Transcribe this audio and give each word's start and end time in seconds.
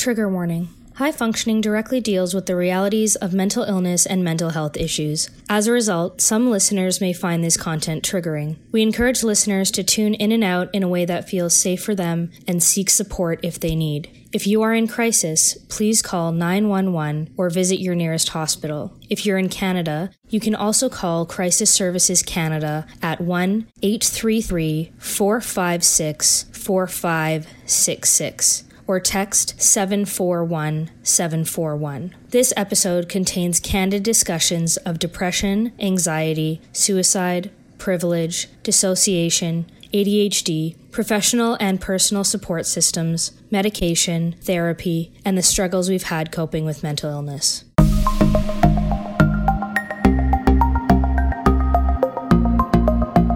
Trigger 0.00 0.28
warning. 0.30 0.70
High 0.94 1.12
functioning 1.12 1.60
directly 1.60 2.00
deals 2.00 2.32
with 2.32 2.46
the 2.46 2.56
realities 2.56 3.16
of 3.16 3.34
mental 3.34 3.64
illness 3.64 4.06
and 4.06 4.24
mental 4.24 4.48
health 4.48 4.78
issues. 4.78 5.28
As 5.46 5.66
a 5.66 5.72
result, 5.72 6.22
some 6.22 6.50
listeners 6.50 7.02
may 7.02 7.12
find 7.12 7.44
this 7.44 7.58
content 7.58 8.02
triggering. 8.02 8.56
We 8.72 8.80
encourage 8.80 9.22
listeners 9.22 9.70
to 9.72 9.84
tune 9.84 10.14
in 10.14 10.32
and 10.32 10.42
out 10.42 10.70
in 10.72 10.82
a 10.82 10.88
way 10.88 11.04
that 11.04 11.28
feels 11.28 11.52
safe 11.52 11.84
for 11.84 11.94
them 11.94 12.30
and 12.48 12.62
seek 12.62 12.88
support 12.88 13.40
if 13.42 13.60
they 13.60 13.74
need. 13.74 14.08
If 14.32 14.46
you 14.46 14.62
are 14.62 14.72
in 14.72 14.88
crisis, 14.88 15.58
please 15.68 16.00
call 16.00 16.32
911 16.32 17.34
or 17.36 17.50
visit 17.50 17.78
your 17.78 17.94
nearest 17.94 18.30
hospital. 18.30 18.96
If 19.10 19.26
you're 19.26 19.36
in 19.36 19.50
Canada, 19.50 20.12
you 20.30 20.40
can 20.40 20.54
also 20.54 20.88
call 20.88 21.26
Crisis 21.26 21.70
Services 21.70 22.22
Canada 22.22 22.86
at 23.02 23.20
1 23.20 23.66
833 23.82 24.92
456 24.98 26.46
4566 26.54 28.64
or 28.90 28.98
text 28.98 29.54
741 29.62 30.90
741. 31.04 32.12
This 32.30 32.52
episode 32.56 33.08
contains 33.08 33.60
candid 33.60 34.02
discussions 34.02 34.78
of 34.78 34.98
depression, 34.98 35.70
anxiety, 35.78 36.60
suicide, 36.72 37.52
privilege, 37.78 38.48
dissociation, 38.64 39.70
ADHD, 39.94 40.74
professional 40.90 41.56
and 41.60 41.80
personal 41.80 42.24
support 42.24 42.66
systems, 42.66 43.30
medication, 43.48 44.34
therapy, 44.42 45.12
and 45.24 45.38
the 45.38 45.42
struggles 45.42 45.88
we've 45.88 46.02
had 46.02 46.32
coping 46.32 46.64
with 46.64 46.82
mental 46.82 47.12
illness. 47.12 47.64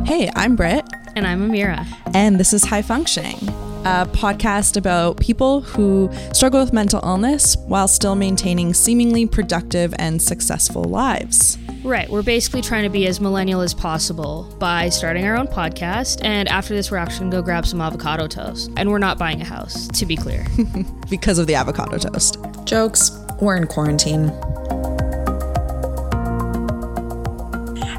Hey, 0.05 0.29
I'm 0.35 0.57
Britt. 0.57 0.85
And 1.17 1.29
I'm 1.29 1.49
Ameera. 1.49 1.87
And 2.13 2.41
this 2.41 2.53
is 2.53 2.65
High 2.65 2.83
Functioning, 2.83 3.39
a 3.85 4.07
podcast 4.07 4.77
about 4.77 5.21
people 5.21 5.61
who 5.61 6.11
struggle 6.33 6.61
with 6.61 6.73
mental 6.73 7.01
illness 7.03 7.57
while 7.67 7.87
still 7.87 8.15
maintaining 8.15 8.73
seemingly 8.73 9.27
productive 9.27 9.95
and 9.99 10.21
successful 10.21 10.85
lives. 10.85 11.59
Right. 11.85 12.09
We're 12.09 12.23
basically 12.23 12.63
trying 12.63 12.85
to 12.85 12.89
be 12.89 13.07
as 13.07 13.21
millennial 13.21 13.61
as 13.61 13.75
possible 13.75 14.55
by 14.59 14.89
starting 14.89 15.27
our 15.27 15.37
own 15.37 15.47
podcast. 15.47 16.25
And 16.25 16.49
after 16.49 16.75
this, 16.75 16.91
we're 16.91 16.97
actually 16.97 17.21
going 17.21 17.31
to 17.33 17.37
go 17.39 17.43
grab 17.43 17.67
some 17.67 17.83
avocado 17.83 18.27
toast. 18.27 18.71
And 18.79 18.91
we're 18.91 18.99
not 18.99 19.19
buying 19.19 19.43
a 19.43 19.45
house, 19.45 19.87
to 19.89 20.07
be 20.07 20.17
clear. 20.17 20.47
because 21.11 21.39
of 21.39 21.47
the 21.47 21.55
avocado 21.55 21.99
toast. 21.99 22.39
Jokes. 22.65 23.11
We're 23.41 23.57
in 23.57 23.67
quarantine. 23.67 24.29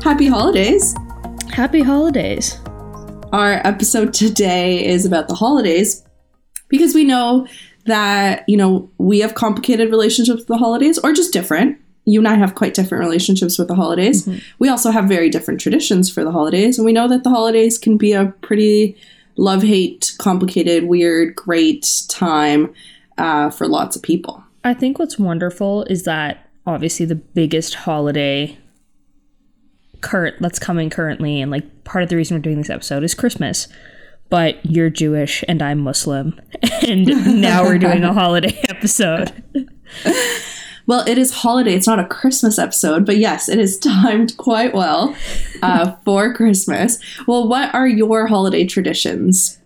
Happy 0.01 0.27
holidays. 0.27 0.95
Happy 1.51 1.81
holidays. 1.81 2.59
Our 3.33 3.61
episode 3.65 4.13
today 4.13 4.85
is 4.85 5.05
about 5.05 5.27
the 5.27 5.35
holidays 5.35 6.03
because 6.69 6.93
we 6.93 7.03
know 7.03 7.47
that, 7.85 8.47
you 8.47 8.55
know, 8.55 8.89
we 8.97 9.19
have 9.19 9.35
complicated 9.35 9.89
relationships 9.89 10.39
with 10.39 10.47
the 10.47 10.57
holidays 10.57 10.97
or 10.99 11.13
just 11.13 11.33
different. 11.33 11.77
You 12.05 12.19
and 12.19 12.27
I 12.27 12.35
have 12.35 12.55
quite 12.55 12.73
different 12.73 13.03
relationships 13.03 13.57
with 13.57 13.67
the 13.67 13.75
holidays. 13.75 14.25
Mm-hmm. 14.25 14.39
We 14.59 14.69
also 14.69 14.91
have 14.91 15.05
very 15.05 15.29
different 15.29 15.59
traditions 15.59 16.09
for 16.11 16.23
the 16.23 16.31
holidays. 16.31 16.77
And 16.77 16.85
we 16.85 16.93
know 16.93 17.07
that 17.07 17.23
the 17.23 17.29
holidays 17.29 17.77
can 17.77 17.97
be 17.97 18.13
a 18.13 18.27
pretty 18.41 18.95
love 19.37 19.63
hate, 19.63 20.13
complicated, 20.17 20.85
weird, 20.85 21.35
great 21.35 22.05
time 22.07 22.73
uh, 23.17 23.49
for 23.49 23.67
lots 23.67 23.95
of 23.95 24.01
people. 24.01 24.43
I 24.63 24.73
think 24.73 24.97
what's 24.97 25.19
wonderful 25.19 25.83
is 25.85 26.03
that 26.03 26.49
obviously 26.65 27.05
the 27.05 27.15
biggest 27.15 27.75
holiday 27.75 28.57
current 30.05 30.35
that's 30.39 30.59
coming 30.59 30.89
currently 30.89 31.41
and 31.41 31.51
like 31.51 31.83
part 31.83 32.03
of 32.03 32.09
the 32.09 32.15
reason 32.15 32.37
we're 32.37 32.41
doing 32.41 32.57
this 32.57 32.69
episode 32.69 33.03
is 33.03 33.13
Christmas. 33.13 33.67
But 34.29 34.63
you're 34.65 34.89
Jewish 34.89 35.43
and 35.47 35.61
I'm 35.61 35.79
Muslim. 35.79 36.39
And 36.87 37.41
now 37.41 37.63
we're 37.63 37.79
doing 37.79 38.03
a 38.03 38.13
holiday 38.13 38.59
episode. 38.69 39.43
Well, 40.85 41.07
it 41.07 41.17
is 41.17 41.31
holiday. 41.31 41.73
It's 41.73 41.87
not 41.87 41.99
a 41.99 42.05
Christmas 42.05 42.59
episode, 42.59 43.07
but 43.07 43.17
yes, 43.17 43.49
it 43.49 43.57
is 43.57 43.79
timed 43.79 44.37
quite 44.37 44.75
well 44.75 45.15
uh, 45.63 45.95
for 46.05 46.31
Christmas. 46.33 46.99
Well, 47.27 47.47
what 47.47 47.73
are 47.73 47.87
your 47.87 48.27
holiday 48.27 48.65
traditions? 48.65 49.57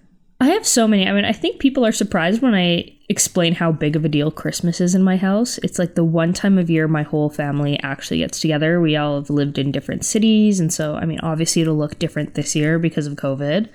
I 0.42 0.48
have 0.48 0.66
so 0.66 0.88
many. 0.88 1.06
I 1.08 1.12
mean, 1.12 1.26
I 1.26 1.34
think 1.34 1.60
people 1.60 1.86
are 1.86 1.92
surprised 1.92 2.42
when 2.42 2.56
I 2.56 2.96
explain 3.10 3.56
how 3.56 3.74
big 3.74 3.96
of 3.96 4.06
a 4.06 4.10
deal 4.10 4.32
Christmas 4.32 4.80
is 4.80 4.96
in 4.96 5.04
my 5.04 5.18
house. 5.18 5.58
It's 5.60 5.78
like 5.78 5.96
the 5.96 6.04
one 6.04 6.32
time 6.32 6.58
of 6.58 6.70
year 6.70 6.88
my 6.88 7.04
whole 7.04 7.30
family 7.30 7.78
actually 7.84 8.20
gets 8.20 8.40
together. 8.40 8.80
We 8.80 8.96
all 8.96 9.16
have 9.16 9.30
lived 9.30 9.58
in 9.58 9.74
different 9.74 10.06
cities, 10.06 10.60
and 10.62 10.72
so 10.72 10.96
I 10.96 11.06
mean, 11.06 11.20
obviously 11.22 11.62
it'll 11.62 11.76
look 11.76 12.00
different 12.00 12.36
this 12.36 12.56
year 12.56 12.80
because 12.80 13.06
of 13.06 13.16
COVID, 13.16 13.68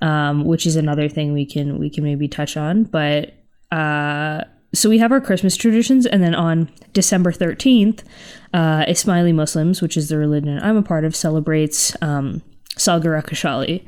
um, 0.00 0.44
which 0.44 0.66
is 0.66 0.76
another 0.76 1.08
thing 1.08 1.34
we 1.34 1.44
can 1.44 1.78
we 1.78 1.90
can 1.90 2.02
maybe 2.02 2.28
touch 2.28 2.56
on. 2.56 2.84
But 2.84 3.34
uh, 3.70 4.44
so 4.72 4.88
we 4.88 4.98
have 4.98 5.12
our 5.12 5.20
Christmas 5.20 5.54
traditions, 5.54 6.06
and 6.06 6.22
then 6.22 6.34
on 6.34 6.70
December 6.94 7.30
thirteenth, 7.30 8.04
uh, 8.54 8.86
Ismaili 8.86 9.34
Muslims, 9.34 9.82
which 9.82 9.98
is 9.98 10.08
the 10.08 10.16
religion 10.16 10.58
I'm 10.62 10.78
a 10.78 10.82
part 10.82 11.04
of, 11.04 11.14
celebrates 11.14 11.94
um, 12.00 12.40
Khushiali 12.78 13.84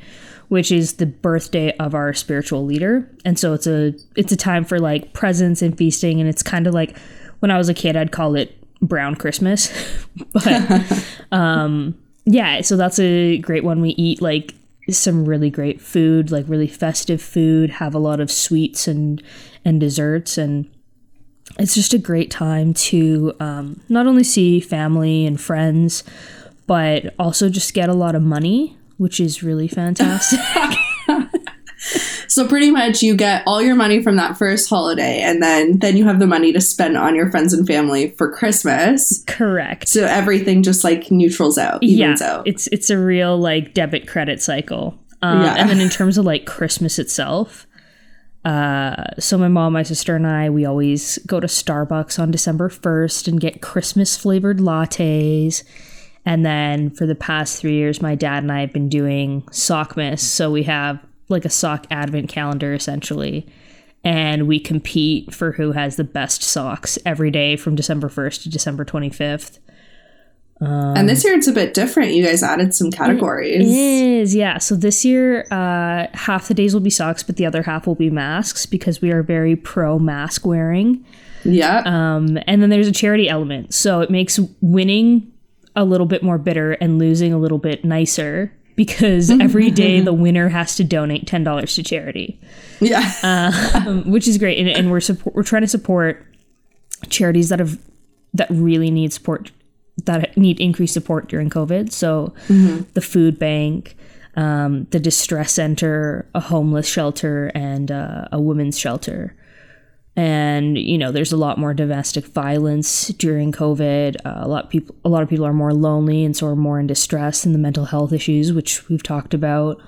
which 0.53 0.71
is 0.71 0.97
the 0.97 1.07
birthday 1.07 1.75
of 1.79 1.95
our 1.95 2.13
spiritual 2.13 2.63
leader. 2.63 3.09
And 3.25 3.39
so 3.39 3.55
it's 3.55 3.67
a 3.67 3.95
it's 4.17 4.33
a 4.33 4.37
time 4.37 4.67
for 4.67 4.79
like 4.79 5.15
presents 5.15 5.63
and 5.63 5.75
feasting 5.79 6.21
and 6.21 6.29
it's 6.29 6.43
kind 6.43 6.67
of 6.67 6.75
like 6.75 6.99
when 7.39 7.51
I 7.51 7.57
was 7.57 7.71
a 7.71 7.75
kid 7.75 7.97
I'd 7.97 8.13
call 8.13 8.35
it 8.35 8.55
brown 8.83 9.17
Christmas. 9.17 9.73
but 10.35 11.09
um 11.33 11.99
yeah, 12.27 12.61
so 12.61 12.77
that's 12.77 12.99
a 12.99 13.39
great 13.39 13.65
one. 13.65 13.81
We 13.81 13.91
eat 13.93 14.21
like 14.21 14.53
some 14.91 15.25
really 15.25 15.49
great 15.49 15.81
food, 15.81 16.31
like 16.31 16.47
really 16.47 16.69
festive 16.69 17.23
food, 17.23 17.71
have 17.71 17.95
a 17.95 17.99
lot 17.99 18.21
of 18.21 18.31
sweets 18.31 18.87
and 18.87 19.23
and 19.65 19.81
desserts 19.81 20.37
and 20.37 20.71
it's 21.59 21.75
just 21.75 21.95
a 21.95 21.99
great 21.99 22.31
time 22.31 22.75
to 22.75 23.33
um, 23.41 23.81
not 23.89 24.07
only 24.07 24.23
see 24.23 24.61
family 24.61 25.25
and 25.25 25.41
friends, 25.41 26.05
but 26.67 27.15
also 27.19 27.49
just 27.49 27.73
get 27.73 27.89
a 27.89 27.95
lot 27.95 28.15
of 28.15 28.23
money 28.23 28.77
which 29.03 29.19
is 29.19 29.43
really 29.43 29.69
fantastic. 29.69 30.39
so 32.29 32.47
pretty 32.47 32.71
much 32.71 33.03
you 33.03 33.17
get 33.17 33.43
all 33.47 33.61
your 33.61 33.75
money 33.75 34.01
from 34.01 34.15
that 34.15 34.37
first 34.39 34.71
holiday 34.71 35.21
and 35.21 35.43
then 35.43 35.81
then 35.81 35.97
you 35.97 36.05
have 36.05 36.21
the 36.21 36.27
money 36.27 36.53
to 36.53 36.61
spend 36.61 36.97
on 36.97 37.17
your 37.17 37.29
friends 37.31 37.53
and 37.53 37.67
family 37.67 38.11
for 38.11 38.31
Christmas. 38.31 39.25
Correct. 39.27 39.89
So 39.89 40.05
everything 40.05 40.63
just 40.63 40.85
like 40.85 41.11
neutrals 41.11 41.59
out, 41.59 41.83
yeah, 41.83 42.17
out. 42.23 42.47
It's 42.47 42.69
it's 42.69 42.89
a 42.91 42.99
real 42.99 43.37
like 43.37 43.75
debit 43.75 44.07
credit 44.07 44.41
cycle. 44.41 44.99
Um, 45.21 45.43
yeah. 45.43 45.57
and 45.57 45.69
then 45.69 45.81
in 45.81 45.89
terms 45.91 46.17
of 46.17 46.25
like 46.25 46.47
Christmas 46.47 46.99
itself, 46.99 47.67
uh, 48.45 49.05
so 49.19 49.39
my 49.39 49.49
mom, 49.49 49.73
my 49.73 49.83
sister, 49.83 50.17
and 50.17 50.27
I, 50.27 50.51
we 50.51 50.65
always 50.65 51.19
go 51.27 51.39
to 51.39 51.47
Starbucks 51.47 52.19
on 52.19 52.33
December 52.33 52.69
1st 52.69 53.29
and 53.29 53.41
get 53.41 53.63
Christmas 53.63 54.17
flavored 54.17 54.59
lattes 54.59 55.63
and 56.25 56.47
then 56.47 56.91
for 56.91 57.07
the 57.07 57.15
past 57.15 57.61
three 57.61 57.75
years, 57.75 58.01
my 58.01 58.15
dad 58.15 58.43
and 58.43 58.53
I 58.53 58.61
have 58.61 58.73
been 58.73 58.89
doing 58.89 59.43
Sockmas. 59.51 60.21
So 60.21 60.51
we 60.51 60.63
have 60.65 61.05
like 61.29 61.45
a 61.45 61.51
sock 61.51 61.87
advent 61.91 62.29
calendar 62.29 62.75
essentially. 62.75 63.47
And 64.05 64.49
we 64.49 64.59
compete 64.59 65.33
for 65.33 65.53
who 65.53 65.73
has 65.73 65.97
the 65.97 66.05
best 66.05 66.43
socks 66.43 66.99
every 67.07 67.31
day 67.31 67.57
from 67.57 67.77
December 67.77 68.09
1st 68.09 68.43
to 68.45 68.49
December 68.51 68.85
25th. 68.85 69.59
Um, 70.61 70.97
and 70.97 71.09
this 71.09 71.25
year 71.25 71.35
it's 71.35 71.49
a 71.49 71.53
bit 71.53 71.75
different. 71.75 72.13
You 72.13 72.25
guys 72.25 72.43
added 72.43 72.73
some 72.75 72.91
categories. 72.91 73.61
It 73.61 73.67
is, 73.67 74.35
yeah. 74.35 74.59
So 74.59 74.77
this 74.77 75.05
year, 75.05 75.47
uh, 75.51 76.07
half 76.15 76.47
the 76.47 76.55
days 76.55 76.73
will 76.73 76.81
be 76.81 76.91
socks, 76.91 77.23
but 77.25 77.37
the 77.37 77.47
other 77.47 77.63
half 77.63 77.87
will 77.87 77.97
be 77.97 78.11
masks 78.11 78.67
because 78.67 79.01
we 79.01 79.11
are 79.11 79.23
very 79.25 79.57
pro 79.57 79.99
mask 79.99 80.47
wearing. 80.47 81.05
Yeah. 81.45 81.83
Um, 81.85 82.39
and 82.47 82.63
then 82.63 82.71
there's 82.71 82.87
a 82.87 82.93
charity 82.93 83.29
element. 83.29 83.75
So 83.75 84.01
it 84.01 84.11
makes 84.11 84.39
winning 84.61 85.32
a 85.75 85.85
little 85.85 86.07
bit 86.07 86.23
more 86.23 86.39
bitter 86.39 86.73
and 86.73 86.99
losing 86.99 87.33
a 87.33 87.39
little 87.39 87.59
bit 87.59 87.85
nicer 87.85 88.53
because 88.77 89.31
every 89.41 89.71
day 89.71 90.01
the 90.01 90.13
winner 90.13 90.49
has 90.49 90.77
to 90.77 90.85
donate 90.85 91.27
ten 91.27 91.45
dollars 91.45 91.75
to 91.77 91.83
charity. 91.83 92.41
Yeah, 92.81 93.13
uh, 93.23 94.03
which 94.03 94.27
is 94.29 94.39
great, 94.39 94.59
and, 94.59 94.69
and 94.69 94.91
we're 94.91 95.01
support, 95.01 95.35
we're 95.35 95.43
trying 95.43 95.63
to 95.63 95.69
support 95.69 96.27
charities 97.09 97.49
that 97.49 97.59
have 97.59 97.79
that 98.35 98.49
really 98.51 98.91
need 98.91 99.13
support 99.13 99.51
that 100.05 100.37
need 100.37 100.61
increased 100.61 100.95
support 100.95 101.29
during 101.29 101.51
COVID. 101.51 101.93
So 101.93 102.33
mm-hmm. 102.49 102.85
the 102.95 103.01
food 103.01 103.39
bank, 103.39 103.97
um, 104.37 104.85
the 104.91 104.99
distress 104.99 105.53
center, 105.53 106.27
a 106.35 106.41
homeless 106.41 106.89
shelter, 106.89 107.53
and 107.55 107.91
uh, 107.91 108.29
a 108.33 108.41
women's 108.41 108.79
shelter 108.79 109.37
and 110.15 110.77
you 110.77 110.99
know 110.99 111.11
there's 111.11 111.33
a 111.33 111.37
lot 111.37 111.59
more 111.59 111.73
domestic 111.73 112.27
violence 112.27 113.09
during 113.09 113.51
covid. 113.51 114.17
Uh, 114.25 114.35
a 114.37 114.49
lot 114.49 114.65
of 114.65 114.71
people 114.71 114.95
a 115.05 115.09
lot 115.09 115.23
of 115.23 115.29
people 115.29 115.47
are 115.47 115.55
more 115.55 115.73
lonely 115.73 116.25
and 116.25 116.37
so 116.37 116.47
are 116.47 116.57
more 116.57 116.79
in 116.79 116.87
distress 116.87 117.47
and 117.47 117.55
the 117.55 117.59
mental 117.59 117.87
health 117.87 118.13
issues 118.13 118.53
which 118.53 118.89
we've 118.89 119.03
talked 119.03 119.33
about. 119.33 119.81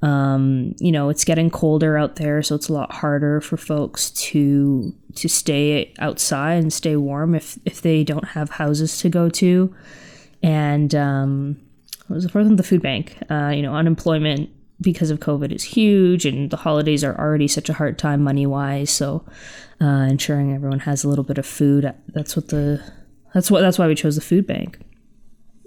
Um, 0.00 0.74
you 0.78 0.92
know 0.92 1.10
it's 1.10 1.24
getting 1.24 1.50
colder 1.50 1.98
out 1.98 2.16
there 2.16 2.40
so 2.42 2.54
it's 2.54 2.68
a 2.68 2.72
lot 2.72 2.92
harder 2.92 3.40
for 3.40 3.56
folks 3.56 4.10
to 4.10 4.94
to 5.16 5.28
stay 5.28 5.92
outside 5.98 6.62
and 6.62 6.72
stay 6.72 6.96
warm 6.96 7.34
if 7.34 7.58
if 7.66 7.82
they 7.82 8.04
don't 8.04 8.28
have 8.28 8.50
houses 8.50 8.98
to 9.00 9.10
go 9.10 9.28
to. 9.30 9.74
And 10.42 10.94
um, 10.94 11.60
what 12.06 12.14
was 12.14 12.24
the 12.24 12.30
fourth 12.30 12.46
one? 12.46 12.56
The 12.56 12.62
food 12.62 12.80
bank. 12.80 13.18
Uh, 13.30 13.52
you 13.54 13.60
know 13.60 13.74
unemployment 13.74 14.48
because 14.80 15.10
of 15.10 15.18
COVID 15.20 15.52
is 15.52 15.62
huge, 15.64 16.24
and 16.24 16.50
the 16.50 16.56
holidays 16.58 17.02
are 17.02 17.18
already 17.18 17.48
such 17.48 17.68
a 17.68 17.72
hard 17.74 17.98
time 17.98 18.22
money 18.22 18.46
wise. 18.46 18.90
So, 18.90 19.24
uh, 19.80 20.06
ensuring 20.10 20.54
everyone 20.54 20.80
has 20.80 21.04
a 21.04 21.08
little 21.08 21.24
bit 21.24 21.38
of 21.38 21.46
food 21.46 21.92
that's 22.08 22.34
what 22.36 22.48
the 22.48 22.80
that's 23.34 23.50
what 23.50 23.60
that's 23.60 23.78
why 23.78 23.86
we 23.86 23.94
chose 23.94 24.14
the 24.14 24.20
food 24.20 24.46
bank. 24.46 24.78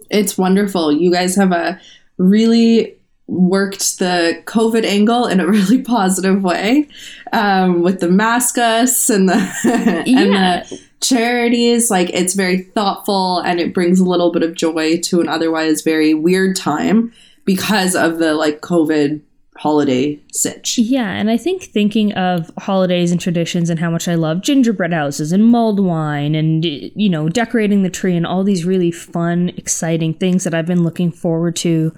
It's 0.10 0.38
wonderful. 0.38 0.92
You 0.92 1.12
guys 1.12 1.36
have 1.36 1.52
a 1.52 1.80
really 2.18 2.98
worked 3.28 4.00
the 4.00 4.42
COVID 4.46 4.84
angle 4.84 5.25
in 5.25 5.40
a 5.40 5.48
really 5.58 5.81
positive 5.81 6.44
way 6.44 6.88
um, 7.31 7.81
with 7.81 8.00
the 8.02 8.10
mask 8.10 8.58
us 8.58 9.10
and 9.10 9.30
the 9.30 9.36
and 9.63 10.08
Yeah. 10.08 10.63
the 10.63 10.80
charities. 11.02 11.90
Like 11.90 12.10
it's 12.12 12.34
very 12.34 12.62
thoughtful 12.62 13.40
and 13.40 13.60
it 13.60 13.74
brings 13.74 14.00
a 14.00 14.06
little 14.06 14.31
bit 14.31 14.44
of 14.44 14.54
joy 14.54 15.00
to 15.02 15.22
an 15.22 15.28
otherwise 15.30 15.81
very 15.81 16.13
weird 16.13 16.56
time 16.56 17.13
because 17.45 17.95
of 17.95 18.19
the 18.19 18.33
like 18.33 18.61
COVID 18.61 19.21
holiday 19.57 20.19
sitch. 20.31 20.77
Yeah, 20.77 21.11
and 21.11 21.29
I 21.29 21.38
think 21.38 21.63
thinking 21.63 22.13
of 22.13 22.51
holidays 22.57 23.11
and 23.11 23.21
traditions 23.21 23.69
and 23.69 23.79
how 23.79 23.91
much 23.91 24.07
I 24.07 24.15
love 24.15 24.41
gingerbread 24.41 24.91
houses 24.91 25.31
and 25.31 25.45
mulled 25.45 25.79
wine 25.79 26.33
and 26.33 26.65
you 26.65 27.09
know 27.09 27.29
decorating 27.29 27.83
the 27.83 27.89
tree 27.89 28.15
and 28.15 28.25
all 28.25 28.43
these 28.43 28.65
really 28.65 28.91
fun, 28.91 29.49
exciting 29.57 30.15
things 30.15 30.43
that 30.43 30.53
I've 30.53 30.65
been 30.65 30.83
looking 30.83 31.11
forward 31.11 31.55
to 31.57 31.95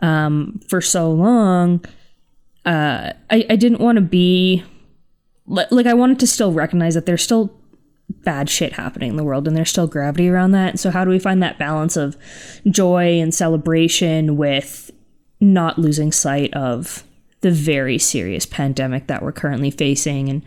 um, 0.00 0.60
for 0.68 0.80
so 0.80 1.10
long. 1.10 1.84
Uh, 2.64 3.12
I, 3.30 3.46
I 3.48 3.56
didn't 3.56 3.80
want 3.80 3.96
to 3.96 4.02
be 4.02 4.62
like 5.46 5.86
I 5.86 5.94
wanted 5.94 6.20
to 6.20 6.26
still 6.26 6.52
recognize 6.52 6.94
that 6.94 7.06
there's 7.06 7.22
still 7.22 7.56
bad 8.10 8.48
shit 8.48 8.74
happening 8.74 9.10
in 9.10 9.16
the 9.16 9.24
world 9.24 9.48
and 9.48 9.56
there's 9.56 9.70
still 9.70 9.86
gravity 9.86 10.28
around 10.28 10.52
that. 10.52 10.78
So 10.78 10.90
how 10.90 11.04
do 11.04 11.10
we 11.10 11.18
find 11.18 11.42
that 11.42 11.58
balance 11.58 11.96
of 11.96 12.16
joy 12.66 13.20
and 13.20 13.34
celebration 13.34 14.36
with 14.36 14.90
not 15.40 15.78
losing 15.78 16.12
sight 16.12 16.52
of 16.54 17.04
the 17.40 17.50
very 17.50 17.98
serious 17.98 18.46
pandemic 18.46 19.08
that 19.08 19.22
we're 19.22 19.32
currently 19.32 19.70
facing? 19.70 20.28
And 20.28 20.42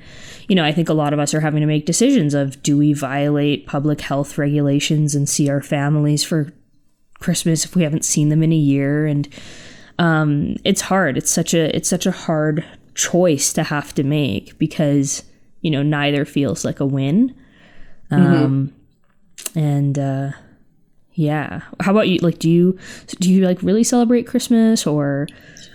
you 0.48 0.56
know 0.56 0.64
i 0.64 0.72
think 0.72 0.90
a 0.90 0.94
lot 0.94 1.12
of 1.12 1.18
us 1.18 1.34
are 1.34 1.40
having 1.40 1.62
to 1.62 1.66
make 1.66 1.88
decisions 1.88 2.36
of 2.36 2.62
do 2.62 2.78
we 2.78 2.94
violate 2.94 3.66
public 3.66 4.00
health 4.00 4.38
regulations 4.38 5.16
and 5.16 5.28
see 5.28 5.50
our 5.50 5.60
families 5.60 6.24
for 6.24 6.54
christmas 7.20 7.66
if 7.66 7.76
we 7.76 7.84
haven't 7.84 8.06
seen 8.06 8.30
them 8.30 8.44
in 8.44 8.52
a 8.52 8.56
year? 8.56 9.06
And 9.06 9.28
um, 9.98 10.58
it's 10.64 10.82
hard. 10.82 11.18
It's 11.18 11.32
such 11.32 11.54
a 11.54 11.76
it's 11.76 11.90
such 11.90 12.06
a 12.06 12.12
hard 12.12 12.66
choice 12.94 13.52
to 13.54 13.64
have 13.64 13.94
to 13.96 14.04
make 14.04 14.58
because 14.58 15.24
you 15.62 15.72
know 15.72 15.84
neither 15.84 16.26
feels 16.26 16.64
like 16.64 16.80
a 16.80 16.86
win 16.86 17.36
um, 18.12 18.74
and 19.56 19.98
uh, 20.00 20.32
yeah. 21.14 21.62
How 21.80 21.92
about 21.92 22.08
you? 22.08 22.20
Like, 22.20 22.40
do 22.40 22.50
you 22.50 22.78
do 23.20 23.32
you 23.32 23.46
like 23.46 23.62
really 23.62 23.84
celebrate 23.84 24.28
Christmas, 24.28 24.86
or 24.88 25.28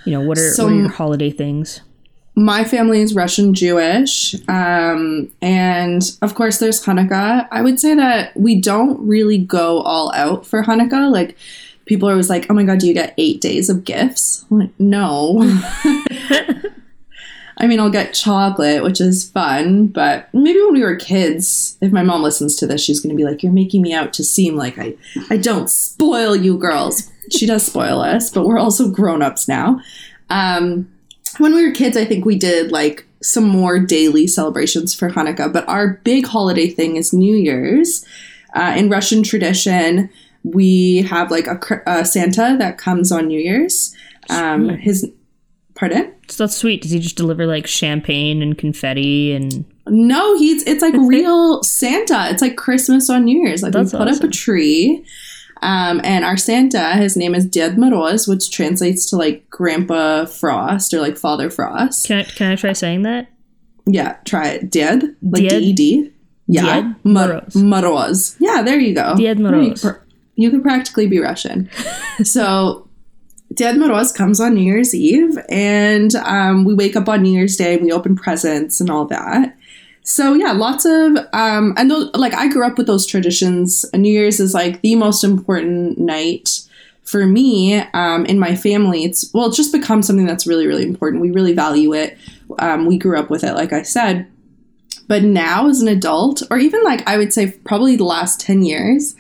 you 0.05 0.13
know, 0.13 0.21
what 0.27 0.39
are, 0.39 0.51
So- 0.51 0.65
what 0.65 0.73
are 0.73 0.77
your 0.77 0.89
holiday 0.89 1.31
things? 1.31 1.81
My 2.37 2.63
family 2.65 3.03
is 3.03 3.15
Russian 3.15 3.53
Jewish. 3.55 4.35
Um, 4.49 5.31
and 5.43 6.03
of 6.23 6.35
course, 6.37 6.59
there's 6.59 6.83
Hanukkah. 6.83 7.47
I 7.51 7.61
would 7.61 7.79
say 7.81 7.95
that 7.95 8.35
we 8.37 8.59
don't 8.61 8.99
really 9.07 9.37
go 9.37 9.81
all 9.83 10.13
out 10.15 10.47
for 10.47 10.63
Hanukkah. 10.63 11.11
Like, 11.13 11.37
people 11.87 12.09
are 12.09 12.13
always 12.13 12.31
like, 12.31 12.47
oh 12.49 12.55
my 12.55 12.63
God, 12.63 12.79
do 12.79 12.87
you 12.87 12.95
get 12.95 13.15
eight 13.19 13.41
days 13.41 13.69
of 13.69 13.85
gifts? 13.85 14.47
I'm 14.51 14.61
like, 14.61 14.71
no. 14.79 15.43
I 17.61 17.67
mean, 17.67 17.79
I'll 17.79 17.91
get 17.91 18.15
chocolate, 18.15 18.83
which 18.83 19.03
is 19.03 19.31
fun, 19.31 19.89
but 19.89 20.33
maybe 20.33 20.59
when 20.61 20.73
we 20.73 20.83
were 20.83 20.97
kids, 20.97 21.77
if 21.83 21.93
my 21.93 22.03
mom 22.03 22.23
listens 22.23 22.57
to 22.57 22.67
this, 22.67 22.83
she's 22.83 23.01
going 23.01 23.15
to 23.15 23.17
be 23.17 23.29
like, 23.29 23.43
You're 23.43 23.53
making 23.53 23.83
me 23.83 23.93
out 23.93 24.15
to 24.15 24.25
seem 24.25 24.57
like 24.57 24.79
I, 24.79 24.95
I 25.29 25.37
don't 25.37 25.69
spoil 25.69 26.35
you 26.35 26.57
girls. 26.57 27.11
She 27.31 27.47
does 27.47 27.65
spoil 27.65 28.01
us, 28.01 28.31
but 28.31 28.47
we're 28.47 28.59
also 28.59 28.89
grown 28.89 29.21
ups 29.21 29.47
now. 29.47 29.81
Um, 30.31 30.91
when 31.37 31.55
we 31.55 31.67
were 31.67 31.73
kids, 31.73 31.99
I 31.99 32.07
think 32.07 32.25
we 32.25 32.39
did 32.39 32.73
like 32.73 33.07
some 33.23 33.45
more 33.45 33.79
daily 33.79 34.27
celebrations 34.27 34.95
for 34.95 35.11
Hanukkah, 35.11 35.53
but 35.53 35.69
our 35.69 36.01
big 36.03 36.27
holiday 36.27 36.69
thing 36.69 36.97
is 36.97 37.13
New 37.13 37.37
Year's. 37.37 38.07
Uh, 38.55 38.75
in 38.77 38.89
Russian 38.89 39.23
tradition, 39.23 40.09
we 40.43 41.03
have 41.03 41.31
like 41.31 41.47
a, 41.47 41.83
a 41.87 42.05
Santa 42.07 42.57
that 42.59 42.79
comes 42.79 43.13
on 43.13 43.29
New 43.29 43.39
Year's. 43.39 43.95
Um, 44.31 44.71
his, 44.71 45.11
pardon? 45.75 46.13
So 46.29 46.45
that's 46.45 46.57
sweet. 46.57 46.83
Does 46.83 46.91
he 46.91 46.99
just 47.01 47.17
deliver 47.17 47.47
like 47.47 47.67
champagne 47.67 48.43
and 48.43 48.57
confetti 48.57 49.33
and 49.33 49.65
No, 49.87 50.37
he's 50.39 50.63
it's 50.65 50.83
like 50.83 50.95
real 50.99 51.63
Santa. 51.63 52.29
It's 52.31 52.43
like 52.43 52.57
Christmas 52.57 53.09
on 53.11 53.25
New 53.25 53.39
Year's. 53.45 53.63
Like 53.63 53.73
That's 53.73 53.93
we 53.93 53.99
put 53.99 54.09
up 54.09 54.23
a 54.23 54.29
tree. 54.29 55.05
Um, 55.63 56.01
and 56.05 56.25
our 56.25 56.39
Santa, 56.39 56.95
his 56.97 57.17
name 57.19 57.35
is 57.35 57.45
Ded 57.45 57.77
Moroz, 57.77 58.27
which 58.27 58.51
translates 58.51 59.05
to 59.11 59.17
like 59.17 59.49
Grandpa 59.51 60.25
Frost 60.25 60.95
or 60.95 61.01
like 61.01 61.19
Father 61.19 61.51
Frost. 61.51 62.07
can 62.07 62.21
I 62.21 62.25
can 62.25 62.53
I 62.53 62.57
try 62.57 62.73
saying 62.73 63.03
that? 63.03 63.29
Yeah, 63.87 64.17
try 64.25 64.49
it. 64.49 64.71
Ded, 64.71 65.17
like 65.23 65.43
Ded? 65.49 65.61
D 65.61 65.67
E 65.67 65.73
D. 65.75 66.13
Yeah, 66.47 66.65
Ded 66.81 66.95
Moroz. 67.05 67.53
Moroz. 67.55 68.37
Yeah, 68.39 68.63
there 68.63 68.79
you 68.79 68.95
go. 68.95 69.15
Ded 69.17 69.39
You 69.39 69.45
Moroz. 69.45 69.83
pr- 69.83 70.03
You 70.37 70.51
could 70.51 70.63
practically 70.63 71.07
be 71.07 71.19
Russian. 71.19 71.69
so, 72.23 72.89
Ded 73.53 73.77
Moroz 73.77 74.15
comes 74.15 74.41
on 74.41 74.55
New 74.55 74.63
Year's 74.63 74.95
Eve, 74.95 75.37
and 75.49 76.15
um, 76.17 76.65
we 76.65 76.75
wake 76.75 76.95
up 76.95 77.09
on 77.09 77.23
New 77.23 77.33
Year's 77.33 77.57
Day 77.57 77.75
and 77.75 77.83
we 77.83 77.91
open 77.91 78.15
presents 78.15 78.81
and 78.81 78.91
all 78.91 79.07
that. 79.07 79.57
So 80.03 80.35
yeah, 80.35 80.53
lots 80.53 80.85
of 80.85 81.17
um, 81.33 81.75
and 81.77 81.93
like 82.15 82.35
I 82.35 82.49
grew 82.49 82.67
up 82.67 82.79
with 82.79 82.87
those 82.87 83.07
traditions. 83.07 83.85
New 83.93 84.11
Year's 84.11 84.41
is 84.41 84.55
like 84.55 84.81
the 84.81 84.97
most 84.97 85.25
important 85.25 85.99
night 85.99 86.63
for 87.03 87.27
me 87.27 87.79
um, 87.93 88.25
in 88.27 88.39
my 88.39 88.55
family. 88.55 89.05
It's 89.05 89.33
well, 89.35 89.47
it's 89.47 89.57
just 89.57 89.73
become 89.73 90.03
something 90.03 90.27
that's 90.27 90.47
really 90.47 90.67
really 90.67 90.85
important. 90.85 91.23
We 91.23 91.31
really 91.31 91.53
value 91.53 91.93
it. 91.93 92.17
Um, 92.59 92.87
we 92.87 92.99
grew 92.99 93.19
up 93.19 93.31
with 93.31 93.45
it, 93.45 93.55
like 93.55 93.73
I 93.73 93.83
said. 93.83 94.27
But 95.07 95.25
now, 95.25 95.69
as 95.69 95.83
an 95.83 95.89
adult, 95.89 96.43
or 96.51 96.59
even 96.59 96.83
like 96.85 97.07
I 97.09 97.17
would 97.17 97.33
say 97.33 97.51
probably 97.65 97.97
the 97.97 98.05
last 98.05 98.41
10 98.41 98.63
years, 98.63 99.17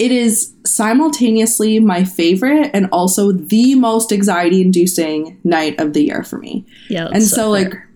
it 0.00 0.10
is 0.10 0.54
simultaneously 0.64 1.78
my 1.78 2.04
favorite 2.04 2.70
and 2.72 2.88
also 2.90 3.32
the 3.32 3.74
most 3.74 4.12
anxiety 4.12 4.62
inducing 4.62 5.38
night 5.44 5.78
of 5.78 5.92
the 5.92 6.02
year 6.02 6.24
for 6.24 6.38
me. 6.38 6.64
Yeah. 6.88 7.08
and 7.12 7.22
so, 7.22 7.50
like, 7.50 7.70
fair. 7.70 7.88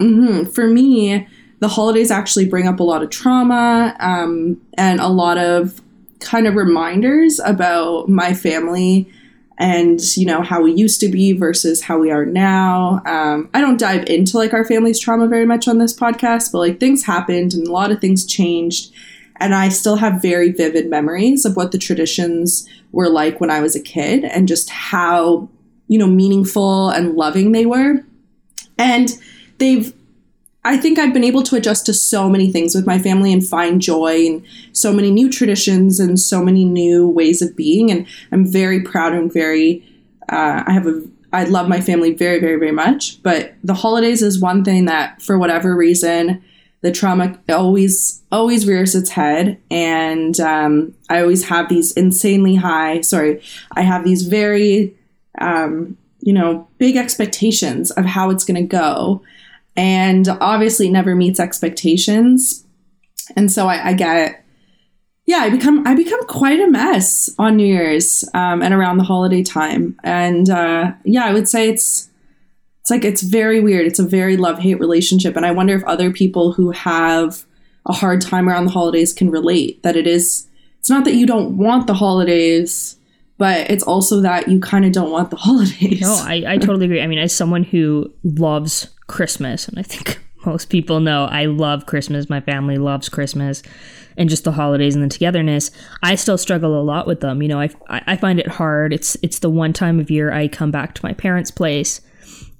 hmm 0.00 0.44
for 0.46 0.66
me, 0.66 1.28
the 1.60 1.68
holidays 1.68 2.10
actually 2.10 2.46
bring 2.46 2.66
up 2.66 2.80
a 2.80 2.82
lot 2.82 3.04
of 3.04 3.10
trauma 3.10 3.96
um, 4.00 4.60
and 4.76 4.98
a 5.00 5.06
lot 5.06 5.38
of 5.38 5.80
kind 6.18 6.48
of 6.48 6.56
reminders 6.56 7.38
about 7.38 8.08
my 8.08 8.34
family 8.34 9.08
and 9.58 10.00
you 10.16 10.26
know 10.26 10.42
how 10.42 10.60
we 10.62 10.72
used 10.72 10.98
to 11.00 11.08
be 11.08 11.32
versus 11.32 11.82
how 11.82 11.98
we 11.98 12.10
are 12.10 12.24
now 12.24 13.02
um, 13.06 13.50
i 13.54 13.60
don't 13.60 13.78
dive 13.78 14.04
into 14.06 14.36
like 14.36 14.52
our 14.52 14.64
family's 14.64 14.98
trauma 15.00 15.26
very 15.26 15.44
much 15.44 15.66
on 15.68 15.78
this 15.78 15.96
podcast 15.96 16.52
but 16.52 16.58
like 16.58 16.80
things 16.80 17.04
happened 17.04 17.52
and 17.54 17.66
a 17.66 17.72
lot 17.72 17.90
of 17.90 18.00
things 18.00 18.24
changed 18.24 18.92
and 19.42 19.54
i 19.54 19.68
still 19.68 19.96
have 19.96 20.22
very 20.22 20.50
vivid 20.50 20.88
memories 20.88 21.44
of 21.44 21.56
what 21.56 21.72
the 21.72 21.78
traditions 21.78 22.68
were 22.92 23.08
like 23.08 23.40
when 23.40 23.50
i 23.50 23.60
was 23.60 23.76
a 23.76 23.80
kid 23.80 24.24
and 24.24 24.48
just 24.48 24.70
how 24.70 25.48
you 25.88 25.98
know 25.98 26.06
meaningful 26.06 26.88
and 26.90 27.14
loving 27.14 27.52
they 27.52 27.66
were 27.66 27.96
and 28.78 29.18
they've 29.58 29.92
I 30.64 30.76
think 30.76 30.98
I've 30.98 31.12
been 31.12 31.24
able 31.24 31.42
to 31.44 31.56
adjust 31.56 31.86
to 31.86 31.94
so 31.94 32.28
many 32.28 32.52
things 32.52 32.74
with 32.74 32.86
my 32.86 32.98
family 32.98 33.32
and 33.32 33.44
find 33.44 33.82
joy 33.82 34.16
in 34.18 34.46
so 34.72 34.92
many 34.92 35.10
new 35.10 35.28
traditions 35.28 35.98
and 35.98 36.20
so 36.20 36.42
many 36.42 36.64
new 36.64 37.08
ways 37.08 37.42
of 37.42 37.56
being. 37.56 37.90
And 37.90 38.06
I'm 38.30 38.46
very 38.46 38.80
proud 38.80 39.12
and 39.12 39.32
very, 39.32 39.84
uh, 40.28 40.62
I 40.64 40.72
have 40.72 40.86
a, 40.86 41.02
I 41.32 41.44
love 41.44 41.68
my 41.68 41.80
family 41.80 42.14
very, 42.14 42.38
very, 42.38 42.56
very 42.56 42.70
much. 42.70 43.20
But 43.24 43.54
the 43.64 43.74
holidays 43.74 44.22
is 44.22 44.38
one 44.38 44.64
thing 44.64 44.84
that, 44.84 45.20
for 45.20 45.36
whatever 45.36 45.74
reason, 45.74 46.42
the 46.82 46.92
trauma 46.92 47.38
always, 47.48 48.22
always 48.30 48.66
rears 48.66 48.94
its 48.94 49.10
head. 49.10 49.58
And 49.70 50.38
um, 50.40 50.94
I 51.08 51.20
always 51.20 51.48
have 51.48 51.68
these 51.68 51.92
insanely 51.92 52.56
high, 52.56 53.00
sorry, 53.00 53.40
I 53.72 53.82
have 53.82 54.04
these 54.04 54.22
very, 54.26 54.94
um, 55.40 55.96
you 56.20 56.32
know, 56.32 56.68
big 56.78 56.96
expectations 56.96 57.90
of 57.92 58.04
how 58.04 58.30
it's 58.30 58.44
going 58.44 58.60
to 58.60 58.66
go 58.66 59.22
and 59.76 60.28
obviously 60.28 60.90
never 60.90 61.14
meets 61.14 61.40
expectations. 61.40 62.64
And 63.36 63.50
so 63.50 63.66
I, 63.68 63.88
I 63.90 63.92
get, 63.94 64.44
yeah, 65.26 65.38
I 65.38 65.50
become 65.50 65.86
I 65.86 65.94
become 65.94 66.24
quite 66.26 66.60
a 66.60 66.68
mess 66.68 67.30
on 67.38 67.56
New 67.56 67.66
Year's 67.66 68.24
um, 68.34 68.60
and 68.60 68.74
around 68.74 68.98
the 68.98 69.04
holiday 69.04 69.42
time. 69.42 69.96
And 70.02 70.50
uh, 70.50 70.92
yeah, 71.04 71.24
I 71.24 71.32
would 71.32 71.48
say 71.48 71.68
it's 71.68 72.10
it's 72.82 72.90
like 72.90 73.04
it's 73.04 73.22
very 73.22 73.60
weird. 73.60 73.86
It's 73.86 74.00
a 74.00 74.04
very 74.04 74.36
love 74.36 74.58
hate 74.58 74.80
relationship, 74.80 75.36
and 75.36 75.46
I 75.46 75.52
wonder 75.52 75.72
if 75.76 75.84
other 75.84 76.10
people 76.10 76.52
who 76.52 76.72
have 76.72 77.44
a 77.86 77.92
hard 77.92 78.20
time 78.20 78.48
around 78.48 78.64
the 78.64 78.72
holidays 78.72 79.12
can 79.12 79.30
relate. 79.30 79.80
That 79.84 79.94
it 79.94 80.08
is, 80.08 80.48
it's 80.80 80.90
not 80.90 81.04
that 81.04 81.14
you 81.14 81.24
don't 81.24 81.56
want 81.56 81.86
the 81.86 81.94
holidays, 81.94 82.96
but 83.38 83.70
it's 83.70 83.84
also 83.84 84.20
that 84.22 84.48
you 84.48 84.58
kind 84.58 84.84
of 84.84 84.90
don't 84.90 85.12
want 85.12 85.30
the 85.30 85.36
holidays. 85.40 86.00
no, 86.00 86.12
I, 86.12 86.42
I 86.44 86.58
totally 86.58 86.86
agree. 86.86 87.00
I 87.00 87.06
mean, 87.06 87.20
as 87.20 87.32
someone 87.32 87.62
who 87.62 88.12
loves 88.24 88.90
Christmas, 89.06 89.68
and 89.68 89.78
I 89.78 89.82
think 89.82 90.20
most 90.44 90.68
people 90.68 90.98
know, 90.98 91.26
I 91.26 91.44
love 91.44 91.86
Christmas. 91.86 92.28
My 92.28 92.40
family 92.40 92.78
loves 92.78 93.08
Christmas 93.08 93.62
and 94.16 94.28
just 94.28 94.42
the 94.42 94.50
holidays 94.50 94.96
and 94.96 95.04
the 95.04 95.08
togetherness. 95.08 95.70
I 96.02 96.16
still 96.16 96.36
struggle 96.36 96.80
a 96.80 96.82
lot 96.82 97.06
with 97.06 97.20
them. 97.20 97.42
You 97.42 97.48
know, 97.48 97.60
I, 97.60 97.70
I 97.88 98.16
find 98.16 98.40
it 98.40 98.48
hard. 98.48 98.92
It's 98.92 99.16
it's 99.22 99.38
the 99.38 99.50
one 99.50 99.72
time 99.72 100.00
of 100.00 100.10
year 100.10 100.32
I 100.32 100.48
come 100.48 100.72
back 100.72 100.96
to 100.96 101.06
my 101.06 101.12
parents' 101.12 101.52
place 101.52 102.00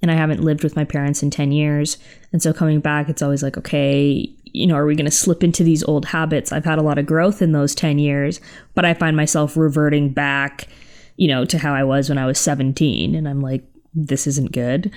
and 0.00 0.10
I 0.10 0.14
haven't 0.14 0.42
lived 0.42 0.64
with 0.64 0.76
my 0.76 0.84
parents 0.84 1.22
in 1.22 1.30
10 1.30 1.52
years. 1.52 1.98
And 2.32 2.42
so 2.42 2.52
coming 2.52 2.80
back, 2.80 3.08
it's 3.08 3.22
always 3.22 3.42
like, 3.42 3.56
okay, 3.56 4.28
you 4.44 4.66
know, 4.66 4.74
are 4.74 4.86
we 4.86 4.94
going 4.94 5.06
to 5.06 5.10
slip 5.10 5.42
into 5.42 5.64
these 5.64 5.82
old 5.84 6.06
habits? 6.06 6.52
I've 6.52 6.64
had 6.64 6.78
a 6.78 6.82
lot 6.82 6.98
of 6.98 7.06
growth 7.06 7.40
in 7.40 7.52
those 7.52 7.74
10 7.74 7.98
years, 7.98 8.40
but 8.74 8.84
I 8.84 8.94
find 8.94 9.16
myself 9.16 9.56
reverting 9.56 10.10
back, 10.10 10.68
you 11.16 11.28
know, 11.28 11.44
to 11.44 11.58
how 11.58 11.74
I 11.74 11.84
was 11.84 12.08
when 12.08 12.18
I 12.18 12.26
was 12.26 12.38
17. 12.38 13.14
And 13.14 13.28
I'm 13.28 13.40
like, 13.40 13.64
this 13.94 14.26
isn't 14.26 14.52
good. 14.52 14.92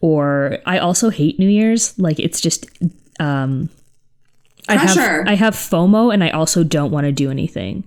Or 0.00 0.58
I 0.66 0.78
also 0.78 1.10
hate 1.10 1.38
New 1.38 1.48
Year's. 1.48 1.98
Like, 1.98 2.18
it's 2.18 2.40
just, 2.40 2.66
um, 3.18 3.68
I 4.68 4.76
have, 4.76 4.96
I 5.26 5.34
have 5.34 5.54
FOMO 5.54 6.12
and 6.12 6.22
I 6.22 6.30
also 6.30 6.62
don't 6.62 6.90
want 6.90 7.04
to 7.04 7.12
do 7.12 7.30
anything. 7.30 7.84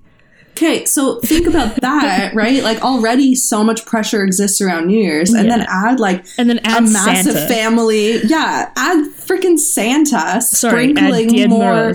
Okay, 0.53 0.85
so 0.85 1.19
think 1.21 1.47
about 1.47 1.75
that, 1.81 2.33
right? 2.35 2.61
Like 2.61 2.81
already 2.83 3.33
so 3.33 3.63
much 3.63 3.85
pressure 3.85 4.23
exists 4.23 4.61
around 4.61 4.87
New 4.87 4.99
Year's, 4.99 5.33
and 5.33 5.47
yeah. 5.47 5.57
then 5.57 5.65
add 5.67 5.99
like 5.99 6.25
and 6.37 6.49
then 6.49 6.59
add 6.63 6.83
a 6.83 6.87
massive 6.87 7.33
Santa. 7.33 7.47
family. 7.47 8.21
Yeah, 8.23 8.71
add 8.75 9.05
freaking 9.15 9.57
Santa 9.57 10.41
Sorry, 10.41 10.93
sprinkling 10.93 11.49
more. 11.49 11.93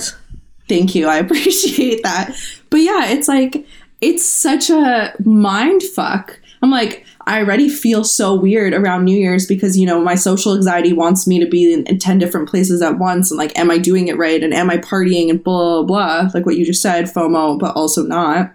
Thank 0.68 0.94
you, 0.94 1.06
I 1.06 1.16
appreciate 1.18 2.02
that. 2.02 2.36
But 2.68 2.80
yeah, 2.80 3.06
it's 3.06 3.28
like 3.28 3.64
it's 4.00 4.26
such 4.26 4.70
a 4.70 5.14
mind 5.24 5.82
fuck. 5.82 6.40
I'm 6.60 6.70
like, 6.70 7.06
I 7.28 7.42
already 7.42 7.68
feel 7.68 8.04
so 8.04 8.34
weird 8.34 8.72
around 8.72 9.04
New 9.04 9.16
Year's 9.16 9.44
because, 9.44 9.76
you 9.76 9.84
know, 9.84 10.00
my 10.00 10.14
social 10.14 10.54
anxiety 10.54 10.94
wants 10.94 11.26
me 11.26 11.38
to 11.38 11.46
be 11.46 11.74
in, 11.74 11.84
in 11.84 11.98
10 11.98 12.18
different 12.18 12.48
places 12.48 12.80
at 12.80 12.98
once. 12.98 13.30
And 13.30 13.36
like, 13.36 13.56
am 13.58 13.70
I 13.70 13.76
doing 13.76 14.08
it 14.08 14.16
right? 14.16 14.42
And 14.42 14.54
am 14.54 14.70
I 14.70 14.78
partying 14.78 15.28
and 15.28 15.44
blah, 15.44 15.82
blah, 15.82 16.30
like 16.32 16.46
what 16.46 16.56
you 16.56 16.64
just 16.64 16.80
said, 16.80 17.04
FOMO, 17.04 17.58
but 17.58 17.76
also 17.76 18.02
not. 18.02 18.54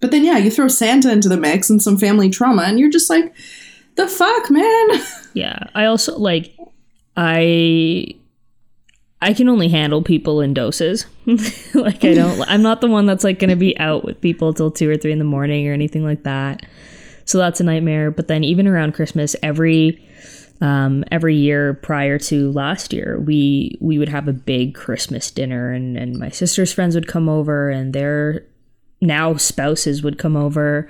But 0.00 0.12
then, 0.12 0.24
yeah, 0.24 0.38
you 0.38 0.50
throw 0.50 0.66
Santa 0.66 1.12
into 1.12 1.28
the 1.28 1.36
mix 1.36 1.68
and 1.68 1.82
some 1.82 1.98
family 1.98 2.30
trauma, 2.30 2.62
and 2.62 2.80
you're 2.80 2.90
just 2.90 3.10
like, 3.10 3.34
the 3.96 4.08
fuck, 4.08 4.50
man? 4.50 4.88
Yeah. 5.34 5.64
I 5.74 5.84
also, 5.84 6.16
like, 6.16 6.56
I. 7.14 8.14
I 9.20 9.34
can 9.34 9.50
only 9.50 9.68
handle 9.68 10.02
people 10.02 10.40
in 10.40 10.54
doses. 10.54 11.04
like 11.74 12.04
I 12.04 12.14
don't 12.14 12.40
I'm 12.48 12.62
not 12.62 12.80
the 12.80 12.86
one 12.86 13.04
that's 13.04 13.24
like 13.24 13.38
going 13.38 13.50
to 13.50 13.56
be 13.56 13.78
out 13.78 14.04
with 14.04 14.20
people 14.20 14.54
till 14.54 14.70
2 14.70 14.88
or 14.88 14.96
3 14.96 15.12
in 15.12 15.18
the 15.18 15.24
morning 15.24 15.68
or 15.68 15.72
anything 15.72 16.04
like 16.04 16.22
that. 16.22 16.64
So 17.26 17.38
that's 17.38 17.60
a 17.60 17.64
nightmare. 17.64 18.10
But 18.10 18.28
then 18.28 18.42
even 18.42 18.66
around 18.66 18.94
Christmas, 18.94 19.36
every 19.42 20.02
um, 20.60 21.04
every 21.12 21.36
year 21.36 21.74
prior 21.74 22.18
to 22.18 22.50
last 22.52 22.92
year, 22.92 23.20
we 23.20 23.76
we 23.80 23.98
would 23.98 24.08
have 24.08 24.26
a 24.26 24.32
big 24.32 24.74
Christmas 24.74 25.30
dinner, 25.30 25.72
and 25.72 25.98
and 25.98 26.18
my 26.18 26.30
sister's 26.30 26.72
friends 26.72 26.94
would 26.94 27.06
come 27.06 27.28
over, 27.28 27.68
and 27.68 27.92
their 27.92 28.46
now 29.02 29.36
spouses 29.36 30.02
would 30.02 30.18
come 30.18 30.36
over, 30.36 30.88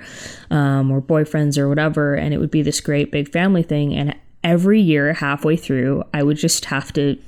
um, 0.49 0.89
or 0.89 1.01
boyfriends 1.01 1.57
or 1.57 1.67
whatever, 1.67 2.15
and 2.15 2.33
it 2.33 2.37
would 2.37 2.51
be 2.51 2.61
this 2.61 2.79
great 2.79 3.11
big 3.11 3.29
family 3.29 3.63
thing. 3.63 3.93
And 3.93 4.15
every 4.43 4.79
year, 4.79 5.13
halfway 5.13 5.57
through, 5.57 6.03
I 6.13 6.23
would 6.23 6.37
just 6.37 6.65
have 6.65 6.93
to 6.93 7.19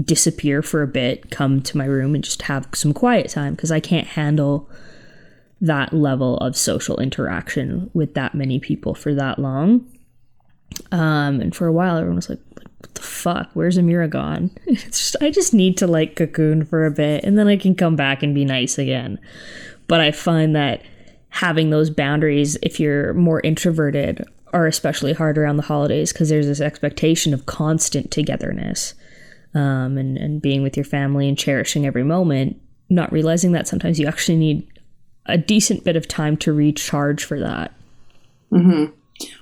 disappear 0.00 0.62
for 0.62 0.82
a 0.82 0.88
bit, 0.88 1.30
come 1.30 1.60
to 1.62 1.76
my 1.76 1.84
room, 1.84 2.14
and 2.14 2.24
just 2.24 2.42
have 2.42 2.66
some 2.72 2.94
quiet 2.94 3.28
time 3.28 3.54
because 3.54 3.70
I 3.70 3.80
can't 3.80 4.06
handle 4.06 4.70
that 5.64 5.94
level 5.94 6.36
of 6.38 6.56
social 6.56 6.98
interaction 6.98 7.90
with 7.94 8.12
that 8.14 8.34
many 8.34 8.60
people 8.60 8.94
for 8.94 9.14
that 9.14 9.38
long. 9.38 9.90
Um, 10.92 11.40
and 11.40 11.54
for 11.54 11.66
a 11.66 11.72
while, 11.72 11.96
everyone 11.96 12.16
was 12.16 12.28
like, 12.28 12.40
"What 12.50 12.94
the 12.94 13.02
fuck? 13.02 13.50
Where's 13.54 13.78
Ameera 13.78 14.10
gone?" 14.10 14.50
Just 14.68 15.16
I 15.22 15.30
just 15.30 15.54
need 15.54 15.78
to 15.78 15.86
like 15.86 16.16
cocoon 16.16 16.64
for 16.64 16.84
a 16.84 16.90
bit, 16.90 17.24
and 17.24 17.38
then 17.38 17.48
I 17.48 17.56
can 17.56 17.74
come 17.74 17.96
back 17.96 18.22
and 18.22 18.34
be 18.34 18.44
nice 18.44 18.78
again. 18.78 19.18
But 19.86 20.00
I 20.00 20.10
find 20.10 20.54
that 20.54 20.82
having 21.30 21.70
those 21.70 21.90
boundaries, 21.90 22.56
if 22.62 22.78
you're 22.78 23.14
more 23.14 23.40
introverted, 23.40 24.24
are 24.52 24.66
especially 24.66 25.12
hard 25.12 25.38
around 25.38 25.56
the 25.56 25.62
holidays 25.62 26.12
because 26.12 26.28
there's 26.28 26.46
this 26.46 26.60
expectation 26.60 27.32
of 27.32 27.46
constant 27.46 28.10
togetherness 28.10 28.94
um, 29.54 29.96
and 29.96 30.18
and 30.18 30.42
being 30.42 30.62
with 30.62 30.76
your 30.76 30.84
family 30.84 31.26
and 31.26 31.38
cherishing 31.38 31.86
every 31.86 32.04
moment. 32.04 32.60
Not 32.90 33.12
realizing 33.12 33.52
that 33.52 33.66
sometimes 33.66 33.98
you 33.98 34.06
actually 34.06 34.36
need 34.36 34.68
a 35.26 35.38
decent 35.38 35.84
bit 35.84 35.96
of 35.96 36.08
time 36.08 36.36
to 36.38 36.52
recharge 36.52 37.24
for 37.24 37.38
that. 37.40 37.72
Mm-hmm. 38.52 38.92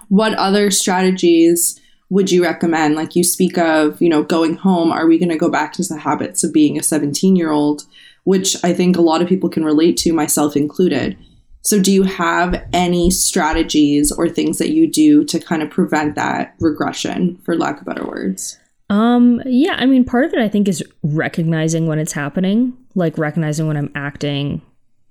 What 0.09 0.35
other 0.35 0.71
strategies 0.71 1.81
would 2.11 2.31
you 2.31 2.43
recommend? 2.43 2.95
Like 2.95 3.17
you 3.17 3.25
speak 3.25 3.57
of, 3.57 4.01
you 4.01 4.09
know, 4.09 4.23
going 4.23 4.57
home. 4.57 4.93
Are 4.93 5.07
we 5.07 5.19
going 5.19 5.31
to 5.31 5.39
go 5.39 5.51
back 5.51 5.73
to 5.75 5.83
the 5.83 5.99
habits 5.99 6.45
of 6.45 6.53
being 6.53 6.79
a 6.79 6.83
17 6.83 7.37
year 7.37 7.51
old, 7.51 7.85
which 8.25 8.63
I 8.63 8.73
think 8.73 8.97
a 8.97 9.03
lot 9.03 9.23
of 9.23 9.29
people 9.29 9.49
can 9.49 9.65
relate 9.65 9.97
to, 9.99 10.13
myself 10.13 10.57
included. 10.57 11.17
So, 11.65 11.81
do 11.81 11.93
you 11.93 12.03
have 12.03 12.63
any 12.73 13.11
strategies 13.11 14.11
or 14.11 14.29
things 14.29 14.59
that 14.59 14.71
you 14.71 14.91
do 14.91 15.25
to 15.25 15.39
kind 15.39 15.63
of 15.63 15.71
prevent 15.71 16.17
that 16.17 16.55
regression, 16.59 17.39
for 17.45 17.57
lack 17.57 17.81
of 17.81 17.87
better 17.87 18.05
words? 18.05 18.59
Um, 18.91 19.41
yeah, 19.47 19.77
I 19.79 19.87
mean, 19.87 20.05
part 20.05 20.25
of 20.25 20.35
it 20.35 20.41
I 20.41 20.49
think 20.49 20.69
is 20.69 20.85
recognizing 21.03 21.87
when 21.87 21.99
it's 21.99 22.13
happening, 22.13 22.77
like 22.95 23.17
recognizing 23.17 23.69
when 23.69 23.77
I'm 23.77 23.93
acting 23.95 24.61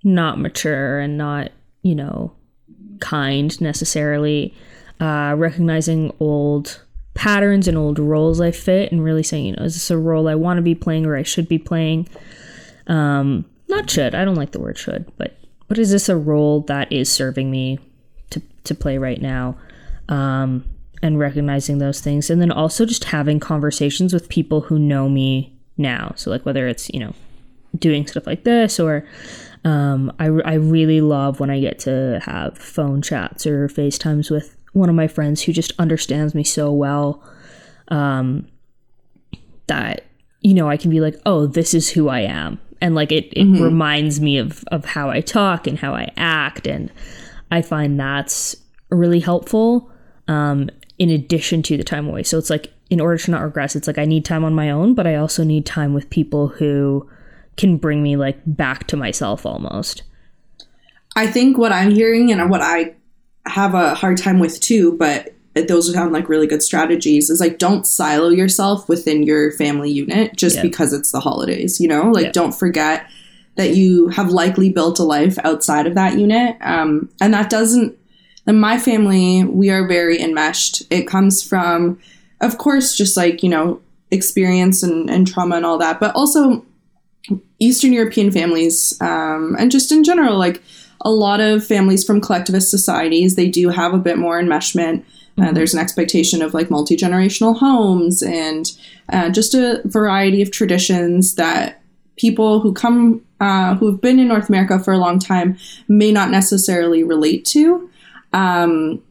not 0.03 0.39
mature 0.39 0.99
and 0.99 1.17
not, 1.17 1.51
you 1.81 1.95
know, 1.95 2.33
kind 2.99 3.59
necessarily. 3.61 4.53
Uh, 4.99 5.33
recognizing 5.35 6.13
old 6.19 6.79
patterns 7.13 7.67
and 7.67 7.77
old 7.77 7.97
roles 7.99 8.39
I 8.39 8.51
fit 8.51 8.91
and 8.91 9.03
really 9.03 9.23
saying, 9.23 9.45
you 9.45 9.55
know, 9.55 9.63
is 9.63 9.73
this 9.73 9.91
a 9.91 9.97
role 9.97 10.27
I 10.27 10.35
want 10.35 10.57
to 10.59 10.61
be 10.61 10.75
playing 10.75 11.05
or 11.05 11.15
I 11.15 11.23
should 11.23 11.47
be 11.47 11.57
playing? 11.57 12.07
Um, 12.87 13.45
not 13.67 13.89
should. 13.89 14.13
I 14.15 14.25
don't 14.25 14.35
like 14.35 14.51
the 14.51 14.59
word 14.59 14.77
should, 14.77 15.11
but 15.17 15.37
but 15.67 15.79
is 15.79 15.91
this 15.91 16.09
a 16.09 16.17
role 16.17 16.61
that 16.61 16.91
is 16.91 17.11
serving 17.11 17.49
me 17.49 17.79
to 18.29 18.41
to 18.65 18.75
play 18.75 18.97
right 18.97 19.21
now? 19.21 19.57
Um, 20.09 20.65
and 21.03 21.17
recognizing 21.17 21.79
those 21.79 21.99
things, 21.99 22.29
and 22.29 22.41
then 22.41 22.51
also 22.51 22.85
just 22.85 23.05
having 23.05 23.39
conversations 23.39 24.13
with 24.13 24.29
people 24.29 24.61
who 24.61 24.77
know 24.77 25.09
me 25.09 25.57
now. 25.77 26.13
So 26.15 26.29
like 26.29 26.45
whether 26.45 26.67
it's 26.67 26.89
you 26.89 26.99
know 26.99 27.13
doing 27.77 28.05
stuff 28.05 28.27
like 28.27 28.43
this 28.43 28.79
or 28.79 29.07
um, 29.63 30.11
I, 30.19 30.25
I 30.25 30.53
really 30.55 31.01
love 31.01 31.39
when 31.39 31.49
I 31.49 31.59
get 31.59 31.79
to 31.79 32.19
have 32.23 32.57
phone 32.57 33.01
chats 33.01 33.45
or 33.45 33.67
FaceTimes 33.67 34.31
with 34.31 34.55
one 34.73 34.89
of 34.89 34.95
my 34.95 35.07
friends 35.07 35.41
who 35.41 35.53
just 35.53 35.73
understands 35.77 36.33
me 36.33 36.43
so 36.43 36.71
well 36.71 37.23
um, 37.89 38.47
that, 39.67 40.05
you 40.39 40.53
know, 40.53 40.69
I 40.69 40.77
can 40.77 40.89
be 40.89 41.01
like, 41.01 41.19
oh, 41.25 41.45
this 41.45 41.73
is 41.73 41.89
who 41.89 42.09
I 42.09 42.21
am. 42.21 42.59
And 42.81 42.95
like 42.95 43.11
it, 43.11 43.25
it 43.33 43.45
mm-hmm. 43.45 43.61
reminds 43.61 44.19
me 44.19 44.37
of, 44.37 44.63
of 44.71 44.85
how 44.85 45.09
I 45.09 45.21
talk 45.21 45.67
and 45.67 45.77
how 45.77 45.93
I 45.93 46.11
act. 46.17 46.67
And 46.67 46.91
I 47.51 47.61
find 47.61 47.99
that's 47.99 48.55
really 48.89 49.19
helpful 49.19 49.91
um, 50.27 50.69
in 50.97 51.09
addition 51.09 51.61
to 51.63 51.77
the 51.77 51.83
time 51.83 52.07
away. 52.07 52.23
So 52.23 52.37
it's 52.37 52.49
like, 52.49 52.73
in 52.89 52.99
order 52.99 53.17
to 53.17 53.31
not 53.31 53.43
regress, 53.43 53.75
it's 53.75 53.87
like 53.87 53.97
I 53.97 54.05
need 54.05 54.25
time 54.25 54.43
on 54.43 54.53
my 54.53 54.69
own, 54.69 54.95
but 54.95 55.07
I 55.07 55.15
also 55.15 55.43
need 55.43 55.65
time 55.65 55.93
with 55.93 56.09
people 56.09 56.49
who 56.49 57.07
can 57.57 57.77
bring 57.77 58.01
me 58.01 58.15
like 58.15 58.39
back 58.45 58.87
to 58.87 58.97
myself 58.97 59.45
almost. 59.45 60.03
I 61.15 61.27
think 61.27 61.57
what 61.57 61.71
I'm 61.71 61.91
hearing 61.91 62.31
and 62.31 62.49
what 62.49 62.61
I 62.61 62.95
have 63.45 63.73
a 63.73 63.95
hard 63.95 64.17
time 64.17 64.39
with 64.39 64.59
too, 64.59 64.97
but 64.97 65.33
those 65.67 65.91
sound 65.91 66.13
like 66.13 66.29
really 66.29 66.47
good 66.47 66.63
strategies 66.63 67.29
is 67.29 67.41
like 67.41 67.57
don't 67.57 67.85
silo 67.85 68.29
yourself 68.29 68.87
within 68.87 69.23
your 69.23 69.51
family 69.51 69.91
unit 69.91 70.35
just 70.37 70.57
yeah. 70.57 70.61
because 70.61 70.93
it's 70.93 71.11
the 71.11 71.19
holidays, 71.19 71.79
you 71.79 71.87
know? 71.87 72.09
Like 72.09 72.27
yeah. 72.27 72.31
don't 72.31 72.53
forget 72.53 73.05
that 73.57 73.75
you 73.75 74.07
have 74.09 74.29
likely 74.29 74.69
built 74.69 74.99
a 74.99 75.03
life 75.03 75.37
outside 75.43 75.87
of 75.87 75.95
that 75.95 76.17
unit. 76.17 76.55
Um, 76.61 77.09
and 77.19 77.33
that 77.33 77.49
doesn't 77.49 77.97
in 78.47 78.59
my 78.59 78.79
family, 78.79 79.43
we 79.43 79.69
are 79.69 79.87
very 79.87 80.19
enmeshed. 80.19 80.83
It 80.89 81.07
comes 81.07 81.43
from, 81.43 81.99
of 82.39 82.57
course, 82.57 82.95
just 82.95 83.15
like, 83.15 83.43
you 83.43 83.49
know, 83.49 83.81
experience 84.09 84.83
and, 84.83 85.09
and 85.09 85.27
trauma 85.27 85.57
and 85.57 85.65
all 85.65 85.77
that, 85.77 85.99
but 85.99 86.13
also 86.15 86.65
Eastern 87.61 87.93
European 87.93 88.31
families, 88.31 88.99
um, 89.01 89.55
and 89.57 89.71
just 89.71 89.91
in 89.91 90.03
general, 90.03 90.37
like 90.37 90.61
a 91.01 91.11
lot 91.11 91.39
of 91.39 91.65
families 91.65 92.03
from 92.03 92.19
collectivist 92.19 92.69
societies, 92.69 93.35
they 93.35 93.49
do 93.49 93.69
have 93.69 93.93
a 93.93 93.97
bit 93.97 94.17
more 94.17 94.41
enmeshment. 94.41 95.03
Uh, 95.37 95.43
mm-hmm. 95.43 95.53
there's 95.53 95.73
an 95.73 95.79
expectation 95.79 96.41
of 96.41 96.53
like 96.53 96.69
multi 96.69 96.97
generational 96.97 97.57
homes 97.57 98.21
and 98.21 98.71
uh, 99.09 99.29
just 99.29 99.53
a 99.53 99.81
variety 99.85 100.41
of 100.41 100.51
traditions 100.51 101.35
that 101.35 101.81
people 102.17 102.59
who 102.59 102.73
come 102.73 103.21
uh, 103.39 103.75
who 103.75 103.89
have 103.89 104.01
been 104.01 104.19
in 104.19 104.27
North 104.27 104.49
America 104.49 104.77
for 104.79 104.93
a 104.93 104.97
long 104.97 105.19
time 105.19 105.57
may 105.87 106.11
not 106.11 106.29
necessarily 106.29 107.03
relate 107.03 107.45
to. 107.45 107.89
Um, 108.33 109.01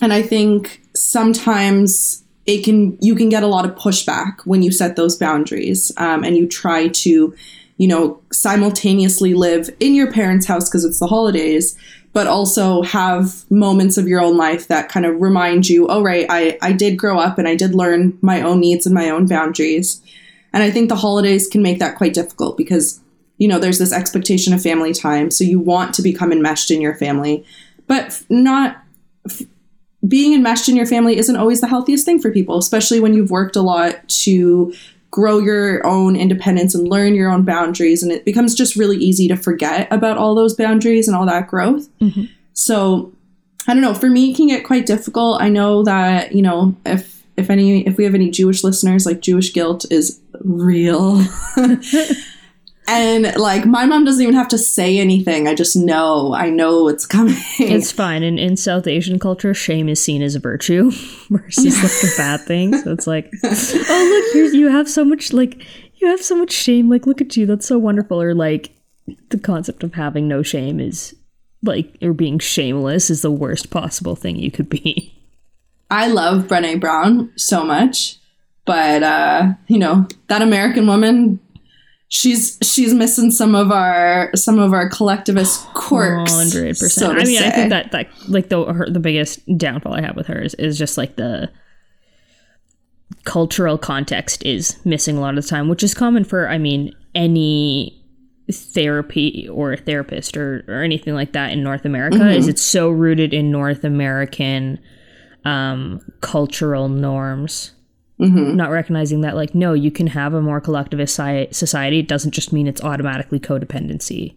and 0.00 0.12
I 0.12 0.22
think 0.22 0.82
sometimes 0.94 2.22
it 2.46 2.64
can 2.64 2.98
you 3.00 3.14
can 3.14 3.28
get 3.28 3.42
a 3.42 3.46
lot 3.46 3.64
of 3.64 3.74
pushback 3.74 4.40
when 4.44 4.62
you 4.62 4.72
set 4.72 4.96
those 4.96 5.16
boundaries 5.16 5.92
um, 5.96 6.24
and 6.24 6.36
you 6.36 6.46
try 6.46 6.88
to 6.88 7.34
you 7.76 7.88
know, 7.88 8.20
simultaneously 8.32 9.34
live 9.34 9.70
in 9.80 9.94
your 9.94 10.10
parents' 10.12 10.46
house 10.46 10.68
because 10.68 10.84
it's 10.84 10.98
the 10.98 11.06
holidays, 11.06 11.76
but 12.12 12.26
also 12.26 12.82
have 12.82 13.50
moments 13.50 13.96
of 13.96 14.06
your 14.06 14.20
own 14.20 14.36
life 14.36 14.68
that 14.68 14.88
kind 14.88 15.06
of 15.06 15.20
remind 15.20 15.68
you, 15.68 15.88
oh, 15.88 16.02
right, 16.02 16.26
I, 16.28 16.58
I 16.60 16.72
did 16.72 16.98
grow 16.98 17.18
up 17.18 17.38
and 17.38 17.48
I 17.48 17.56
did 17.56 17.74
learn 17.74 18.18
my 18.20 18.42
own 18.42 18.60
needs 18.60 18.86
and 18.86 18.94
my 18.94 19.08
own 19.08 19.26
boundaries. 19.26 20.00
And 20.52 20.62
I 20.62 20.70
think 20.70 20.88
the 20.88 20.96
holidays 20.96 21.48
can 21.48 21.62
make 21.62 21.78
that 21.78 21.96
quite 21.96 22.14
difficult 22.14 22.56
because, 22.58 23.00
you 23.38 23.48
know, 23.48 23.58
there's 23.58 23.78
this 23.78 23.92
expectation 23.92 24.52
of 24.52 24.62
family 24.62 24.92
time. 24.92 25.30
So 25.30 25.44
you 25.44 25.58
want 25.58 25.94
to 25.94 26.02
become 26.02 26.32
enmeshed 26.32 26.70
in 26.70 26.82
your 26.82 26.94
family, 26.94 27.44
but 27.86 28.22
not 28.28 28.82
being 30.06 30.34
enmeshed 30.34 30.68
in 30.68 30.76
your 30.76 30.86
family 30.86 31.16
isn't 31.16 31.36
always 31.36 31.60
the 31.60 31.68
healthiest 31.68 32.04
thing 32.04 32.20
for 32.20 32.30
people, 32.30 32.58
especially 32.58 33.00
when 33.00 33.14
you've 33.14 33.30
worked 33.30 33.56
a 33.56 33.62
lot 33.62 34.06
to 34.08 34.74
grow 35.12 35.38
your 35.38 35.86
own 35.86 36.16
independence 36.16 36.74
and 36.74 36.88
learn 36.88 37.14
your 37.14 37.30
own 37.30 37.44
boundaries. 37.44 38.02
And 38.02 38.10
it 38.10 38.24
becomes 38.24 38.54
just 38.54 38.74
really 38.74 38.96
easy 38.96 39.28
to 39.28 39.36
forget 39.36 39.86
about 39.92 40.16
all 40.16 40.34
those 40.34 40.54
boundaries 40.54 41.06
and 41.06 41.16
all 41.16 41.26
that 41.26 41.46
growth. 41.46 41.86
Mm-hmm. 42.00 42.24
So 42.54 43.12
I 43.68 43.74
don't 43.74 43.82
know. 43.82 43.94
For 43.94 44.08
me, 44.08 44.30
it 44.30 44.36
can 44.36 44.48
get 44.48 44.64
quite 44.64 44.86
difficult. 44.86 45.40
I 45.40 45.50
know 45.50 45.84
that, 45.84 46.32
you 46.32 46.42
know, 46.42 46.74
if 46.84 47.22
if 47.36 47.50
any 47.50 47.86
if 47.86 47.96
we 47.96 48.04
have 48.04 48.14
any 48.14 48.30
Jewish 48.30 48.64
listeners, 48.64 49.06
like 49.06 49.20
Jewish 49.20 49.52
guilt 49.52 49.84
is 49.90 50.18
real. 50.40 51.22
and 52.88 53.34
like 53.36 53.64
my 53.64 53.86
mom 53.86 54.04
doesn't 54.04 54.22
even 54.22 54.34
have 54.34 54.48
to 54.48 54.58
say 54.58 54.98
anything. 54.98 55.46
I 55.46 55.54
just 55.54 55.76
know. 55.76 56.34
I 56.34 56.50
know 56.50 56.88
it's 56.88 57.06
coming. 57.06 57.36
It's 57.58 57.92
fine. 57.92 58.22
In 58.22 58.38
in 58.38 58.56
South 58.56 58.86
Asian 58.86 59.18
culture, 59.18 59.54
shame 59.54 59.88
is 59.88 60.02
seen 60.02 60.22
as 60.22 60.34
a 60.34 60.40
virtue 60.40 60.90
versus 61.30 61.82
like 61.82 62.12
a 62.12 62.16
bad 62.16 62.40
thing. 62.40 62.76
So 62.76 62.92
it's 62.92 63.06
like, 63.06 63.30
oh 63.44 64.22
look, 64.24 64.34
here's 64.34 64.54
you 64.54 64.68
have 64.68 64.88
so 64.88 65.04
much 65.04 65.32
like 65.32 65.64
you 65.96 66.08
have 66.08 66.22
so 66.22 66.34
much 66.36 66.52
shame. 66.52 66.90
Like 66.90 67.06
look 67.06 67.20
at 67.20 67.36
you, 67.36 67.46
that's 67.46 67.66
so 67.66 67.78
wonderful. 67.78 68.20
Or 68.20 68.34
like 68.34 68.72
the 69.30 69.38
concept 69.38 69.82
of 69.82 69.94
having 69.94 70.28
no 70.28 70.42
shame 70.42 70.80
is 70.80 71.14
like 71.62 71.96
or 72.02 72.12
being 72.12 72.38
shameless 72.38 73.10
is 73.10 73.22
the 73.22 73.30
worst 73.30 73.70
possible 73.70 74.16
thing 74.16 74.36
you 74.36 74.50
could 74.50 74.68
be. 74.68 75.14
I 75.90 76.08
love 76.08 76.48
Brene 76.48 76.80
Brown 76.80 77.32
so 77.36 77.64
much, 77.64 78.16
but 78.64 79.02
uh, 79.02 79.52
you 79.68 79.78
know, 79.78 80.08
that 80.28 80.42
American 80.42 80.86
woman 80.86 81.38
she's 82.12 82.58
she's 82.62 82.92
missing 82.92 83.30
some 83.30 83.54
of 83.54 83.72
our 83.72 84.30
some 84.34 84.58
of 84.58 84.74
our 84.74 84.88
collectivist 84.88 85.66
quirks. 85.72 86.30
Hundred 86.30 86.78
percent. 86.78 87.14
to 87.14 87.20
I 87.20 87.24
mean, 87.24 87.42
I 87.42 87.50
think 87.50 87.70
that 87.70 87.90
that 87.92 88.08
like 88.28 88.50
the 88.50 88.64
her, 88.70 88.88
the 88.88 89.00
biggest 89.00 89.40
downfall 89.56 89.94
I 89.94 90.02
have 90.02 90.14
with 90.14 90.26
her 90.26 90.40
is, 90.40 90.54
is 90.54 90.78
just 90.78 90.98
like 90.98 91.16
the 91.16 91.50
cultural 93.24 93.78
context 93.78 94.44
is 94.44 94.76
missing 94.84 95.16
a 95.16 95.20
lot 95.20 95.36
of 95.38 95.42
the 95.42 95.48
time, 95.48 95.68
which 95.68 95.82
is 95.82 95.94
common 95.94 96.24
for 96.24 96.48
I 96.48 96.58
mean 96.58 96.94
any 97.14 97.98
therapy 98.52 99.48
or 99.48 99.76
therapist 99.76 100.36
or, 100.36 100.64
or 100.68 100.82
anything 100.82 101.14
like 101.14 101.32
that 101.32 101.52
in 101.52 101.62
North 101.62 101.86
America 101.86 102.28
is 102.28 102.46
it's 102.46 102.60
so 102.60 102.90
rooted 102.90 103.32
in 103.32 103.50
North 103.50 103.84
American 103.84 104.78
um, 105.46 106.00
cultural 106.20 106.90
norms. 106.90 107.70
Not 108.22 108.70
recognizing 108.70 109.20
that, 109.22 109.34
like, 109.34 109.54
no, 109.54 109.72
you 109.72 109.90
can 109.90 110.06
have 110.08 110.34
a 110.34 110.40
more 110.42 110.60
collectivist 110.60 111.14
sci- 111.18 111.48
society. 111.50 111.98
It 111.98 112.08
doesn't 112.08 112.30
just 112.32 112.52
mean 112.52 112.66
it's 112.66 112.82
automatically 112.82 113.40
codependency. 113.40 114.34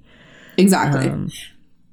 exactly. 0.57 1.09
um, 1.09 1.29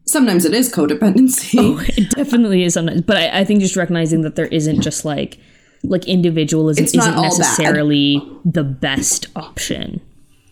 Sometimes 0.07 0.45
it 0.45 0.53
is 0.55 0.73
codependency. 0.73 1.55
It 1.99 2.11
definitely 2.11 2.65
is 2.65 2.75
sometimes, 2.75 3.03
but 3.03 3.17
I, 3.17 3.41
I 3.41 3.45
think 3.45 3.61
just 3.61 3.77
recognizing 3.77 4.23
that 4.23 4.35
there 4.37 4.47
isn't 4.47 4.81
just 4.83 5.05
like 5.05 5.39
like 5.85 6.07
individualism 6.07 6.85
It's 6.85 6.95
isn't 6.95 7.15
all 7.15 7.23
bad. 7.31 7.39
necessarily 7.39 8.23
the 8.45 8.63
best 8.65 9.27
option. 9.37 10.01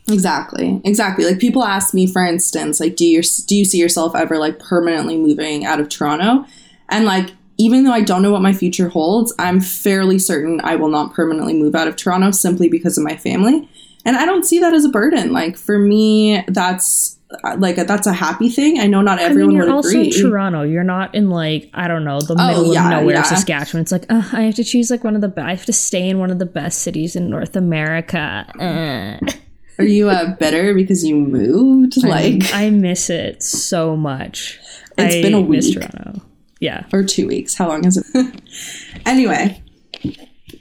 Exactly. 0.08 0.80
Exactly. 0.84 1.24
Like 1.24 1.38
people 1.38 1.64
ask 1.64 1.94
me, 1.94 2.06
for 2.06 2.24
instance, 2.24 2.80
like, 2.80 2.96
do 2.96 3.04
you 3.04 3.22
do 3.46 3.56
you 3.56 3.64
see 3.64 3.78
yourself 3.78 4.14
ever 4.14 4.38
like 4.38 4.58
permanently 4.58 5.16
moving 5.16 5.64
out 5.64 5.80
of 5.80 5.88
Toronto? 5.88 6.44
And 6.88 7.04
like, 7.04 7.30
even 7.60 7.84
though 7.84 7.92
I 7.92 8.00
don't 8.00 8.22
know 8.22 8.32
what 8.32 8.40
my 8.40 8.54
future 8.54 8.88
holds, 8.88 9.34
I'm 9.38 9.60
fairly 9.60 10.18
certain 10.18 10.62
I 10.64 10.76
will 10.76 10.88
not 10.88 11.12
permanently 11.12 11.52
move 11.52 11.74
out 11.74 11.88
of 11.88 11.94
Toronto 11.94 12.30
simply 12.30 12.70
because 12.70 12.96
of 12.96 13.04
my 13.04 13.16
family. 13.16 13.68
And 14.06 14.16
I 14.16 14.24
don't 14.24 14.44
see 14.44 14.58
that 14.60 14.72
as 14.72 14.86
a 14.86 14.88
burden. 14.88 15.34
Like 15.34 15.58
for 15.58 15.78
me, 15.78 16.42
that's 16.48 17.18
uh, 17.44 17.56
like 17.58 17.76
a, 17.76 17.84
that's 17.84 18.06
a 18.06 18.14
happy 18.14 18.48
thing. 18.48 18.80
I 18.80 18.86
know 18.86 19.02
not 19.02 19.18
I 19.18 19.24
mean, 19.24 19.30
everyone 19.30 19.54
you're 19.56 19.66
would 19.66 19.74
also 19.74 19.90
agree. 19.90 20.10
Toronto. 20.10 20.62
You're 20.62 20.84
not 20.84 21.14
in 21.14 21.28
like 21.28 21.68
I 21.74 21.86
don't 21.86 22.02
know 22.02 22.18
the 22.18 22.34
middle 22.34 22.72
yeah, 22.72 22.84
of 22.84 22.90
nowhere, 23.02 23.16
yeah. 23.16 23.22
Saskatchewan. 23.24 23.82
It's 23.82 23.92
like 23.92 24.10
uh, 24.10 24.22
I 24.32 24.42
have 24.42 24.54
to 24.54 24.64
choose 24.64 24.90
like 24.90 25.04
one 25.04 25.14
of 25.14 25.20
the 25.20 25.28
be- 25.28 25.42
I 25.42 25.50
have 25.50 25.66
to 25.66 25.72
stay 25.74 26.08
in 26.08 26.18
one 26.18 26.30
of 26.30 26.38
the 26.38 26.46
best 26.46 26.80
cities 26.80 27.14
in 27.14 27.28
North 27.28 27.56
America. 27.56 28.46
Uh. 28.58 29.32
Are 29.78 29.84
you 29.84 30.08
uh, 30.08 30.34
better 30.36 30.74
because 30.74 31.04
you 31.04 31.14
moved? 31.14 32.02
Like 32.02 32.42
I 32.54 32.70
miss 32.70 33.10
it 33.10 33.42
so 33.42 33.96
much. 33.96 34.58
It's 34.96 35.16
I 35.16 35.22
been 35.22 35.34
a 35.34 35.42
miss 35.42 35.66
week. 35.66 35.74
Toronto. 35.74 36.22
Yeah. 36.60 36.84
or 36.92 37.02
two 37.02 37.26
weeks. 37.26 37.54
How 37.54 37.68
long 37.68 37.84
is 37.86 37.96
it? 37.96 38.40
anyway, 39.06 39.62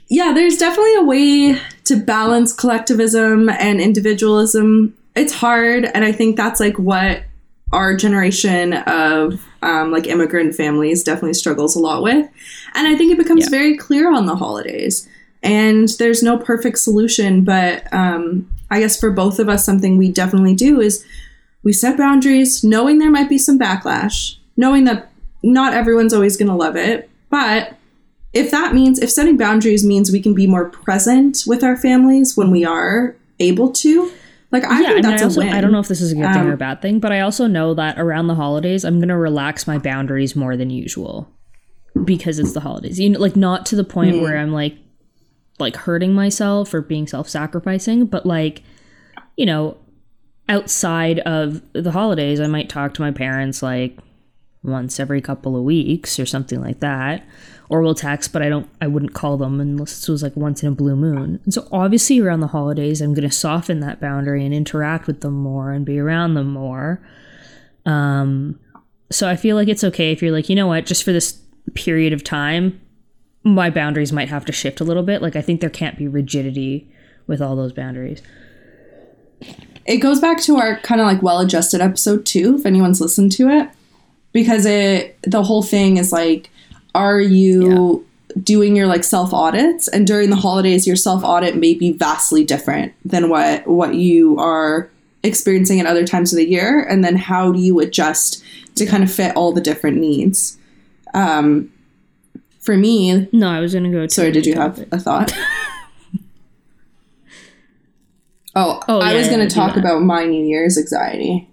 yeah, 0.08 0.32
there's 0.32 0.56
definitely 0.56 0.94
a 0.96 1.02
way 1.04 1.60
to 1.84 1.96
balance 1.96 2.52
collectivism 2.52 3.48
and 3.48 3.80
individualism. 3.80 4.96
It's 5.14 5.34
hard, 5.34 5.84
and 5.94 6.04
I 6.04 6.12
think 6.12 6.36
that's 6.36 6.58
like 6.60 6.78
what 6.78 7.22
our 7.72 7.94
generation 7.94 8.72
of 8.72 9.40
um, 9.62 9.92
like 9.92 10.06
immigrant 10.08 10.54
families 10.56 11.04
definitely 11.04 11.34
struggles 11.34 11.76
a 11.76 11.78
lot 11.78 12.02
with. 12.02 12.28
And 12.74 12.86
I 12.88 12.96
think 12.96 13.12
it 13.12 13.18
becomes 13.18 13.44
Yeah. 13.44 13.50
very 13.50 13.76
clear 13.76 14.12
on 14.12 14.26
the 14.26 14.34
holidays. 14.34 15.08
And 15.42 15.88
there's 15.98 16.22
no 16.22 16.36
perfect 16.36 16.78
solution, 16.78 17.44
but 17.44 17.84
um, 17.92 18.50
I 18.70 18.80
guess 18.80 18.98
for 18.98 19.10
both 19.10 19.38
of 19.38 19.48
us, 19.48 19.64
something 19.64 19.96
we 19.96 20.10
definitely 20.10 20.54
do 20.54 20.80
is 20.80 21.04
we 21.62 21.72
set 21.72 21.96
boundaries, 21.96 22.64
knowing 22.64 22.98
there 22.98 23.10
might 23.10 23.28
be 23.28 23.38
some 23.38 23.58
backlash, 23.58 24.36
knowing 24.56 24.84
that 24.84 25.09
not 25.42 25.72
everyone's 25.72 26.12
always 26.12 26.36
going 26.36 26.48
to 26.48 26.54
love 26.54 26.76
it. 26.76 27.08
But 27.30 27.76
if 28.32 28.50
that 28.50 28.74
means, 28.74 28.98
if 28.98 29.10
setting 29.10 29.36
boundaries 29.36 29.84
means 29.84 30.10
we 30.12 30.20
can 30.20 30.34
be 30.34 30.46
more 30.46 30.68
present 30.68 31.44
with 31.46 31.64
our 31.64 31.76
families 31.76 32.36
when 32.36 32.50
we 32.50 32.64
are 32.64 33.16
able 33.38 33.72
to, 33.72 34.10
like 34.52 34.64
I 34.64 34.80
yeah, 34.80 34.88
think 34.88 35.02
that's 35.02 35.22
I, 35.22 35.24
also, 35.26 35.40
a 35.40 35.44
win. 35.44 35.54
I 35.54 35.60
don't 35.60 35.72
know 35.72 35.78
if 35.80 35.88
this 35.88 36.00
is 36.00 36.12
a 36.12 36.14
good 36.14 36.32
thing 36.32 36.42
Um, 36.42 36.48
or 36.48 36.52
a 36.54 36.56
bad 36.58 36.82
thing, 36.82 36.98
but 37.00 37.12
I 37.12 37.20
also 37.20 37.46
know 37.46 37.74
that 37.74 37.98
around 37.98 38.26
the 38.26 38.34
holidays, 38.34 38.84
I'm 38.84 38.98
going 38.98 39.08
to 39.08 39.16
relax 39.16 39.66
my 39.66 39.78
boundaries 39.78 40.34
more 40.34 40.56
than 40.56 40.70
usual 40.70 41.28
because 42.04 42.38
it's 42.38 42.52
the 42.52 42.60
holidays. 42.60 42.98
You 42.98 43.10
know, 43.10 43.20
like 43.20 43.36
not 43.36 43.64
to 43.66 43.76
the 43.76 43.84
point 43.84 44.16
Hmm. 44.16 44.22
where 44.22 44.36
I'm 44.36 44.52
like, 44.52 44.76
like 45.58 45.76
hurting 45.76 46.14
myself 46.14 46.72
or 46.74 46.80
being 46.82 47.06
self-sacrificing, 47.06 48.06
but 48.06 48.26
like, 48.26 48.62
you 49.36 49.46
know, 49.46 49.76
outside 50.48 51.20
of 51.20 51.62
the 51.72 51.92
holidays, 51.92 52.40
I 52.40 52.46
might 52.46 52.68
talk 52.68 52.94
to 52.94 53.02
my 53.02 53.10
parents 53.12 53.62
like 53.62 53.98
once 54.62 55.00
every 55.00 55.20
couple 55.20 55.56
of 55.56 55.62
weeks 55.62 56.18
or 56.18 56.26
something 56.26 56.60
like 56.60 56.80
that. 56.80 57.26
Or 57.68 57.82
we'll 57.82 57.94
text, 57.94 58.32
but 58.32 58.42
I 58.42 58.48
don't 58.48 58.68
I 58.80 58.88
wouldn't 58.88 59.14
call 59.14 59.36
them 59.36 59.60
unless 59.60 60.08
it 60.08 60.12
was 60.12 60.22
like 60.22 60.36
once 60.36 60.62
in 60.62 60.68
a 60.68 60.74
blue 60.74 60.96
moon. 60.96 61.40
And 61.44 61.54
so 61.54 61.68
obviously 61.70 62.20
around 62.20 62.40
the 62.40 62.48
holidays 62.48 63.00
I'm 63.00 63.14
gonna 63.14 63.30
soften 63.30 63.80
that 63.80 64.00
boundary 64.00 64.44
and 64.44 64.52
interact 64.52 65.06
with 65.06 65.20
them 65.20 65.34
more 65.34 65.70
and 65.70 65.86
be 65.86 65.98
around 65.98 66.34
them 66.34 66.52
more. 66.52 67.00
Um 67.86 68.58
so 69.10 69.28
I 69.28 69.36
feel 69.36 69.56
like 69.56 69.68
it's 69.68 69.84
okay 69.84 70.12
if 70.12 70.20
you're 70.20 70.32
like, 70.32 70.48
you 70.48 70.56
know 70.56 70.66
what, 70.66 70.86
just 70.86 71.04
for 71.04 71.12
this 71.12 71.40
period 71.74 72.12
of 72.12 72.24
time, 72.24 72.80
my 73.42 73.70
boundaries 73.70 74.12
might 74.12 74.28
have 74.28 74.44
to 74.46 74.52
shift 74.52 74.80
a 74.80 74.84
little 74.84 75.02
bit. 75.02 75.22
Like 75.22 75.36
I 75.36 75.42
think 75.42 75.60
there 75.60 75.70
can't 75.70 75.96
be 75.96 76.08
rigidity 76.08 76.90
with 77.26 77.40
all 77.40 77.56
those 77.56 77.72
boundaries. 77.72 78.20
it 79.86 79.98
goes 79.98 80.20
back 80.20 80.40
to 80.42 80.56
our 80.56 80.78
kind 80.80 81.00
of 81.00 81.06
like 81.06 81.22
well-adjusted 81.22 81.80
episode 81.80 82.26
two, 82.26 82.56
if 82.56 82.66
anyone's 82.66 83.00
listened 83.00 83.32
to 83.32 83.48
it, 83.48 83.68
because 84.32 84.66
it 84.66 85.18
the 85.22 85.42
whole 85.42 85.62
thing 85.62 85.96
is 85.96 86.12
like, 86.12 86.50
are 86.94 87.20
you 87.20 88.06
doing 88.42 88.76
your 88.76 88.86
like 88.86 89.04
self 89.04 89.32
audits? 89.34 89.88
And 89.88 90.06
during 90.06 90.30
the 90.30 90.36
holidays, 90.36 90.86
your 90.86 90.96
self 90.96 91.22
audit 91.24 91.56
may 91.56 91.74
be 91.74 91.92
vastly 91.92 92.44
different 92.44 92.92
than 93.04 93.28
what 93.28 93.66
what 93.66 93.94
you 93.94 94.38
are 94.38 94.88
experiencing 95.22 95.80
at 95.80 95.86
other 95.86 96.06
times 96.06 96.32
of 96.32 96.38
the 96.38 96.48
year. 96.48 96.80
And 96.88 97.04
then 97.04 97.16
how 97.16 97.52
do 97.52 97.58
you 97.60 97.80
adjust 97.80 98.42
to 98.76 98.86
kind 98.86 99.02
of 99.02 99.12
fit 99.12 99.36
all 99.36 99.52
the 99.52 99.60
different 99.60 99.98
needs? 99.98 100.56
Um, 101.12 101.72
for 102.60 102.76
me, 102.76 103.28
No, 103.32 103.48
I 103.50 103.60
was 103.60 103.74
gonna 103.74 103.90
go 103.90 104.06
to 104.06 104.14
Sorry, 104.14 104.30
did 104.32 104.46
you 104.46 104.54
have 104.54 104.86
a 104.92 104.98
thought? 104.98 105.32
oh, 108.54 108.80
Oh, 108.88 109.00
I 109.00 109.12
yeah, 109.12 109.18
was 109.18 109.28
going 109.28 109.40
do 109.40 109.48
to 109.48 109.54
talk 109.54 109.76
about 109.76 110.02
my 110.02 110.24
New 110.24 110.44
Year's 110.44 110.78
anxiety. 110.78 111.48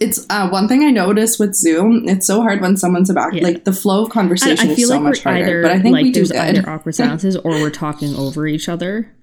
It's 0.00 0.24
uh, 0.30 0.48
one 0.48 0.66
thing 0.66 0.82
I 0.82 0.90
noticed 0.90 1.38
with 1.38 1.54
Zoom. 1.54 2.08
It's 2.08 2.26
so 2.26 2.40
hard 2.40 2.62
when 2.62 2.76
someone's 2.78 3.10
about 3.10 3.34
Yeah. 3.34 3.42
like 3.44 3.64
the 3.64 3.72
flow 3.72 4.04
of 4.04 4.10
conversation 4.10 4.68
I 4.68 4.72
is 4.72 4.76
feel 4.78 4.88
so 4.88 4.94
like 4.94 5.02
much 5.02 5.22
harder. 5.22 5.42
either 5.42 5.62
but 5.62 5.70
I 5.72 5.78
think 5.80 5.92
like 5.92 6.02
we 6.04 6.10
do 6.10 6.24
good. 6.26 6.36
either 6.36 6.68
awkward 6.70 6.94
silences 6.96 7.36
or 7.36 7.50
we're 7.50 7.68
talking 7.70 8.14
over 8.16 8.46
each 8.46 8.66
other, 8.68 9.14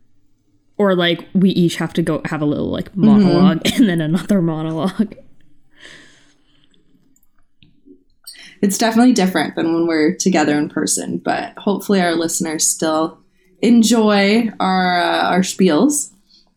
or 0.78 0.96
like 0.96 1.26
we 1.34 1.50
each 1.50 1.78
have 1.78 1.94
to 1.94 2.04
go 2.04 2.22
have 2.26 2.42
a 2.42 2.46
little 2.46 2.70
like 2.70 2.92
Mm-hmm. 2.92 3.06
monologue 3.06 3.62
and 3.74 3.90
then 3.90 4.02
another 4.02 4.40
monologue. 4.42 5.16
it's 8.62 8.78
definitely 8.78 9.13
different 9.13 9.56
than 9.56 9.74
when 9.74 9.88
we're 9.88 10.16
together 10.16 10.58
in 10.58 10.70
person. 10.70 11.18
But 11.18 11.58
hopefully, 11.58 12.02
our 12.02 12.16
listeners 12.16 12.68
still 12.68 13.18
enjoy 13.62 14.50
our 14.60 15.00
uh, 15.02 15.24
our 15.30 15.42
spiels. 15.42 16.12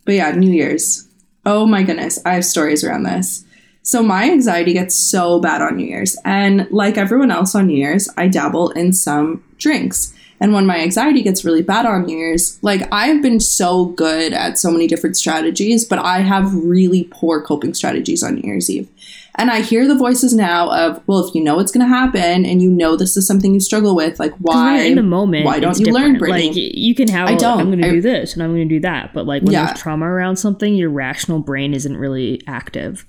But 0.04 0.14
yeah, 0.16 0.30
New 0.33 0.50
Year's. 0.50 1.06
Oh 1.46 1.64
my 1.66 1.83
goodness, 1.83 2.18
I 2.26 2.35
have 2.35 2.44
stories 2.44 2.85
around 2.85 3.04
this. 3.04 3.44
So 3.82 4.02
my 4.02 4.30
anxiety 4.30 4.72
gets 4.72 4.94
so 4.94 5.40
bad 5.40 5.62
on 5.62 5.76
New 5.76 5.86
Year's, 5.86 6.16
and 6.24 6.68
like 6.70 6.98
everyone 6.98 7.30
else 7.30 7.54
on 7.54 7.66
New 7.66 7.76
Year's, 7.76 8.08
I 8.16 8.28
dabble 8.28 8.70
in 8.70 8.92
some 8.92 9.42
drinks. 9.58 10.14
And 10.42 10.54
when 10.54 10.64
my 10.64 10.78
anxiety 10.78 11.22
gets 11.22 11.44
really 11.44 11.60
bad 11.62 11.84
on 11.84 12.06
New 12.06 12.16
Year's, 12.16 12.58
like 12.62 12.82
I've 12.92 13.20
been 13.20 13.40
so 13.40 13.86
good 13.86 14.32
at 14.32 14.58
so 14.58 14.70
many 14.70 14.86
different 14.86 15.16
strategies, 15.16 15.84
but 15.84 15.98
I 15.98 16.20
have 16.20 16.54
really 16.54 17.08
poor 17.10 17.42
coping 17.42 17.74
strategies 17.74 18.22
on 18.22 18.36
New 18.36 18.42
Year's 18.44 18.70
Eve. 18.70 18.88
And 19.36 19.50
I 19.50 19.60
hear 19.60 19.86
the 19.86 19.94
voices 19.94 20.34
now 20.34 20.70
of, 20.70 21.02
well, 21.06 21.26
if 21.26 21.34
you 21.34 21.42
know 21.42 21.60
it's 21.60 21.72
going 21.72 21.86
to 21.86 21.94
happen 21.94 22.44
and 22.44 22.60
you 22.62 22.70
know 22.70 22.96
this 22.96 23.16
is 23.16 23.26
something 23.26 23.52
you 23.54 23.60
struggle 23.60 23.94
with, 23.94 24.18
like 24.18 24.34
why 24.38 24.80
in 24.80 24.96
the 24.96 25.02
moment? 25.02 25.44
Why 25.44 25.60
don't 25.60 25.78
you 25.78 25.92
learn, 25.92 26.14
different. 26.14 26.18
Brittany? 26.18 26.48
Like 26.48 26.56
you 26.74 26.94
can 26.94 27.08
have. 27.08 27.28
I 27.28 27.34
don't. 27.36 27.60
I'm 27.60 27.66
going 27.66 27.80
to 27.82 27.90
do 27.90 28.00
this 28.00 28.32
and 28.34 28.42
I'm 28.42 28.50
going 28.54 28.68
to 28.68 28.74
do 28.74 28.80
that, 28.80 29.12
but 29.14 29.26
like 29.26 29.42
when 29.42 29.52
Yeah. 29.52 29.66
there's 29.66 29.80
trauma 29.80 30.06
around 30.06 30.36
something, 30.36 30.74
your 30.74 30.90
rational 30.90 31.38
brain 31.38 31.74
isn't 31.74 31.96
really 31.96 32.42
active. 32.46 33.06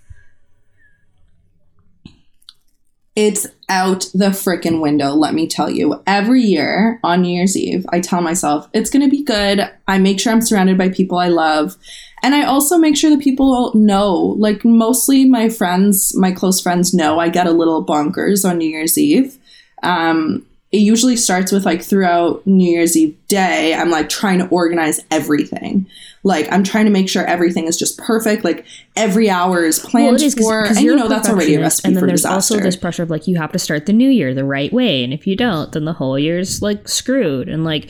It's 3.15 3.45
out 3.67 4.05
the 4.13 4.29
freaking 4.29 4.81
window, 4.81 5.09
let 5.11 5.33
me 5.33 5.47
tell 5.47 5.69
you. 5.69 6.01
Every 6.07 6.41
year 6.41 6.99
on 7.03 7.21
New 7.21 7.35
Year's 7.35 7.57
Eve, 7.57 7.85
I 7.89 7.99
tell 7.99 8.21
myself 8.21 8.67
it's 8.73 8.89
going 8.89 9.03
to 9.03 9.09
be 9.09 9.23
good. 9.23 9.69
I 9.87 9.97
make 9.97 10.19
sure 10.19 10.31
I'm 10.31 10.41
surrounded 10.41 10.77
by 10.77 10.89
people 10.89 11.17
I 11.17 11.27
love. 11.27 11.77
And 12.23 12.35
I 12.35 12.45
also 12.45 12.77
make 12.77 12.95
sure 12.95 13.09
that 13.09 13.21
people 13.21 13.73
know, 13.73 14.13
like 14.13 14.63
mostly 14.63 15.25
my 15.25 15.49
friends, 15.49 16.15
my 16.15 16.31
close 16.31 16.61
friends 16.61 16.93
know 16.93 17.19
I 17.19 17.29
get 17.29 17.47
a 17.47 17.51
little 17.51 17.85
bonkers 17.85 18.47
on 18.47 18.59
New 18.59 18.69
Year's 18.69 18.97
Eve. 18.97 19.37
Um, 19.83 20.45
it 20.71 20.77
usually 20.77 21.17
starts 21.17 21.51
with 21.51 21.65
like 21.65 21.81
throughout 21.81 22.45
New 22.47 22.69
Year's 22.71 22.95
Eve 22.95 23.17
day, 23.27 23.73
I'm 23.73 23.89
like 23.89 24.07
trying 24.07 24.39
to 24.39 24.47
organize 24.47 25.01
everything. 25.11 25.85
Like 26.23 26.47
I'm 26.51 26.63
trying 26.63 26.85
to 26.85 26.91
make 26.91 27.09
sure 27.09 27.25
everything 27.25 27.67
is 27.67 27.77
just 27.77 27.97
perfect. 27.97 28.45
Like 28.45 28.65
every 28.95 29.29
hour 29.29 29.63
is 29.63 29.79
planned 29.79 30.17
it 30.17 30.21
is 30.21 30.35
for, 30.35 30.65
and 30.65 30.79
you're 30.79 30.95
you 30.95 30.99
know 30.99 31.09
that's 31.09 31.27
already 31.27 31.55
a 31.55 31.59
recipe 31.59 31.89
And 31.89 31.97
then 31.97 32.07
there's 32.07 32.21
disaster. 32.21 32.53
also 32.53 32.63
this 32.63 32.77
pressure 32.77 33.03
of 33.03 33.09
like 33.09 33.27
you 33.27 33.37
have 33.37 33.51
to 33.51 33.59
start 33.59 33.85
the 33.85 33.93
new 33.93 34.09
year 34.09 34.33
the 34.33 34.45
right 34.45 34.71
way, 34.71 35.03
and 35.03 35.11
if 35.11 35.27
you 35.27 35.35
don't, 35.35 35.71
then 35.73 35.83
the 35.83 35.93
whole 35.93 36.17
year's 36.17 36.61
like 36.61 36.87
screwed. 36.87 37.49
And 37.49 37.65
like, 37.65 37.89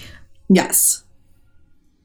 yes, 0.50 1.04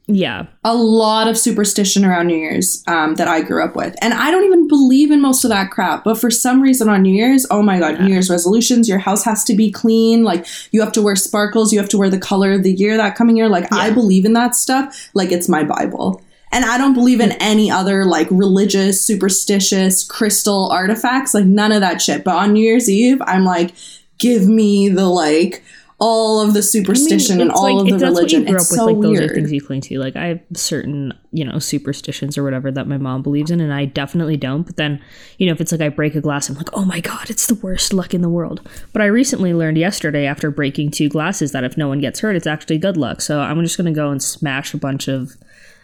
yeah, 0.09 0.45
a 0.63 0.73
lot 0.73 1.27
of 1.27 1.37
superstition 1.37 2.05
around 2.05 2.27
New 2.27 2.37
Year's 2.37 2.81
um, 2.87 3.15
that 3.15 3.27
I 3.27 3.41
grew 3.41 3.61
up 3.61 3.75
with. 3.75 3.93
And 4.01 4.13
I 4.13 4.31
don't 4.31 4.45
even 4.45 4.65
believe 4.69 5.11
in 5.11 5.19
most 5.19 5.43
of 5.43 5.49
that 5.49 5.69
crap. 5.69 6.05
But 6.05 6.17
for 6.17 6.31
some 6.31 6.61
reason 6.61 6.87
on 6.87 7.01
New 7.01 7.13
Year's, 7.13 7.45
oh 7.51 7.61
my 7.61 7.77
God, 7.77 7.99
New 7.99 8.13
Year's 8.13 8.29
resolutions, 8.29 8.87
your 8.87 8.99
house 8.99 9.25
has 9.25 9.43
to 9.43 9.55
be 9.55 9.69
clean. 9.69 10.23
Like 10.23 10.45
you 10.71 10.79
have 10.79 10.93
to 10.93 11.01
wear 11.01 11.17
sparkles, 11.17 11.73
you 11.73 11.79
have 11.79 11.89
to 11.89 11.97
wear 11.97 12.09
the 12.09 12.17
color 12.17 12.53
of 12.53 12.63
the 12.63 12.71
year 12.71 12.95
that 12.95 13.17
coming 13.17 13.35
year. 13.35 13.49
Like 13.49 13.67
I 13.73 13.89
believe 13.89 14.23
in 14.23 14.31
that 14.33 14.55
stuff 14.55 15.09
like 15.13 15.33
it's 15.33 15.49
my 15.49 15.65
Bible. 15.65 16.21
And 16.53 16.63
I 16.63 16.77
don't 16.77 16.93
believe 16.93 17.19
in 17.19 17.33
any 17.33 17.69
other 17.69 18.05
like 18.05 18.29
religious, 18.31 19.01
superstitious, 19.01 20.05
crystal 20.05 20.69
artifacts, 20.69 21.33
like 21.33 21.43
none 21.43 21.73
of 21.73 21.81
that 21.81 22.01
shit. 22.01 22.23
But 22.23 22.37
on 22.37 22.53
New 22.53 22.63
Year's 22.63 22.89
Eve, 22.89 23.21
I'm 23.25 23.43
like, 23.43 23.73
give 24.19 24.47
me 24.47 24.87
the 24.87 25.07
like 25.07 25.63
all 25.99 26.39
of 26.41 26.53
the 26.53 26.61
superstition 26.61 27.41
and 27.41 27.49
it's 27.49 27.59
all 27.59 27.83
like, 27.83 27.93
of 27.93 27.99
the 27.99 28.05
religion. 28.05 28.41
What 28.41 28.49
you 28.49 28.53
grew 28.53 28.55
it's 28.55 28.71
up 28.71 28.71
with, 28.71 28.79
so 28.79 28.85
like 28.85 28.95
those 29.01 29.19
weird. 29.19 29.31
are 29.31 29.33
things 29.33 29.51
you 29.51 29.61
cling 29.61 29.81
to. 29.81 29.97
Like 29.97 30.15
I 30.15 30.27
have 30.27 30.41
certain, 30.53 31.13
you 31.31 31.43
know, 31.43 31.57
superstitions 31.57 32.37
or 32.37 32.43
whatever 32.43 32.71
that 32.71 32.87
my 32.87 32.97
mom 32.97 33.23
believes 33.23 33.49
in, 33.49 33.59
and 33.59 33.73
I 33.73 33.85
definitely 33.85 34.37
don't. 34.37 34.63
But 34.63 34.77
then, 34.77 35.01
you 35.37 35.47
know, 35.47 35.53
if 35.53 35.61
it's 35.61 35.71
like 35.71 35.81
I 35.81 35.89
break 35.89 36.13
a 36.15 36.21
glass, 36.21 36.49
I'm 36.49 36.55
like, 36.55 36.69
oh 36.73 36.85
my 36.85 36.99
god, 36.99 37.29
it's 37.29 37.47
the 37.47 37.55
worst 37.55 37.93
luck 37.93 38.13
in 38.13 38.21
the 38.21 38.29
world. 38.29 38.67
But 38.93 39.01
I 39.01 39.05
recently 39.05 39.53
learned 39.53 39.77
yesterday 39.77 40.25
after 40.25 40.51
breaking 40.51 40.91
two 40.91 41.09
glasses 41.09 41.51
that 41.53 41.63
if 41.63 41.77
no 41.77 41.87
one 41.87 41.99
gets 41.99 42.19
hurt, 42.19 42.35
it's 42.35 42.47
actually 42.47 42.77
good 42.77 42.97
luck. 42.97 43.21
So 43.21 43.39
I'm 43.39 43.61
just 43.63 43.77
gonna 43.77 43.91
go 43.91 44.09
and 44.11 44.21
smash 44.21 44.73
a 44.73 44.77
bunch 44.77 45.07
of 45.07 45.35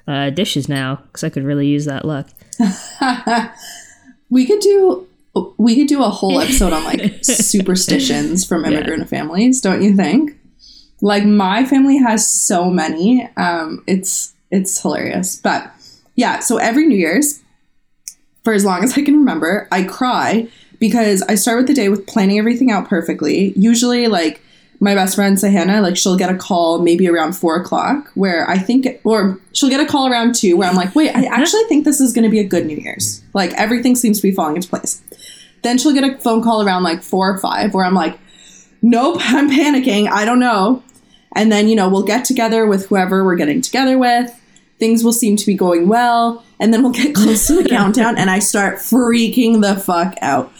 uh, 0.07 0.29
dishes 0.29 0.69
now 0.69 0.97
because 1.07 1.23
I 1.23 1.29
could 1.29 1.43
really 1.43 1.67
use 1.67 1.85
that 1.85 2.05
luck. 2.05 2.29
We 4.33 4.47
could 4.47 4.61
do 4.61 5.07
we 5.57 5.75
could 5.75 5.87
do 5.87 6.03
a 6.03 6.09
whole 6.09 6.39
episode 6.39 6.73
on 6.73 6.83
like 6.83 7.19
superstitions 7.23 8.45
from 8.45 8.65
immigrant 8.65 9.09
families, 9.09 9.61
don't 9.61 9.81
you 9.81 9.95
think? 9.95 10.39
Like 11.01 11.25
my 11.25 11.65
family 11.65 11.97
has 11.97 12.27
so 12.27 12.69
many. 12.69 13.27
Um, 13.35 13.83
it's 13.87 14.33
it's 14.51 14.79
hilarious. 14.81 15.35
But 15.35 15.73
yeah, 16.15 16.39
so 16.39 16.57
every 16.57 16.85
New 16.85 16.97
Year's, 16.97 17.41
for 18.43 18.53
as 18.53 18.63
long 18.63 18.83
as 18.83 18.97
I 18.97 19.01
can 19.01 19.17
remember, 19.17 19.67
I 19.71 19.83
cry 19.83 20.47
because 20.79 21.23
I 21.23 21.35
start 21.35 21.57
with 21.57 21.67
the 21.67 21.73
day 21.73 21.89
with 21.89 22.05
planning 22.05 22.37
everything 22.37 22.69
out 22.69 22.87
perfectly. 22.87 23.53
Usually, 23.55 24.07
like 24.07 24.42
my 24.83 24.93
best 24.93 25.15
friend 25.15 25.37
Sahana, 25.37 25.81
like 25.81 25.95
she'll 25.95 26.17
get 26.17 26.29
a 26.29 26.35
call 26.35 26.79
maybe 26.79 27.07
around 27.07 27.33
four 27.33 27.55
o'clock 27.55 28.11
where 28.15 28.47
I 28.49 28.57
think, 28.57 28.87
or 29.05 29.39
she'll 29.53 29.69
get 29.69 29.79
a 29.79 29.85
call 29.85 30.07
around 30.07 30.35
two 30.35 30.57
where 30.57 30.69
I'm 30.69 30.75
like, 30.75 30.93
wait, 30.93 31.15
I 31.15 31.25
uh-huh. 31.25 31.41
actually 31.41 31.63
think 31.63 31.85
this 31.85 32.01
is 32.01 32.11
going 32.11 32.25
to 32.25 32.29
be 32.29 32.39
a 32.39 32.43
good 32.43 32.65
New 32.65 32.75
Year's. 32.75 33.23
Like 33.33 33.53
everything 33.53 33.95
seems 33.95 34.17
to 34.19 34.23
be 34.23 34.33
falling 34.35 34.57
into 34.57 34.67
place. 34.67 35.01
Then 35.61 35.77
she'll 35.77 35.93
get 35.93 36.03
a 36.03 36.17
phone 36.19 36.43
call 36.43 36.61
around 36.61 36.83
like 36.83 37.01
four 37.01 37.31
or 37.31 37.39
five 37.39 37.73
where 37.73 37.85
I'm 37.85 37.93
like, 37.93 38.19
nope, 38.81 39.17
I'm 39.21 39.49
panicking. 39.49 40.09
I 40.09 40.25
don't 40.25 40.39
know. 40.39 40.83
And 41.35 41.51
then, 41.51 41.67
you 41.67 41.75
know, 41.75 41.89
we'll 41.89 42.03
get 42.03 42.25
together 42.25 42.65
with 42.67 42.87
whoever 42.87 43.23
we're 43.23 43.37
getting 43.37 43.61
together 43.61 43.97
with. 43.97 44.31
Things 44.79 45.03
will 45.03 45.13
seem 45.13 45.37
to 45.37 45.45
be 45.45 45.55
going 45.55 45.87
well. 45.87 46.43
And 46.59 46.73
then 46.73 46.83
we'll 46.83 46.91
get 46.91 47.15
close 47.15 47.47
to 47.47 47.61
the 47.61 47.69
countdown 47.69 48.17
and 48.17 48.29
I 48.29 48.39
start 48.39 48.75
freaking 48.75 49.61
the 49.61 49.79
fuck 49.79 50.15
out. 50.21 50.51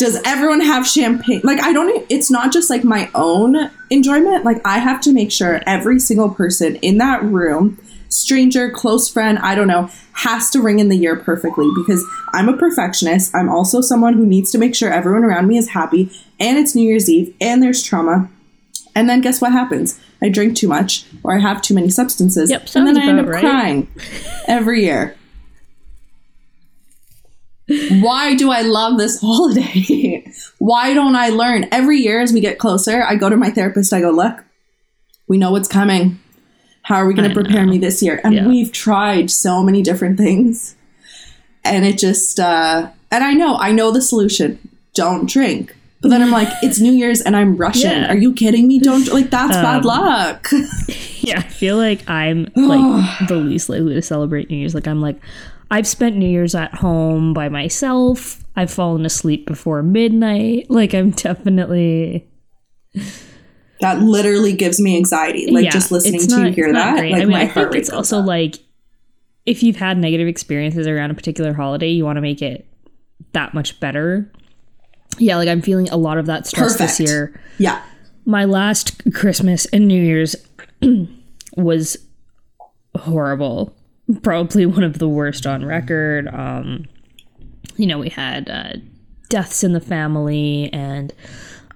Does 0.00 0.18
everyone 0.24 0.62
have 0.62 0.86
champagne? 0.86 1.42
Like, 1.44 1.62
I 1.62 1.74
don't, 1.74 2.06
it's 2.08 2.30
not 2.30 2.54
just 2.54 2.70
like 2.70 2.84
my 2.84 3.10
own 3.14 3.70
enjoyment. 3.90 4.46
Like, 4.46 4.62
I 4.64 4.78
have 4.78 4.98
to 5.02 5.12
make 5.12 5.30
sure 5.30 5.60
every 5.66 5.98
single 5.98 6.30
person 6.30 6.76
in 6.76 6.96
that 6.96 7.22
room, 7.22 7.76
stranger, 8.08 8.70
close 8.70 9.10
friend, 9.10 9.38
I 9.40 9.54
don't 9.54 9.68
know, 9.68 9.90
has 10.12 10.48
to 10.52 10.62
ring 10.62 10.78
in 10.78 10.88
the 10.88 10.96
year 10.96 11.16
perfectly 11.16 11.68
because 11.76 12.02
I'm 12.32 12.48
a 12.48 12.56
perfectionist. 12.56 13.34
I'm 13.34 13.50
also 13.50 13.82
someone 13.82 14.14
who 14.14 14.24
needs 14.24 14.50
to 14.52 14.58
make 14.58 14.74
sure 14.74 14.90
everyone 14.90 15.22
around 15.22 15.48
me 15.48 15.58
is 15.58 15.68
happy 15.68 16.10
and 16.38 16.56
it's 16.56 16.74
New 16.74 16.88
Year's 16.88 17.10
Eve 17.10 17.34
and 17.38 17.62
there's 17.62 17.82
trauma. 17.82 18.30
And 18.94 19.06
then 19.06 19.20
guess 19.20 19.42
what 19.42 19.52
happens? 19.52 20.00
I 20.22 20.30
drink 20.30 20.56
too 20.56 20.66
much 20.66 21.04
or 21.22 21.36
I 21.36 21.40
have 21.40 21.60
too 21.60 21.74
many 21.74 21.90
substances. 21.90 22.48
Yep, 22.48 22.70
and 22.74 22.86
then 22.86 22.96
I 22.96 23.06
end 23.06 23.20
up 23.20 23.26
right. 23.26 23.40
crying 23.40 23.88
every 24.48 24.82
year. 24.84 25.14
Why 28.00 28.34
do 28.34 28.50
I 28.50 28.62
love 28.62 28.98
this 28.98 29.20
holiday? 29.22 30.24
Why 30.58 30.92
don't 30.94 31.14
I 31.16 31.28
learn? 31.28 31.68
Every 31.70 31.98
year 31.98 32.20
as 32.20 32.32
we 32.32 32.40
get 32.40 32.58
closer, 32.58 33.02
I 33.02 33.14
go 33.16 33.28
to 33.28 33.36
my 33.36 33.50
therapist, 33.50 33.92
I 33.92 34.00
go, 34.00 34.10
look, 34.10 34.42
we 35.28 35.38
know 35.38 35.52
what's 35.52 35.68
coming. 35.68 36.18
How 36.82 36.96
are 36.96 37.06
we 37.06 37.14
going 37.14 37.28
to 37.28 37.34
prepare 37.34 37.64
know. 37.64 37.72
me 37.72 37.78
this 37.78 38.02
year? 38.02 38.20
And 38.24 38.34
Yeah. 38.34 38.46
we've 38.48 38.72
tried 38.72 39.30
so 39.30 39.62
many 39.62 39.82
different 39.82 40.16
things. 40.18 40.74
And 41.64 41.84
it 41.84 41.98
just, 41.98 42.40
uh, 42.40 42.90
and 43.10 43.22
I 43.24 43.34
know, 43.34 43.56
I 43.56 43.70
know 43.72 43.90
the 43.92 44.00
solution. 44.02 44.58
Don't 44.94 45.28
drink. 45.28 45.76
But 46.00 46.08
then 46.08 46.22
I'm 46.22 46.30
like, 46.30 46.48
it's 46.62 46.80
New 46.80 46.92
Year's 46.92 47.20
and 47.20 47.36
I'm 47.36 47.56
Russian. 47.56 47.90
Yeah. 47.90 48.08
Are 48.10 48.16
you 48.16 48.32
kidding 48.32 48.66
me? 48.66 48.78
Don't, 48.80 49.06
like, 49.12 49.30
that's 49.30 49.54
bad 49.56 49.80
Um, 49.80 49.82
luck. 49.82 50.48
Yeah, 51.22 51.38
I 51.38 51.42
feel 51.42 51.76
like 51.76 52.08
I'm 52.08 52.48
like 52.56 53.18
the 53.28 53.36
least 53.36 53.68
likely 53.68 53.94
to 53.94 54.02
celebrate 54.02 54.50
New 54.50 54.56
Year's. 54.56 54.74
Like 54.74 54.86
I'm 54.86 55.00
like 55.00 55.20
I've 55.70 55.86
spent 55.86 56.16
New 56.16 56.28
Year's 56.28 56.54
at 56.54 56.74
home 56.74 57.32
by 57.32 57.48
myself. 57.48 58.44
I've 58.56 58.70
fallen 58.70 59.06
asleep 59.06 59.46
before 59.46 59.82
midnight. 59.82 60.70
Like 60.70 60.94
I'm 60.94 61.10
definitely 61.10 62.26
that 63.80 64.00
literally 64.02 64.52
gives 64.52 64.80
me 64.80 64.96
anxiety. 64.96 65.50
Like, 65.50 65.64
yeah, 65.64 65.70
just 65.70 65.90
listening 65.90 66.16
it's 66.16 66.26
to 66.26 66.46
you 66.46 66.52
hear 66.52 66.72
that. 66.72 66.96
great. 66.98 67.12
Like, 67.12 67.22
I 67.22 67.24
mean, 67.24 67.32
my 67.32 67.42
I 67.42 67.44
heart 67.46 67.72
think 67.72 67.80
it's 67.82 67.90
also 67.90 68.18
up. 68.20 68.26
like 68.26 68.56
if 69.46 69.62
you've 69.62 69.76
had 69.76 69.96
negative 69.96 70.28
experiences 70.28 70.86
around 70.86 71.10
a 71.10 71.14
particular 71.14 71.54
holiday, 71.54 71.88
you 71.88 72.04
want 72.04 72.16
to 72.16 72.20
make 72.20 72.42
it 72.42 72.66
that 73.32 73.54
much 73.54 73.80
better. 73.80 74.30
Yeah, 75.18 75.36
like 75.36 75.48
I'm 75.48 75.62
feeling 75.62 75.88
a 75.88 75.96
lot 75.96 76.18
of 76.18 76.26
that 76.26 76.46
stress 76.46 76.76
this 76.76 77.00
year. 77.00 77.40
Yeah. 77.58 77.82
my 78.26 78.44
last 78.44 79.00
Christmas 79.14 79.66
and 79.66 79.88
New 79.88 80.02
Year's 80.02 80.36
was 81.56 81.96
horrible. 82.96 83.74
Probably 84.22 84.66
one 84.66 84.82
of 84.82 84.98
the 84.98 85.08
worst 85.08 85.46
on 85.46 85.64
record. 85.64 86.28
Um, 86.28 86.86
you 87.76 87.86
know, 87.86 87.98
we 87.98 88.08
had 88.08 88.50
uh, 88.50 88.72
deaths 89.28 89.62
in 89.62 89.72
the 89.72 89.80
family 89.80 90.70
and 90.72 91.12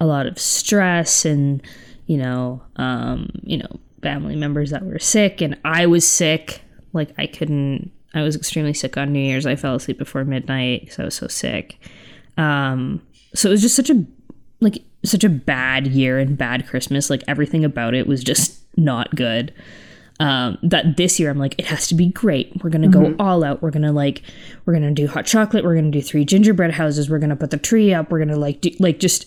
a 0.01 0.07
lot 0.07 0.27
of 0.27 0.39
stress, 0.39 1.25
and 1.25 1.63
you 2.07 2.17
know, 2.17 2.63
um, 2.77 3.31
you 3.43 3.59
know, 3.59 3.81
family 4.03 4.37
members 4.37 4.71
that 4.71 4.85
were 4.85 4.99
sick, 4.99 5.41
and 5.41 5.59
I 5.65 5.87
was 5.87 6.07
sick. 6.07 6.63
Like 6.93 7.11
I 7.19 7.27
couldn't. 7.27 7.91
I 8.13 8.23
was 8.23 8.37
extremely 8.37 8.75
sick 8.75 8.97
on 8.97 9.13
New 9.13 9.21
Year's. 9.21 9.47
I 9.47 9.57
fell 9.57 9.75
asleep 9.75 9.99
before 9.99 10.25
midnight 10.25 10.83
because 10.83 10.99
I 10.99 11.05
was 11.05 11.15
so 11.15 11.27
sick. 11.27 11.79
Um, 12.37 13.03
so 13.35 13.49
it 13.49 13.53
was 13.53 13.63
just 13.63 13.77
such 13.77 13.91
a 13.91 14.05
like 14.61 14.83
such 15.05 15.25
a 15.25 15.29
bad 15.29 15.87
year 15.87 16.19
and 16.19 16.37
bad 16.37 16.67
Christmas. 16.67 17.11
Like 17.11 17.23
everything 17.29 17.65
about 17.65 17.95
it 17.95 18.07
was 18.07 18.23
just 18.23 18.61
not 18.77 19.15
good. 19.15 19.53
Um, 20.21 20.59
that 20.63 20.97
this 20.97 21.19
year 21.19 21.31
I'm 21.31 21.39
like, 21.39 21.57
it 21.59 21.67
has 21.67 21.89
to 21.89 21.95
be 21.95 22.07
great. 22.07 22.63
We're 22.63 22.71
gonna 22.71 22.89
go 22.89 23.17
all 23.19 23.43
out. 23.43 23.63
We're 23.63 23.73
gonna 23.73 23.93
like, 23.93 24.23
we're 24.65 24.73
gonna 24.73 24.93
do 24.93 25.09
hot 25.09 25.27
chocolate. 25.27 25.65
We're 25.65 25.75
gonna 25.75 25.91
do 25.91 26.03
three 26.03 26.25
gingerbread 26.25 26.73
houses. 26.73 27.11
We're 27.11 27.19
gonna 27.19 27.37
put 27.37 27.51
the 27.51 27.57
tree 27.57 27.93
up. 27.93 28.11
We're 28.11 28.21
gonna 28.21 28.39
like 28.39 28.61
do 28.61 28.71
like 28.79 29.01
just 29.01 29.27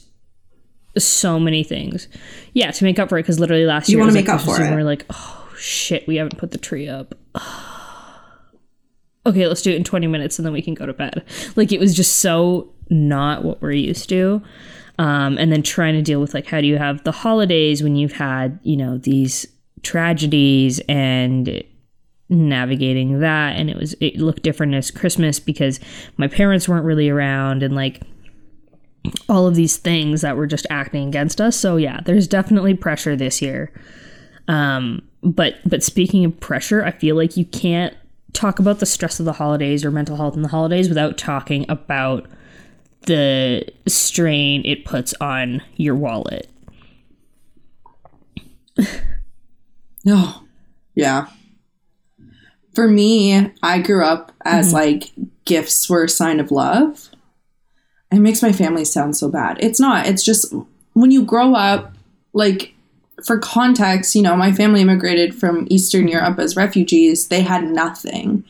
so 0.98 1.40
many 1.40 1.64
things. 1.64 2.08
Yeah, 2.54 2.72
to 2.72 2.84
make 2.84 3.00
up 3.00 3.10
for 3.10 3.18
it 3.18 3.24
because 3.24 3.40
literally 3.40 3.66
last 3.66 3.90
You 3.90 3.98
year 3.98 4.00
wanna 4.02 4.14
make 4.14 4.28
like, 4.28 4.40
up 4.40 4.46
for 4.46 4.62
it. 4.62 4.72
We're 4.72 4.84
like, 4.84 5.06
oh 5.10 5.50
shit, 5.58 6.08
we 6.08 6.16
haven't 6.16 6.38
put 6.38 6.52
the 6.52 6.58
tree 6.58 6.88
up. 6.88 7.16
okay, 9.26 9.46
let's 9.46 9.62
do 9.62 9.72
it 9.72 9.76
in 9.76 9.84
20 9.84 10.08
minutes 10.08 10.40
and 10.40 10.46
then 10.46 10.54
we 10.54 10.62
can 10.62 10.74
go 10.74 10.86
to 10.86 10.94
bed. 10.94 11.24
Like 11.58 11.74
it 11.74 11.80
was 11.82 11.94
just 11.94 12.18
so 12.18 12.70
not 12.90 13.44
what 13.44 13.62
we're 13.62 13.72
used 13.72 14.08
to. 14.10 14.42
Um, 15.00 15.38
and 15.38 15.52
then 15.52 15.62
trying 15.62 15.94
to 15.94 16.02
deal 16.02 16.20
with 16.20 16.34
like 16.34 16.48
how 16.48 16.60
do 16.60 16.68
you 16.68 16.78
have 16.78 17.04
the 17.04 17.12
holidays 17.12 17.84
when 17.84 17.96
you've 17.96 18.14
had 18.14 18.60
you 18.64 18.76
know 18.76 18.98
these 18.98 19.46
tragedies 19.84 20.80
and 20.90 21.64
navigating 22.30 23.20
that? 23.20 23.56
And 23.56 23.70
it 23.70 23.78
was 23.78 23.94
it 24.02 24.18
looked 24.18 24.44
different 24.44 24.74
as 24.74 24.92
christmas 24.92 25.40
because 25.40 25.80
my 26.18 26.28
parents 26.28 26.68
weren't 26.68 26.86
really 26.86 27.10
around 27.10 27.64
and 27.64 27.76
like 27.76 28.02
all 29.30 29.48
of 29.48 29.56
these 29.56 29.78
things 29.78 30.22
that 30.22 30.36
were 30.36 30.48
just 30.48 30.68
acting 30.70 31.08
against 31.08 31.40
us. 31.40 31.56
So 31.56 31.78
yeah 31.78 32.02
there's 32.04 32.28
definitely 32.28 32.74
pressure 32.74 33.16
this 33.16 33.42
year. 33.42 33.72
Um 34.48 35.08
but 35.24 35.56
but 35.66 35.84
speaking 35.84 36.26
of 36.26 36.40
pressure 36.40 36.84
i 36.84 36.92
feel 36.92 37.16
like 37.16 37.38
you 37.38 37.46
can't 37.46 37.96
talk 38.34 38.60
about 38.60 38.80
the 38.80 38.86
stress 38.86 39.20
of 39.20 39.26
the 39.26 39.34
holidays 39.34 39.84
or 39.84 39.92
mental 39.92 40.16
health 40.16 40.36
in 40.36 40.42
the 40.42 40.48
holidays 40.48 40.90
without 40.90 41.18
talking 41.18 41.66
about 41.70 42.28
the 43.08 43.66
strain 43.88 44.64
it 44.66 44.86
puts 44.86 45.14
on 45.20 45.62
your 45.76 45.96
wallet 45.96 46.50
Oh, 50.10 50.44
yeah. 50.96 51.28
For 52.74 52.88
me, 52.88 53.52
I 53.62 53.82
grew 53.82 54.06
up 54.06 54.32
as 54.46 54.68
mm-hmm. 54.68 54.76
like 54.76 55.12
gifts 55.46 55.90
were 55.90 56.06
a 56.06 56.10
sign 56.10 56.40
of 56.40 56.52
love. 56.52 57.10
It 58.12 58.20
makes 58.20 58.42
my 58.42 58.54
family 58.54 58.86
sound 58.86 59.18
so 59.18 59.30
bad. 59.30 59.58
It's 59.60 59.80
not. 59.80 60.08
It's 60.08 60.24
just 60.24 60.54
when 60.94 61.12
you 61.12 61.26
grow 61.26 61.56
up, 61.56 61.94
like 62.34 62.74
for 63.26 63.38
context, 63.38 64.16
you 64.16 64.22
know, 64.22 64.38
my 64.38 64.54
family 64.54 64.82
immigrated 64.82 65.36
from 65.36 65.68
Eastern 65.70 66.08
Europe 66.08 66.40
as 66.40 66.56
refugees. 66.56 67.28
They 67.28 67.42
had 67.42 67.66
nothing. 67.66 68.46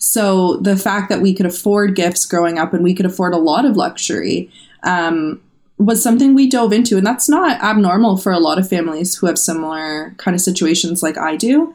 So 0.00 0.56
the 0.56 0.76
fact 0.76 1.10
that 1.10 1.20
we 1.20 1.34
could 1.34 1.46
afford 1.46 1.94
gifts 1.94 2.24
growing 2.24 2.58
up 2.58 2.72
and 2.72 2.82
we 2.82 2.94
could 2.94 3.06
afford 3.06 3.34
a 3.34 3.38
lot 3.38 3.66
of 3.66 3.76
luxury 3.76 4.50
um, 4.82 5.40
was 5.76 6.02
something 6.02 6.34
we 6.34 6.48
dove 6.48 6.72
into. 6.72 6.96
And 6.96 7.06
that's 7.06 7.28
not 7.28 7.62
abnormal 7.62 8.16
for 8.16 8.32
a 8.32 8.40
lot 8.40 8.58
of 8.58 8.68
families 8.68 9.14
who 9.14 9.26
have 9.26 9.38
similar 9.38 10.14
kind 10.16 10.34
of 10.34 10.40
situations 10.40 11.02
like 11.02 11.18
I 11.18 11.36
do. 11.36 11.74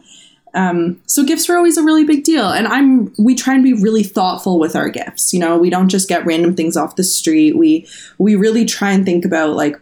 Um, 0.56 1.00
so 1.06 1.24
gifts 1.24 1.48
were 1.48 1.56
always 1.56 1.78
a 1.78 1.84
really 1.84 2.04
big 2.04 2.24
deal. 2.24 2.50
And 2.50 2.68
I'm 2.68 3.14
we 3.20 3.36
try 3.36 3.54
and 3.54 3.64
be 3.64 3.74
really 3.74 4.04
thoughtful 4.04 4.58
with 4.58 4.76
our 4.76 4.90
gifts. 4.90 5.32
You 5.32 5.40
know, 5.40 5.58
we 5.58 5.70
don't 5.70 5.90
just 5.90 6.10
get 6.10 6.26
random 6.26 6.56
things 6.56 6.76
off 6.76 6.96
the 6.96 7.04
street. 7.04 7.56
We 7.56 7.88
we 8.18 8.36
really 8.36 8.66
try 8.66 8.92
and 8.92 9.06
think 9.06 9.24
about 9.24 9.56
like 9.56 9.80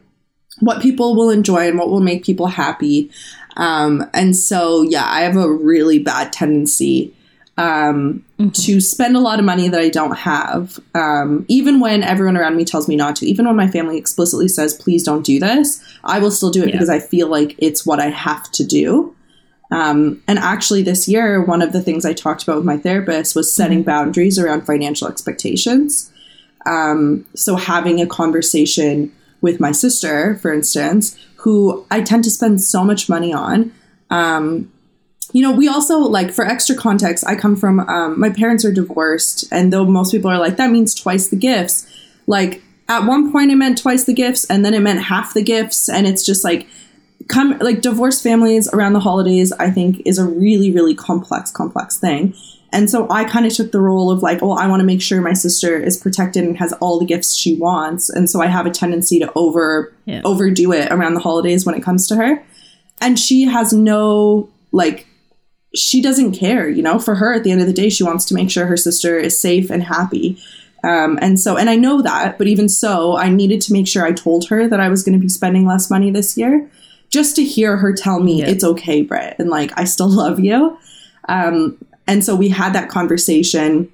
what 0.59 0.81
people 0.81 1.15
will 1.15 1.29
enjoy 1.29 1.67
and 1.69 1.79
what 1.79 1.89
will 1.89 2.01
make 2.01 2.25
people 2.25 2.47
happy. 2.47 3.09
Um, 3.55 4.09
and 4.13 4.35
so 4.35 4.81
yeah, 4.81 5.05
I 5.05 5.21
have 5.21 5.37
a 5.37 5.49
really 5.49 5.99
bad 5.99 6.33
tendency 6.33 7.13
um, 7.57 8.25
to 8.53 8.81
spend 8.81 9.15
a 9.15 9.19
lot 9.19 9.39
of 9.39 9.45
money 9.45 9.67
that 9.67 9.79
I 9.79 9.89
don't 9.89 10.17
have, 10.17 10.79
um, 10.95 11.45
even 11.47 11.79
when 11.79 12.01
everyone 12.01 12.35
around 12.35 12.55
me 12.57 12.65
tells 12.65 12.87
me 12.87 12.95
not 12.95 13.15
to, 13.17 13.27
even 13.27 13.45
when 13.45 13.55
my 13.55 13.67
family 13.69 13.97
explicitly 13.97 14.47
says, 14.47 14.73
please 14.73 15.03
don't 15.03 15.23
do 15.23 15.39
this, 15.39 15.83
I 16.03 16.19
will 16.19 16.31
still 16.31 16.49
do 16.49 16.63
it 16.63 16.69
Yeah. 16.69 16.71
because 16.73 16.89
I 16.89 16.99
feel 16.99 17.27
like 17.27 17.55
it's 17.59 17.85
what 17.85 17.99
I 17.99 18.09
have 18.09 18.51
to 18.53 18.63
do. 18.65 19.15
Um, 19.71 20.21
and 20.27 20.37
actually, 20.39 20.83
this 20.83 21.07
year, 21.07 21.43
one 21.43 21.61
of 21.61 21.73
the 21.73 21.81
things 21.81 22.05
I 22.05 22.13
talked 22.13 22.43
about 22.43 22.57
with 22.57 22.65
my 22.65 22.77
therapist 22.77 23.35
was 23.35 23.53
setting 23.55 23.81
boundaries 23.83 24.37
around 24.37 24.65
financial 24.65 25.07
expectations. 25.07 26.11
Um, 26.65 27.25
so, 27.35 27.55
having 27.55 27.99
a 27.99 28.05
conversation 28.05 29.11
with 29.41 29.59
my 29.59 29.71
sister, 29.71 30.37
for 30.41 30.53
instance, 30.53 31.17
who 31.37 31.85
I 31.89 32.01
tend 32.01 32.23
to 32.25 32.29
spend 32.29 32.61
so 32.61 32.83
much 32.83 33.09
money 33.09 33.33
on, 33.33 33.71
um, 34.11 34.71
you 35.31 35.41
know, 35.41 35.51
we 35.51 35.67
also 35.67 35.99
like 35.99 36.31
for 36.31 36.45
extra 36.45 36.75
context, 36.75 37.23
I 37.25 37.35
come 37.35 37.55
from 37.55 37.79
um, 37.81 38.19
my 38.19 38.29
parents 38.29 38.65
are 38.65 38.71
divorced, 38.73 39.45
and 39.51 39.71
though 39.71 39.85
most 39.85 40.11
people 40.11 40.29
are 40.29 40.39
like, 40.39 40.57
that 40.57 40.69
means 40.71 40.93
twice 40.93 41.27
the 41.29 41.35
gifts, 41.35 41.87
like 42.27 42.61
at 42.89 43.05
one 43.05 43.31
point 43.31 43.51
it 43.51 43.55
meant 43.55 43.77
twice 43.77 44.03
the 44.03 44.13
gifts, 44.13 44.45
and 44.45 44.65
then 44.65 44.73
it 44.73 44.81
meant 44.81 45.03
half 45.03 45.33
the 45.33 45.43
gifts, 45.43 45.87
and 45.89 46.05
it's 46.05 46.25
just 46.25 46.43
like 46.43 46.67
come 47.29 47.57
like 47.59 47.81
divorced 47.81 48.21
families 48.21 48.67
around 48.73 48.93
the 48.93 48.99
holidays, 48.99 49.51
I 49.53 49.71
think 49.71 50.01
is 50.05 50.17
a 50.17 50.25
really, 50.25 50.71
really 50.71 50.93
complex, 50.93 51.51
complex 51.51 51.97
thing. 51.97 52.33
And 52.73 52.89
so 52.89 53.07
I 53.11 53.23
kind 53.23 53.45
of 53.45 53.53
took 53.53 53.71
the 53.71 53.79
role 53.79 54.09
of 54.09 54.23
like, 54.23 54.41
oh, 54.41 54.53
I 54.53 54.65
want 54.67 54.79
to 54.79 54.85
make 54.85 54.99
sure 55.01 55.21
my 55.21 55.33
sister 55.33 55.77
is 55.77 55.95
protected 55.95 56.43
and 56.43 56.57
has 56.57 56.73
all 56.81 56.99
the 56.99 57.05
gifts 57.05 57.35
she 57.35 57.55
wants. 57.55 58.09
And 58.09 58.27
so 58.27 58.41
I 58.41 58.47
have 58.47 58.65
a 58.65 58.71
tendency 58.71 59.19
to 59.19 59.31
over 59.35 59.93
Yeah. 60.05 60.21
overdo 60.25 60.71
it 60.73 60.91
around 60.91 61.13
the 61.13 61.19
holidays 61.19 61.65
when 61.67 61.75
it 61.75 61.83
comes 61.83 62.07
to 62.07 62.15
her. 62.15 62.43
And 62.99 63.19
she 63.19 63.43
has 63.43 63.73
no 63.73 64.49
like 64.71 65.05
she 65.75 66.01
doesn't 66.01 66.33
care, 66.33 66.69
you 66.69 66.81
know, 66.83 66.99
for 66.99 67.15
her 67.15 67.33
at 67.33 67.43
the 67.43 67.51
end 67.51 67.61
of 67.61 67.67
the 67.67 67.73
day, 67.73 67.89
she 67.89 68.03
wants 68.03 68.25
to 68.25 68.35
make 68.35 68.51
sure 68.51 68.65
her 68.67 68.77
sister 68.77 69.17
is 69.17 69.37
safe 69.39 69.69
and 69.71 69.83
happy. 69.83 70.37
Um, 70.83 71.17
and 71.21 71.39
so, 71.39 71.55
and 71.57 71.69
I 71.69 71.75
know 71.75 72.01
that, 72.01 72.37
but 72.37 72.47
even 72.47 72.67
so, 72.69 73.15
I 73.17 73.29
needed 73.29 73.61
to 73.61 73.73
make 73.73 73.87
sure 73.87 74.05
I 74.05 74.11
told 74.11 74.47
her 74.49 74.67
that 74.67 74.79
I 74.81 74.89
was 74.89 75.01
going 75.03 75.13
to 75.13 75.19
be 75.21 75.29
spending 75.29 75.65
less 75.65 75.89
money 75.89 76.11
this 76.11 76.37
year 76.37 76.69
just 77.09 77.35
to 77.37 77.43
hear 77.43 77.77
her 77.77 77.93
tell 77.93 78.19
me 78.19 78.39
Yeah. 78.41 78.49
it's 78.49 78.63
okay, 78.63 79.01
Britt, 79.01 79.35
and 79.39 79.49
like, 79.49 79.71
I 79.79 79.85
still 79.85 80.09
love 80.23 80.39
you. 80.39 80.77
Um, 81.29 81.77
and 82.05 82.23
so 82.23 82.35
we 82.35 82.49
had 82.49 82.73
that 82.73 82.89
conversation. 82.89 83.89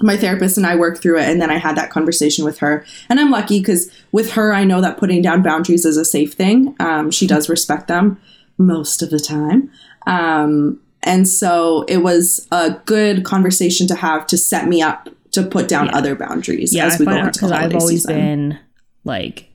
My 0.00 0.16
therapist 0.16 0.56
and 0.56 0.66
I 0.66 0.74
worked 0.74 1.00
through 1.00 1.18
it, 1.18 1.28
and 1.28 1.40
then 1.40 1.50
I 1.50 1.58
had 1.58 1.76
that 1.76 1.90
conversation 1.90 2.44
with 2.44 2.58
her. 2.58 2.84
And 3.08 3.20
I'm 3.20 3.30
lucky 3.30 3.60
because 3.60 3.88
with 4.10 4.32
her, 4.32 4.52
I 4.52 4.64
know 4.64 4.80
that 4.80 4.98
putting 4.98 5.22
down 5.22 5.42
boundaries 5.42 5.84
is 5.84 5.96
a 5.96 6.04
safe 6.04 6.32
thing. 6.32 6.74
Um, 6.80 7.10
she 7.12 7.26
does 7.28 7.48
respect 7.48 7.86
them 7.86 8.20
most 8.58 9.00
of 9.02 9.10
the 9.10 9.20
time. 9.20 9.70
Um, 10.06 10.80
and 11.02 11.26
so 11.28 11.84
it 11.88 11.98
was 11.98 12.46
a 12.52 12.70
good 12.86 13.24
conversation 13.24 13.86
to 13.88 13.94
have 13.94 14.26
to 14.28 14.38
set 14.38 14.68
me 14.68 14.80
up 14.82 15.08
to 15.32 15.42
put 15.42 15.66
down 15.68 15.86
Yeah. 15.86 15.96
other 15.96 16.14
boundaries 16.14 16.74
yeah 16.74 16.86
as 16.86 16.94
I 16.94 16.98
we 17.00 17.04
go 17.06 17.12
find 17.12 17.26
into 17.26 17.30
the 17.40 17.46
because 17.46 17.50
holiday 17.50 17.74
i've 17.76 17.80
always 17.80 18.02
season. 18.02 18.16
been 18.16 18.58
like 19.04 19.48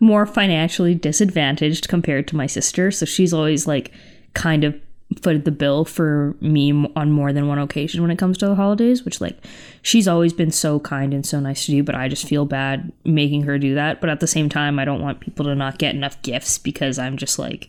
more 0.00 0.24
financially 0.26 0.94
disadvantaged 0.94 1.88
compared 1.88 2.26
to 2.28 2.36
my 2.36 2.46
sister 2.46 2.90
so 2.90 3.04
she's 3.06 3.32
always 3.34 3.66
like 3.66 3.92
kind 4.34 4.64
of 4.64 4.74
footed 5.22 5.44
the 5.44 5.50
bill 5.50 5.84
for 5.84 6.36
me 6.40 6.70
on 6.94 7.10
more 7.10 7.32
than 7.32 7.48
one 7.48 7.58
occasion 7.58 8.00
when 8.00 8.12
it 8.12 8.16
comes 8.18 8.38
to 8.38 8.46
the 8.46 8.54
holidays 8.54 9.04
which 9.04 9.20
like 9.20 9.36
she's 9.82 10.06
always 10.06 10.32
been 10.32 10.52
so 10.52 10.78
kind 10.80 11.12
and 11.12 11.26
so 11.26 11.40
nice 11.40 11.66
to 11.66 11.72
do 11.72 11.82
but 11.82 11.96
i 11.96 12.06
just 12.08 12.26
feel 12.28 12.44
bad 12.46 12.92
making 13.04 13.42
her 13.42 13.58
do 13.58 13.74
that 13.74 14.00
but 14.00 14.08
at 14.08 14.20
the 14.20 14.26
same 14.28 14.48
time 14.48 14.78
i 14.78 14.84
don't 14.84 15.02
want 15.02 15.18
people 15.20 15.44
to 15.44 15.54
not 15.54 15.78
get 15.78 15.94
enough 15.96 16.20
gifts 16.22 16.58
because 16.58 16.96
i'm 16.98 17.16
just 17.16 17.38
like 17.40 17.68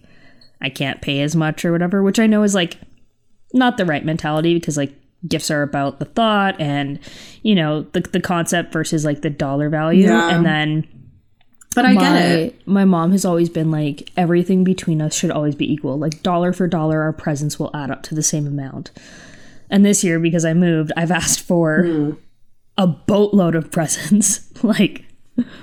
i 0.61 0.69
can't 0.69 1.01
pay 1.01 1.19
as 1.21 1.35
much 1.35 1.65
or 1.65 1.71
whatever 1.71 2.03
which 2.03 2.19
i 2.19 2.27
know 2.27 2.43
is 2.43 2.53
like 2.53 2.77
not 3.53 3.77
the 3.77 3.85
right 3.85 4.05
mentality 4.05 4.53
because 4.55 4.77
like 4.77 4.93
gifts 5.27 5.51
are 5.51 5.61
about 5.61 5.99
the 5.99 6.05
thought 6.05 6.59
and 6.59 6.99
you 7.43 7.53
know 7.53 7.83
the, 7.93 7.99
the 8.01 8.19
concept 8.19 8.73
versus 8.73 9.05
like 9.05 9.21
the 9.21 9.29
dollar 9.29 9.69
value 9.69 10.05
Yeah. 10.07 10.35
and 10.35 10.45
then 10.45 10.87
but 11.75 11.85
I 11.85 11.93
my, 11.93 12.01
get 12.01 12.21
it. 12.31 12.67
my 12.67 12.85
mom 12.85 13.11
has 13.11 13.23
always 13.23 13.47
been 13.49 13.69
like 13.71 14.09
everything 14.17 14.63
between 14.63 15.01
us 15.01 15.13
should 15.13 15.31
always 15.31 15.55
be 15.55 15.71
equal 15.71 15.97
like 15.99 16.23
dollar 16.23 16.53
for 16.53 16.67
dollar 16.67 17.01
our 17.01 17.13
presents 17.13 17.59
will 17.59 17.69
add 17.75 17.91
up 17.91 18.01
to 18.03 18.15
the 18.15 18.23
same 18.23 18.47
amount 18.47 18.89
and 19.69 19.85
this 19.85 20.03
year 20.03 20.19
because 20.19 20.43
i 20.43 20.53
moved 20.53 20.91
i've 20.97 21.11
asked 21.11 21.39
for 21.41 21.83
Hmm. 21.83 22.11
a 22.77 22.87
boatload 22.87 23.53
of 23.55 23.69
presents 23.71 24.49
like 24.63 25.05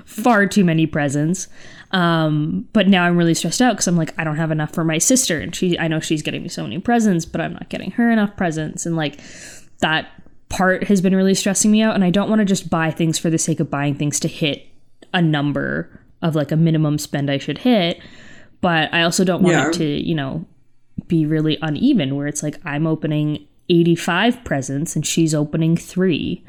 far 0.04 0.46
too 0.46 0.64
many 0.64 0.86
presents. 0.86 1.48
Um 1.90 2.68
but 2.74 2.86
now 2.88 3.04
i'm 3.04 3.16
really 3.16 3.32
stressed 3.34 3.62
out 3.62 3.72
because 3.72 3.86
i'm 3.86 3.96
like 3.96 4.12
i 4.18 4.24
don't 4.24 4.36
have 4.36 4.50
enough 4.50 4.72
for 4.74 4.84
my 4.84 4.98
sister. 4.98 5.40
And 5.40 5.54
she 5.54 5.78
i 5.78 5.88
know 5.88 6.00
she's 6.00 6.22
getting 6.22 6.42
me 6.42 6.48
so 6.48 6.62
many 6.62 6.78
presents 6.78 7.24
but 7.24 7.40
i'm 7.40 7.54
not 7.54 7.68
getting 7.70 7.92
her 7.92 8.10
enough 8.10 8.36
presents. 8.36 8.84
And 8.84 8.94
like 8.96 9.18
that 9.80 10.08
part 10.50 10.84
has 10.84 11.00
been 11.00 11.16
really 11.16 11.34
stressing 11.34 11.70
me 11.70 11.80
out. 11.80 11.94
And 11.94 12.04
i 12.04 12.10
don't 12.10 12.28
want 12.28 12.40
to 12.40 12.44
just 12.44 12.68
buy 12.68 12.90
things 12.90 13.18
for 13.18 13.30
the 13.30 13.38
sake 13.38 13.58
of 13.60 13.70
buying 13.70 13.94
things 13.94 14.20
to 14.20 14.28
hit 14.28 14.66
a 15.14 15.22
number 15.22 15.98
of 16.20 16.34
like 16.34 16.52
a 16.52 16.56
minimum 16.56 16.98
spend 16.98 17.30
i 17.30 17.38
should 17.38 17.58
hit. 17.58 18.00
But 18.60 18.92
i 18.92 19.02
also 19.02 19.24
don't 19.24 19.42
want 19.42 19.54
Yeah. 19.54 19.68
it 19.68 19.72
to 19.74 19.84
you 19.86 20.14
know 20.14 20.44
be 21.06 21.24
really 21.24 21.56
uneven 21.62 22.16
where 22.16 22.26
it's 22.26 22.42
like 22.42 22.60
i'm 22.66 22.86
opening 22.86 23.46
85 23.70 24.44
presents 24.44 24.94
and 24.96 25.06
she's 25.06 25.34
opening 25.34 25.76
three 25.76 26.44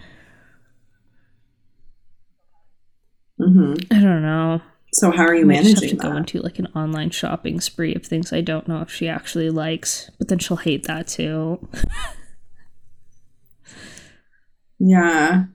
hmm 3.39 3.73
i 3.91 3.99
don't 3.99 4.21
know 4.21 4.61
So 4.91 5.11
how 5.11 5.23
are 5.23 5.35
you 5.35 5.41
I 5.41 5.45
might 5.45 5.63
just 5.63 5.75
have 5.75 5.81
managing 5.81 5.97
to 5.99 6.07
go 6.07 6.17
into 6.17 6.41
like 6.41 6.59
an 6.59 6.67
online 6.75 7.11
shopping 7.11 7.59
spree 7.61 7.95
of 7.95 8.05
things 8.05 8.33
I 8.33 8.41
don't 8.41 8.67
know 8.67 8.81
if 8.81 8.91
she 8.91 9.07
actually 9.07 9.49
likes, 9.49 10.09
but 10.17 10.27
then 10.29 10.39
she'll 10.39 10.57
hate 10.57 10.85
that 10.87 11.07
too. 11.07 11.67
Yeah. 14.79 15.45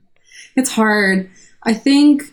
It's 0.55 0.71
hard. 0.71 1.29
I 1.63 1.73
think, 1.73 2.23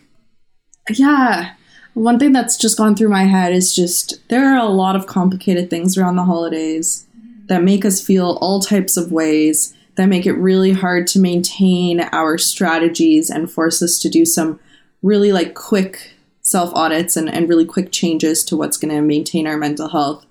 yeah, 0.91 1.53
one 1.93 2.19
thing 2.19 2.31
that's 2.31 2.57
just 2.57 2.77
gone 2.77 2.95
through 2.95 3.09
my 3.09 3.23
head 3.23 3.53
is 3.53 3.75
just 3.75 4.27
there 4.29 4.53
are 4.53 4.57
a 4.57 4.69
lot 4.69 4.95
of 4.95 5.07
complicated 5.07 5.69
things 5.69 5.97
around 5.97 6.15
the 6.15 6.23
holidays 6.23 7.05
that 7.47 7.63
make 7.63 7.83
us 7.83 8.01
feel 8.01 8.37
all 8.41 8.61
types 8.61 8.95
of 8.95 9.11
ways, 9.11 9.73
that 9.95 10.05
make 10.07 10.25
it 10.25 10.33
really 10.33 10.71
hard 10.71 11.07
to 11.07 11.19
maintain 11.19 12.01
our 12.11 12.37
strategies 12.37 13.29
and 13.29 13.51
force 13.51 13.81
us 13.81 13.99
to 13.99 14.09
do 14.09 14.25
some 14.25 14.59
really 15.03 15.31
like 15.31 15.53
quick 15.53 16.13
self 16.41 16.73
audits 16.73 17.15
and, 17.15 17.29
and 17.29 17.47
really 17.47 17.65
quick 17.65 17.91
changes 17.91 18.43
to 18.45 18.57
what's 18.57 18.77
going 18.77 18.93
to 18.93 19.01
maintain 19.01 19.45
our 19.45 19.57
mental 19.57 19.89
health. 19.89 20.25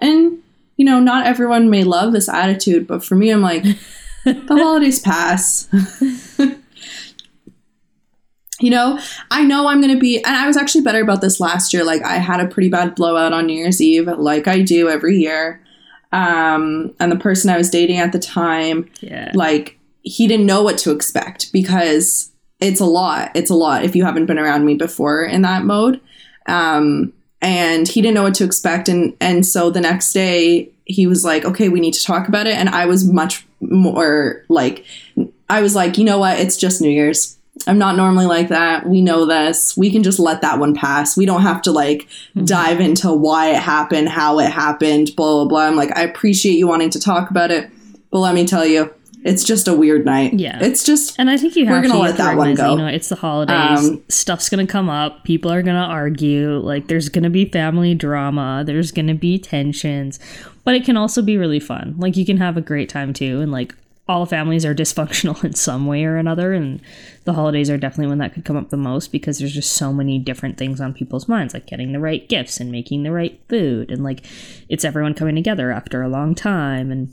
And, 0.00 0.38
you 0.76 0.84
know, 0.84 1.00
not 1.00 1.26
everyone 1.26 1.68
may 1.70 1.82
love 1.82 2.12
this 2.12 2.28
attitude, 2.28 2.86
but 2.86 3.04
for 3.04 3.16
me, 3.16 3.30
I'm 3.30 3.40
like, 3.42 3.62
the 4.24 4.44
holidays 4.50 5.00
pass. 5.00 5.68
you 8.60 8.70
know, 8.70 8.98
I 9.30 9.44
know 9.44 9.68
I'm 9.68 9.80
going 9.80 9.92
to 9.94 10.00
be, 10.00 10.18
and 10.18 10.34
I 10.34 10.46
was 10.46 10.56
actually 10.56 10.82
better 10.82 11.02
about 11.02 11.20
this 11.20 11.40
last 11.40 11.72
year. 11.74 11.84
Like, 11.84 12.02
I 12.02 12.16
had 12.16 12.40
a 12.40 12.46
pretty 12.46 12.68
bad 12.68 12.94
blowout 12.94 13.32
on 13.32 13.46
New 13.46 13.54
Year's 13.56 13.80
Eve, 13.80 14.06
like 14.06 14.48
I 14.48 14.62
do 14.62 14.88
every 14.88 15.18
year. 15.18 15.60
Um, 16.12 16.94
and 17.00 17.10
the 17.12 17.16
person 17.16 17.50
I 17.50 17.58
was 17.58 17.68
dating 17.68 17.98
at 17.98 18.12
the 18.12 18.18
time, 18.18 18.88
Yeah. 19.00 19.32
like, 19.34 19.78
he 20.02 20.26
didn't 20.28 20.46
know 20.46 20.62
what 20.62 20.78
to 20.78 20.92
expect 20.92 21.52
because 21.52 22.30
it's 22.60 22.80
a 22.80 22.86
lot. 22.86 23.32
It's 23.34 23.50
a 23.50 23.54
lot 23.54 23.84
if 23.84 23.94
you 23.94 24.04
haven't 24.04 24.26
been 24.26 24.38
around 24.38 24.64
me 24.64 24.74
before 24.74 25.24
in 25.24 25.42
that 25.42 25.64
mode. 25.64 26.00
Um, 26.46 27.12
and 27.42 27.86
he 27.86 28.00
didn't 28.00 28.14
know 28.14 28.22
what 28.22 28.34
to 28.36 28.44
expect. 28.44 28.88
And, 28.88 29.14
and 29.20 29.44
so 29.44 29.70
the 29.70 29.80
next 29.80 30.12
day, 30.12 30.70
he 30.84 31.06
was 31.06 31.24
like, 31.24 31.44
okay, 31.44 31.68
we 31.68 31.80
need 31.80 31.94
to 31.94 32.04
talk 32.04 32.28
about 32.28 32.46
it. 32.46 32.56
And 32.56 32.68
I 32.68 32.86
was 32.86 33.10
much 33.10 33.46
more 33.60 34.44
like, 34.48 34.84
I 35.48 35.60
was 35.60 35.74
like, 35.74 35.98
you 35.98 36.04
know 36.04 36.18
what? 36.18 36.38
It's 36.38 36.56
just 36.56 36.80
New 36.80 36.90
Year's. 36.90 37.36
I'm 37.66 37.78
not 37.78 37.96
normally 37.96 38.26
like 38.26 38.48
that. 38.48 38.86
We 38.86 39.00
know 39.00 39.26
this. 39.26 39.76
We 39.76 39.90
can 39.90 40.02
just 40.02 40.18
let 40.18 40.42
that 40.42 40.58
one 40.58 40.74
pass. 40.74 41.16
We 41.16 41.26
don't 41.26 41.42
have 41.42 41.62
to 41.62 41.72
like 41.72 42.06
dive 42.44 42.80
into 42.80 43.12
why 43.12 43.50
it 43.50 43.60
happened, 43.60 44.08
how 44.08 44.38
it 44.38 44.50
happened, 44.50 45.10
blah, 45.16 45.34
blah, 45.34 45.44
blah. 45.46 45.66
I'm 45.66 45.76
like, 45.76 45.96
I 45.96 46.02
appreciate 46.02 46.58
you 46.58 46.68
wanting 46.68 46.90
to 46.90 47.00
talk 47.00 47.30
about 47.30 47.50
it. 47.50 47.70
But 48.10 48.20
let 48.20 48.34
me 48.34 48.46
tell 48.46 48.64
you, 48.64 48.94
it's 49.26 49.42
just 49.42 49.66
a 49.66 49.74
weird 49.74 50.04
night. 50.04 50.34
Yeah. 50.34 50.58
It's 50.62 50.84
just, 50.84 51.16
And 51.18 51.28
I 51.28 51.36
think 51.36 51.56
you 51.56 51.66
We're 51.66 51.82
gonna 51.82 51.94
to 51.94 51.98
let 51.98 51.98
you 51.98 52.06
have 52.06 52.16
to 52.16 52.22
that 52.22 52.36
one 52.36 52.54
go. 52.54 52.70
You 52.72 52.78
know, 52.78 52.86
it's 52.86 53.08
the 53.08 53.16
holidays. 53.16 53.88
Um, 53.88 54.04
Stuff's 54.08 54.48
gonna 54.48 54.68
come 54.68 54.88
up. 54.88 55.24
People 55.24 55.50
are 55.50 55.62
gonna 55.62 55.80
argue. 55.80 56.58
Like, 56.58 56.86
there's 56.86 57.08
gonna 57.08 57.28
be 57.28 57.44
family 57.46 57.94
drama. 57.94 58.62
There's 58.64 58.92
gonna 58.92 59.14
be 59.16 59.38
tensions, 59.38 60.20
but 60.62 60.76
it 60.76 60.84
can 60.84 60.96
also 60.96 61.22
be 61.22 61.36
really 61.36 61.58
fun. 61.58 61.96
Like, 61.98 62.16
you 62.16 62.24
can 62.24 62.36
have 62.36 62.56
a 62.56 62.60
great 62.60 62.88
time 62.88 63.12
too. 63.12 63.40
And 63.40 63.50
like, 63.50 63.74
all 64.08 64.26
families 64.26 64.64
are 64.64 64.74
dysfunctional 64.82 65.42
in 65.42 65.54
some 65.54 65.86
way 65.86 66.04
or 66.04 66.16
another. 66.16 66.52
And 66.52 66.80
the 67.24 67.32
holidays 67.32 67.68
are 67.68 67.78
definitely 67.78 68.06
when 68.06 68.18
that 68.18 68.32
could 68.32 68.44
come 68.44 68.56
up 68.56 68.70
the 68.70 68.76
most 68.76 69.10
because 69.10 69.40
there's 69.40 69.54
just 69.54 69.72
so 69.72 69.92
many 69.92 70.20
different 70.20 70.56
things 70.56 70.80
on 70.80 70.94
people's 70.94 71.26
minds, 71.26 71.52
like 71.52 71.66
getting 71.66 71.90
the 71.90 71.98
right 71.98 72.28
gifts 72.28 72.60
and 72.60 72.70
making 72.70 73.02
the 73.02 73.10
right 73.10 73.40
food, 73.48 73.90
and 73.90 74.04
like, 74.04 74.24
it's 74.68 74.84
everyone 74.84 75.14
coming 75.14 75.34
together 75.34 75.72
after 75.72 76.02
a 76.02 76.08
long 76.08 76.34
time 76.36 76.92
and. 76.92 77.12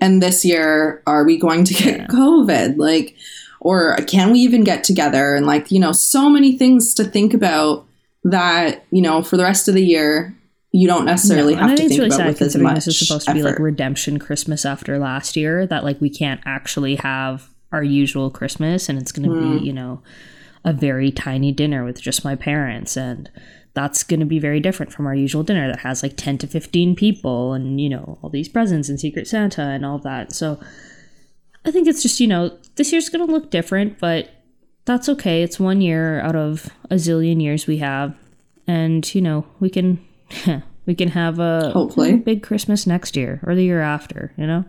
And 0.00 0.22
this 0.22 0.44
year, 0.44 1.02
are 1.06 1.24
we 1.24 1.38
going 1.38 1.64
to 1.64 1.74
get 1.74 2.08
COVID? 2.08 2.76
Like, 2.76 3.16
or 3.60 3.96
can 4.06 4.32
we 4.32 4.40
even 4.40 4.62
get 4.64 4.84
together? 4.84 5.34
And 5.34 5.46
like, 5.46 5.70
you 5.70 5.80
know, 5.80 5.92
so 5.92 6.28
many 6.28 6.56
things 6.58 6.94
to 6.94 7.04
think 7.04 7.32
about 7.34 7.86
that, 8.24 8.84
you 8.90 9.00
know, 9.02 9.22
for 9.22 9.36
the 9.36 9.42
rest 9.44 9.68
of 9.68 9.74
the 9.74 9.84
year, 9.84 10.34
you 10.72 10.86
don't 10.86 11.06
necessarily 11.06 11.54
No, 11.54 11.60
have 11.60 11.70
to 11.70 11.76
think 11.76 11.88
think 11.88 11.90
it's 11.92 11.98
really 11.98 12.08
about 12.08 12.16
sad 12.18 12.26
with 12.28 12.38
considering 12.38 12.74
this 12.74 12.86
is 12.86 12.98
supposed 12.98 13.26
to 13.26 13.34
be 13.34 13.42
like 13.42 13.58
redemption 13.58 14.18
Christmas 14.18 14.66
after 14.66 14.98
last 14.98 15.34
year. 15.36 15.66
That 15.66 15.84
like 15.84 16.00
we 16.00 16.10
can't 16.10 16.40
actually 16.44 16.96
have 16.96 17.48
our 17.72 17.82
usual 17.82 18.30
Christmas, 18.30 18.88
and 18.88 18.98
it's 18.98 19.12
going 19.12 19.28
to 19.30 19.34
Hmm. 19.34 19.58
be 19.58 19.64
you 19.66 19.72
know 19.72 20.02
a 20.64 20.72
very 20.74 21.10
tiny 21.10 21.52
dinner 21.52 21.84
with 21.84 22.00
just 22.02 22.24
my 22.24 22.34
parents, 22.34 22.96
and 22.96 23.30
that's 23.76 24.02
going 24.02 24.20
to 24.20 24.26
be 24.26 24.40
very 24.40 24.58
different 24.58 24.90
from 24.92 25.06
our 25.06 25.14
usual 25.14 25.44
dinner 25.44 25.68
that 25.68 25.80
has 25.80 26.02
like 26.02 26.16
ten 26.16 26.38
to 26.38 26.46
fifteen 26.48 26.96
people, 26.96 27.52
and 27.52 27.78
you 27.80 27.88
know 27.88 28.18
all 28.22 28.30
these 28.30 28.48
presents 28.48 28.88
and 28.88 28.98
Secret 28.98 29.28
Santa 29.28 29.62
and 29.62 29.86
all 29.86 29.98
that. 29.98 30.32
So 30.32 30.58
I 31.64 31.70
think 31.70 31.86
it's 31.86 32.02
just 32.02 32.18
you 32.18 32.26
know 32.26 32.56
this 32.76 32.90
year's 32.90 33.10
going 33.10 33.24
to 33.24 33.32
look 33.32 33.50
different, 33.50 33.98
but 34.00 34.30
that's 34.86 35.08
okay. 35.10 35.42
It's 35.42 35.60
one 35.60 35.80
year 35.80 36.20
out 36.20 36.34
of 36.34 36.70
a 36.90 36.94
zillion 36.94 37.40
years 37.42 37.66
we 37.66 37.76
have, 37.78 38.16
and 38.66 39.14
you 39.14 39.20
know 39.20 39.46
we 39.60 39.68
can 39.68 40.02
we 40.86 40.94
can 40.94 41.08
have 41.10 41.38
a 41.38 41.70
Hopefully. 41.72 42.16
big 42.16 42.42
Christmas 42.42 42.86
next 42.86 43.16
year 43.16 43.40
or 43.44 43.54
the 43.54 43.64
year 43.64 43.82
after. 43.82 44.32
You 44.38 44.46
know, 44.46 44.64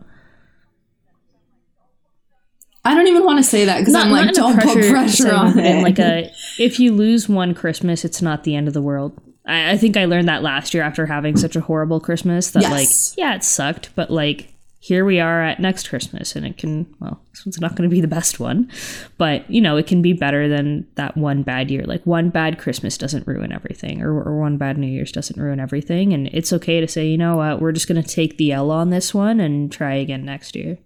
I 2.88 2.96
don't 2.96 3.08
even 3.08 3.26
want 3.26 3.40
to 3.40 3.44
say 3.44 3.66
that 3.66 3.80
because 3.80 3.96
I'm 3.96 4.12
like, 4.12 4.34
don't 4.34 4.62
put 4.62 4.90
pressure 4.90 5.34
on 5.34 5.60
it. 5.60 5.84
like 5.84 6.00
a 6.00 6.32
if 6.58 6.80
you 6.80 6.94
lose 6.94 7.28
one 7.28 7.54
Christmas, 7.54 8.06
it's 8.06 8.22
not 8.22 8.44
the 8.44 8.56
end 8.56 8.68
of 8.68 8.74
the 8.74 8.82
world. 8.82 9.20
I, 9.46 9.72
I 9.72 9.78
think 9.78 9.98
I 9.98 10.06
learned 10.06 10.28
that 10.30 10.44
last 10.44 10.74
year 10.74 10.84
after 10.84 11.06
having 11.06 11.38
such 11.38 11.56
a 11.56 11.62
horrible 11.62 12.00
Christmas. 12.00 12.52
That 12.52 12.64
Yes. 12.64 12.72
like 12.72 13.18
yeah, 13.18 13.36
it 13.36 13.44
sucked, 13.44 13.90
but 13.96 14.10
like 14.10 14.54
here 14.80 15.04
we 15.04 15.20
are 15.20 15.44
at 15.44 15.60
next 15.60 15.90
Christmas, 15.90 16.36
and 16.36 16.46
it 16.46 16.58
can 16.58 16.88
well, 17.00 17.20
this 17.32 17.46
one's 17.46 17.60
not 17.60 17.76
going 17.76 17.90
to 17.90 17.94
be 17.94 18.00
the 18.00 18.08
best 18.08 18.40
one, 18.40 18.72
but 19.18 19.50
you 19.52 19.60
know 19.60 19.76
it 19.76 19.88
can 19.88 20.02
be 20.02 20.14
better 20.14 20.48
than 20.48 20.88
that 20.96 21.18
one 21.18 21.44
bad 21.44 21.70
year. 21.70 21.84
Like 21.84 22.06
one 22.06 22.30
bad 22.30 22.58
Christmas 22.58 22.98
doesn't 22.98 23.28
ruin 23.28 23.52
everything, 23.52 24.02
or, 24.02 24.22
or 24.22 24.40
one 24.40 24.58
bad 24.58 24.78
New 24.78 24.88
Year's 24.88 25.12
doesn't 25.12 25.42
ruin 25.42 25.60
everything, 25.60 26.14
and 26.14 26.28
it's 26.32 26.54
okay 26.54 26.80
to 26.80 26.88
say 26.88 27.08
you 27.08 27.18
know 27.18 27.36
what, 27.38 27.60
we're 27.60 27.74
just 27.74 27.88
going 27.88 28.02
to 28.02 28.08
take 28.08 28.38
the 28.38 28.52
L 28.54 28.72
on 28.72 28.90
this 28.92 29.14
one 29.14 29.40
and 29.40 29.72
try 29.72 29.96
again 29.96 30.24
next 30.24 30.56
year. 30.56 30.78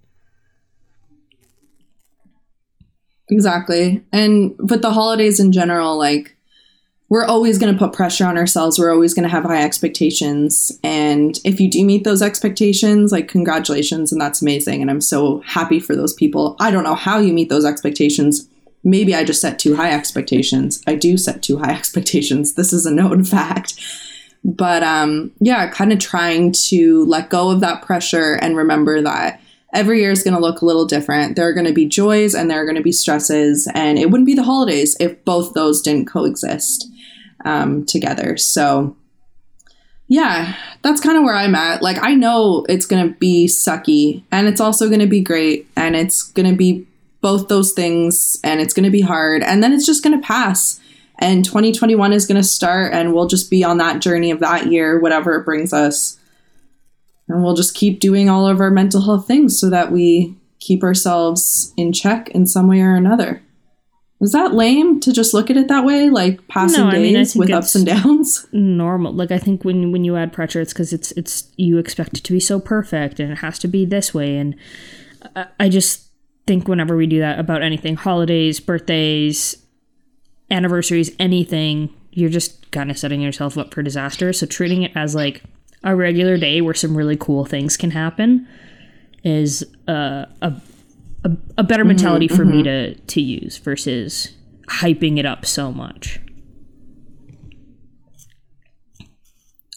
Exactly. 3.31 4.03
And 4.11 4.55
with 4.59 4.81
the 4.81 4.91
holidays 4.91 5.39
in 5.39 5.53
general, 5.53 5.97
like 5.97 6.35
we're 7.07 7.25
always 7.25 7.57
going 7.57 7.73
to 7.73 7.79
put 7.79 7.93
pressure 7.93 8.25
on 8.25 8.37
ourselves. 8.37 8.77
We're 8.77 8.93
always 8.93 9.13
going 9.13 9.23
to 9.23 9.29
have 9.29 9.43
high 9.43 9.63
expectations. 9.63 10.71
And 10.83 11.39
if 11.43 11.59
you 11.59 11.69
do 11.69 11.85
meet 11.85 12.03
those 12.03 12.21
expectations, 12.21 13.11
like 13.11 13.29
congratulations, 13.29 14.11
and 14.11 14.21
that's 14.21 14.41
amazing. 14.41 14.81
And 14.81 14.91
I'm 14.91 15.01
so 15.01 15.39
happy 15.41 15.79
for 15.79 15.95
those 15.95 16.13
people. 16.13 16.55
I 16.59 16.71
don't 16.71 16.83
know 16.83 16.95
how 16.95 17.19
you 17.19 17.33
meet 17.33 17.49
those 17.49 17.65
expectations. 17.65 18.47
Maybe 18.83 19.13
I 19.15 19.23
just 19.23 19.41
set 19.41 19.59
too 19.59 19.75
high 19.75 19.91
expectations. 19.91 20.81
I 20.87 20.95
do 20.95 21.17
set 21.17 21.41
too 21.43 21.57
high 21.57 21.73
expectations. 21.77 22.53
This 22.53 22.71
is 22.71 22.85
a 22.85 22.93
known 22.93 23.23
fact. 23.25 23.79
But 24.43 24.81
um, 24.83 25.31
yeah, 25.41 25.69
kind 25.69 25.91
of 25.91 25.99
trying 25.99 26.53
to 26.69 27.05
let 27.05 27.29
go 27.29 27.51
of 27.51 27.59
that 27.59 27.81
pressure 27.81 28.33
and 28.35 28.57
remember 28.57 29.01
that 29.01 29.40
every 29.73 30.01
year 30.01 30.11
is 30.11 30.23
going 30.23 30.33
to 30.33 30.39
look 30.39 30.61
a 30.61 30.65
little 30.65 30.85
different. 30.85 31.35
There 31.35 31.47
are 31.47 31.53
going 31.53 31.65
to 31.65 31.73
be 31.73 31.85
joys 31.85 32.33
and 32.33 32.49
there 32.49 32.61
are 32.61 32.65
going 32.65 32.75
to 32.75 32.83
be 32.83 32.91
stresses, 32.91 33.67
and 33.73 33.97
it 33.97 34.09
wouldn't 34.09 34.27
be 34.27 34.35
the 34.35 34.43
holidays 34.43 34.95
if 34.99 35.23
both 35.25 35.53
those 35.53 35.81
didn't 35.81 36.07
coexist 36.07 36.89
um, 37.45 37.85
together. 37.85 38.37
So, 38.37 38.95
yeah, 40.07 40.55
that's 40.81 41.01
kind 41.01 41.17
of 41.17 41.23
where 41.23 41.35
I'm 41.35 41.55
at. 41.55 41.81
Like, 41.81 41.97
I 42.01 42.13
know 42.13 42.65
it's 42.67 42.85
going 42.85 43.07
to 43.07 43.17
be 43.17 43.47
sucky, 43.47 44.23
and 44.31 44.47
it's 44.47 44.61
also 44.61 44.87
going 44.87 44.99
to 44.99 45.07
be 45.07 45.21
great, 45.21 45.69
and 45.75 45.95
it's 45.95 46.21
going 46.21 46.49
to 46.49 46.55
be 46.55 46.87
both 47.21 47.47
those 47.47 47.71
things, 47.71 48.39
and 48.43 48.59
it's 48.59 48.73
going 48.73 48.83
to 48.83 48.91
be 48.91 49.01
hard, 49.01 49.43
and 49.43 49.63
then 49.63 49.73
it's 49.73 49.85
just 49.85 50.03
going 50.03 50.19
to 50.19 50.25
pass. 50.25 50.79
And 51.19 51.45
2021 51.45 52.13
is 52.13 52.25
going 52.25 52.41
to 52.41 52.47
start, 52.47 52.93
and 52.93 53.13
we'll 53.13 53.27
just 53.27 53.49
be 53.49 53.63
on 53.63 53.77
that 53.77 54.01
journey 54.01 54.31
of 54.31 54.39
that 54.39 54.71
year, 54.71 54.99
whatever 54.99 55.35
it 55.35 55.45
brings 55.45 55.71
us 55.71 56.17
and 57.31 57.43
we'll 57.43 57.55
just 57.55 57.75
keep 57.75 57.99
doing 57.99 58.29
all 58.29 58.47
of 58.47 58.59
our 58.59 58.71
mental 58.71 59.01
health 59.01 59.27
things 59.27 59.59
so 59.59 59.69
that 59.69 59.91
we 59.91 60.35
keep 60.59 60.83
ourselves 60.83 61.73
in 61.77 61.91
check 61.91 62.29
in 62.29 62.45
some 62.45 62.67
way 62.67 62.81
or 62.81 62.95
another. 62.95 63.41
Is 64.21 64.33
that 64.33 64.53
lame 64.53 64.99
to 64.99 65.11
just 65.11 65.33
look 65.33 65.49
at 65.49 65.57
it 65.57 65.67
that 65.67 65.83
way, 65.83 66.11
like 66.11 66.47
passing 66.47 66.81
No, 66.81 66.89
I 66.89 66.99
mean, 66.99 67.15
I 67.15 67.19
days 67.19 67.35
with 67.35 67.49
ups 67.49 67.73
and 67.73 67.87
downs? 67.87 68.45
normal 68.81 69.13
like 69.13 69.31
i 69.31 69.37
think 69.37 69.63
when 69.63 69.91
when 69.91 70.03
you 70.03 70.15
add 70.15 70.33
pressure 70.33 70.61
it's 70.61 70.73
because 70.73 70.93
it's 70.93 71.11
it's 71.13 71.51
you 71.57 71.77
expect 71.77 72.17
it 72.17 72.23
to 72.23 72.33
be 72.33 72.39
so 72.39 72.59
perfect 72.59 73.19
and 73.19 73.31
it 73.31 73.39
has 73.39 73.57
to 73.59 73.67
be 73.67 73.85
this 73.85 74.13
way 74.13 74.37
and 74.37 74.55
I, 75.35 75.47
I 75.59 75.69
just 75.69 76.07
think 76.47 76.67
whenever 76.67 76.95
we 76.95 77.07
do 77.07 77.19
that 77.19 77.39
about 77.39 77.63
anything 77.63 77.95
holidays 77.95 78.59
birthdays 78.59 79.57
anniversaries 80.49 81.11
anything 81.19 81.93
you're 82.11 82.29
just 82.29 82.69
kind 82.71 82.91
of 82.91 82.97
setting 82.97 83.21
yourself 83.21 83.57
up 83.57 83.73
for 83.73 83.81
disaster 83.81 84.33
so 84.33 84.45
treating 84.45 84.83
it 84.83 84.91
as 84.95 85.15
like 85.15 85.43
a 85.83 85.95
regular 85.95 86.37
day 86.37 86.61
where 86.61 86.73
some 86.73 86.95
really 86.95 87.17
cool 87.17 87.45
things 87.45 87.77
can 87.77 87.91
happen 87.91 88.47
is 89.23 89.63
uh, 89.87 90.25
a 90.41 90.53
a, 91.23 91.31
a 91.59 91.63
better 91.63 91.85
mentality 91.85 92.27
for 92.27 92.45
me 92.45 92.63
to 92.63 92.95
to 92.95 93.21
use 93.21 93.57
versus 93.57 94.35
hyping 94.67 95.17
it 95.17 95.25
up 95.25 95.45
so 95.45 95.71
much 95.71 96.19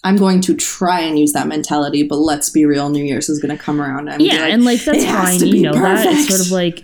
I'm 0.05 0.17
going 0.17 0.39
to 0.41 0.55
try 0.55 0.99
and 0.99 1.17
use 1.17 1.33
that 1.33 1.47
mentality, 1.47 2.03
but 2.03 2.17
let's 2.17 2.51
be 2.51 2.63
real, 2.63 2.89
New 2.89 3.03
Year's 3.03 3.27
is 3.27 3.39
going 3.39 3.57
to 3.57 3.61
come 3.61 3.81
around. 3.81 4.07
And 4.07 4.21
yeah, 4.21 4.45
and 4.45 4.63
like 4.63 4.83
that's 4.83 4.99
"It 4.99 5.07
has 5.07 5.29
fine. 5.29 5.39
to 5.39 5.47
You 5.47 5.63
know 5.63 5.73
that 5.73 6.05
it's 6.05 6.27
sort 6.27 6.41
of 6.41 6.51
like 6.51 6.83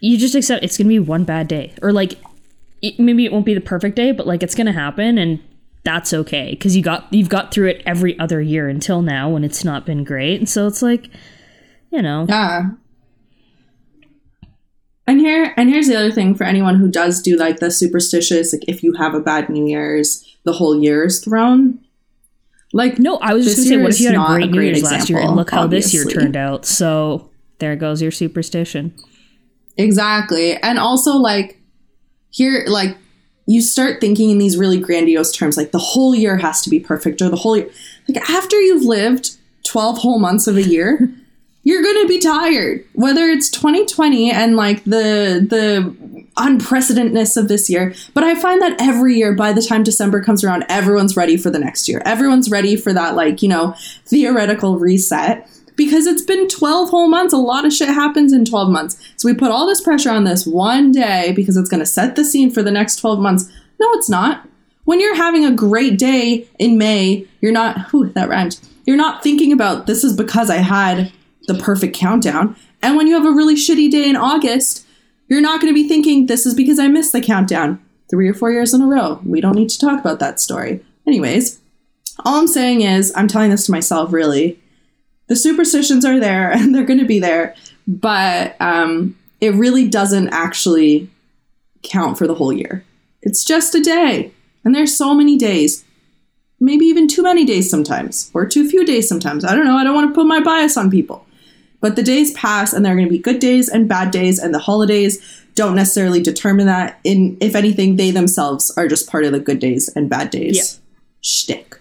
you 0.00 0.18
just 0.18 0.34
accept 0.34 0.62
it's 0.62 0.76
gonna 0.76 0.88
be 0.88 0.98
one 0.98 1.24
bad 1.24 1.48
day, 1.48 1.72
or 1.80 1.92
like 1.92 2.18
it, 2.82 3.00
maybe 3.00 3.24
it 3.24 3.32
won't 3.32 3.46
be 3.46 3.54
the 3.54 3.62
perfect 3.62 3.96
day, 3.96 4.12
but 4.12 4.26
like 4.26 4.42
it's 4.42 4.54
gonna 4.54 4.72
happen, 4.72 5.16
and 5.16 5.42
that's 5.84 6.12
okay 6.12 6.50
because 6.50 6.76
you 6.76 6.82
got 6.82 7.12
you've 7.12 7.28
got 7.28 7.52
through 7.52 7.68
it 7.68 7.82
every 7.84 8.18
other 8.18 8.40
year 8.40 8.68
until 8.68 9.02
now 9.02 9.28
when 9.28 9.44
it's 9.44 9.64
not 9.64 9.84
been 9.84 10.04
great, 10.04 10.38
and 10.38 10.48
so 10.48 10.66
it's 10.66 10.82
like 10.82 11.08
you 11.90 12.02
know 12.02 12.26
Yeah. 12.28 12.70
And 15.04 15.20
here 15.20 15.52
and 15.56 15.68
here's 15.68 15.88
the 15.88 15.96
other 15.96 16.12
thing 16.12 16.34
for 16.34 16.44
anyone 16.44 16.76
who 16.76 16.88
does 16.88 17.20
do 17.20 17.36
like 17.36 17.58
the 17.58 17.70
superstitious, 17.70 18.52
like 18.52 18.68
if 18.68 18.84
you 18.84 18.92
have 18.94 19.14
a 19.14 19.20
bad 19.20 19.48
New 19.48 19.66
Year's, 19.66 20.24
the 20.44 20.52
whole 20.52 20.80
year 20.80 21.04
is 21.04 21.22
thrown. 21.22 21.80
Like 22.72 22.98
no, 23.00 23.16
I 23.16 23.34
was 23.34 23.44
just 23.44 23.56
gonna 23.56 23.68
say, 23.68 23.82
what 23.82 23.90
if 23.90 24.00
you 24.00 24.06
had 24.06 24.14
a 24.14 24.26
great 24.26 24.44
a 24.44 24.46
New 24.46 24.52
great 24.52 24.76
Year's 24.76 24.82
last 24.84 25.10
year 25.10 25.18
and 25.18 25.34
look 25.34 25.50
how 25.50 25.66
this 25.66 25.92
year 25.92 26.04
turned 26.04 26.36
out? 26.36 26.64
So 26.64 27.30
there 27.58 27.74
goes 27.74 28.00
your 28.00 28.12
superstition. 28.12 28.94
Exactly. 29.76 30.54
And 30.56 30.78
also 30.78 31.16
like 31.16 31.60
here 32.30 32.64
like 32.68 32.96
you 33.46 33.60
start 33.60 34.00
thinking 34.00 34.30
in 34.30 34.38
these 34.38 34.56
really 34.56 34.78
grandiose 34.78 35.32
terms 35.32 35.56
like 35.56 35.72
the 35.72 35.78
whole 35.78 36.14
year 36.14 36.36
has 36.36 36.62
to 36.62 36.70
be 36.70 36.80
perfect 36.80 37.20
or 37.20 37.28
the 37.28 37.36
whole 37.36 37.56
year 37.56 37.70
like 38.08 38.30
after 38.30 38.60
you've 38.60 38.84
lived 38.84 39.36
12 39.64 39.98
whole 39.98 40.18
months 40.18 40.46
of 40.46 40.56
a 40.56 40.62
year 40.62 41.08
you're 41.64 41.82
going 41.82 42.02
to 42.02 42.08
be 42.08 42.18
tired. 42.18 42.84
Whether 42.94 43.26
it's 43.26 43.48
2020 43.50 44.30
and 44.30 44.56
like 44.56 44.84
the 44.84 45.46
the 45.48 45.94
unprecedentedness 46.36 47.36
of 47.36 47.48
this 47.48 47.68
year 47.68 47.92
but 48.14 48.24
i 48.24 48.34
find 48.34 48.62
that 48.62 48.74
every 48.80 49.16
year 49.16 49.34
by 49.34 49.52
the 49.52 49.60
time 49.60 49.82
december 49.82 50.22
comes 50.22 50.42
around 50.42 50.64
everyone's 50.70 51.14
ready 51.14 51.36
for 51.36 51.50
the 51.50 51.58
next 51.58 51.86
year. 51.86 52.00
Everyone's 52.06 52.50
ready 52.50 52.74
for 52.74 52.90
that 52.94 53.14
like 53.14 53.42
you 53.42 53.50
know 53.50 53.74
theoretical 54.06 54.78
reset 54.78 55.46
because 55.84 56.06
it's 56.06 56.22
been 56.22 56.48
12 56.48 56.90
whole 56.90 57.08
months 57.08 57.32
a 57.32 57.38
lot 57.38 57.64
of 57.64 57.72
shit 57.72 57.88
happens 57.88 58.32
in 58.32 58.44
12 58.44 58.70
months 58.70 58.96
so 59.16 59.28
we 59.28 59.34
put 59.34 59.50
all 59.50 59.66
this 59.66 59.80
pressure 59.80 60.10
on 60.10 60.24
this 60.24 60.46
one 60.46 60.92
day 60.92 61.32
because 61.34 61.56
it's 61.56 61.68
going 61.68 61.80
to 61.80 61.86
set 61.86 62.16
the 62.16 62.24
scene 62.24 62.50
for 62.50 62.62
the 62.62 62.70
next 62.70 62.96
12 62.96 63.18
months 63.18 63.50
no 63.80 63.88
it's 63.92 64.10
not 64.10 64.48
when 64.84 65.00
you're 65.00 65.16
having 65.16 65.44
a 65.44 65.52
great 65.52 65.98
day 65.98 66.48
in 66.58 66.78
may 66.78 67.26
you're 67.40 67.52
not 67.52 67.90
whew, 67.90 68.10
that 68.10 68.28
rhymes 68.28 68.60
you're 68.84 68.96
not 68.96 69.22
thinking 69.22 69.52
about 69.52 69.86
this 69.86 70.04
is 70.04 70.16
because 70.16 70.50
i 70.50 70.56
had 70.56 71.12
the 71.46 71.54
perfect 71.54 71.96
countdown. 71.96 72.56
And 72.82 72.96
when 72.96 73.06
you 73.06 73.14
have 73.14 73.26
a 73.26 73.32
really 73.32 73.54
shitty 73.54 73.90
day 73.90 74.08
in 74.08 74.16
August, 74.16 74.86
you're 75.28 75.40
not 75.40 75.60
going 75.60 75.72
to 75.72 75.80
be 75.80 75.88
thinking, 75.88 76.26
this 76.26 76.46
is 76.46 76.54
because 76.54 76.78
I 76.78 76.88
missed 76.88 77.12
the 77.12 77.20
countdown 77.20 77.80
three 78.10 78.28
or 78.28 78.34
four 78.34 78.50
years 78.50 78.74
in 78.74 78.82
a 78.82 78.86
row. 78.86 79.20
We 79.24 79.40
don't 79.40 79.56
need 79.56 79.70
to 79.70 79.78
talk 79.78 80.00
about 80.00 80.18
that 80.18 80.40
story. 80.40 80.84
Anyways, 81.06 81.60
all 82.24 82.40
I'm 82.40 82.46
saying 82.46 82.82
is, 82.82 83.12
I'm 83.16 83.28
telling 83.28 83.50
this 83.50 83.66
to 83.66 83.72
myself 83.72 84.12
really. 84.12 84.60
The 85.32 85.36
superstitions 85.36 86.04
are 86.04 86.20
there 86.20 86.50
and 86.52 86.74
they're 86.74 86.84
going 86.84 86.98
to 86.98 87.06
be 87.06 87.18
there, 87.18 87.54
but 87.88 88.54
um, 88.60 89.16
it 89.40 89.54
really 89.54 89.88
doesn't 89.88 90.28
actually 90.28 91.08
count 91.82 92.18
for 92.18 92.26
the 92.26 92.34
whole 92.34 92.52
year. 92.52 92.84
It's 93.22 93.42
just 93.42 93.74
a 93.74 93.80
day. 93.80 94.30
And 94.62 94.74
there's 94.74 94.94
so 94.94 95.14
many 95.14 95.38
days 95.38 95.86
maybe 96.60 96.84
even 96.84 97.08
too 97.08 97.22
many 97.22 97.46
days 97.46 97.70
sometimes, 97.70 98.30
or 98.34 98.44
too 98.44 98.68
few 98.68 98.84
days 98.84 99.08
sometimes. 99.08 99.42
I 99.42 99.54
don't 99.54 99.64
know. 99.64 99.78
I 99.78 99.84
don't 99.84 99.94
want 99.94 100.10
to 100.10 100.14
put 100.14 100.26
my 100.26 100.40
bias 100.40 100.76
on 100.76 100.90
people. 100.90 101.24
But 101.80 101.96
the 101.96 102.02
days 102.02 102.32
pass 102.34 102.74
and 102.74 102.84
there 102.84 102.92
are 102.92 102.96
going 102.96 103.08
to 103.08 103.10
be 103.10 103.18
good 103.18 103.38
days 103.40 103.70
and 103.70 103.88
bad 103.88 104.10
days, 104.10 104.38
and 104.38 104.54
the 104.54 104.58
holidays 104.58 105.18
don't 105.54 105.74
necessarily 105.74 106.22
determine 106.22 106.66
that. 106.66 107.00
In 107.04 107.38
if 107.40 107.54
anything, 107.54 107.96
they 107.96 108.10
themselves 108.10 108.70
are 108.76 108.86
just 108.86 109.08
part 109.10 109.24
of 109.24 109.32
the 109.32 109.40
good 109.40 109.60
days 109.60 109.88
and 109.96 110.10
bad 110.10 110.28
days 110.28 110.56
Yeah. 110.56 110.80
shtick. 111.22 111.80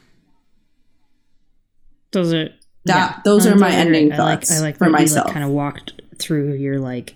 Those 2.12 2.34
are 2.34 2.50
That- 2.86 3.24
those 3.24 3.46
are 3.46 3.56
my 3.56 3.72
ending 3.72 4.10
great. 4.10 4.20
I 4.20 4.24
like, 4.24 4.40
thoughts 4.40 4.60
I 4.60 4.62
like 4.62 4.78
for 4.78 4.86
that 4.86 4.92
myself. 4.92 5.26
Like, 5.28 5.34
kind 5.34 5.46
of 5.46 5.52
walked 5.52 6.02
through 6.18 6.54
your 6.54 6.80
like 6.80 7.16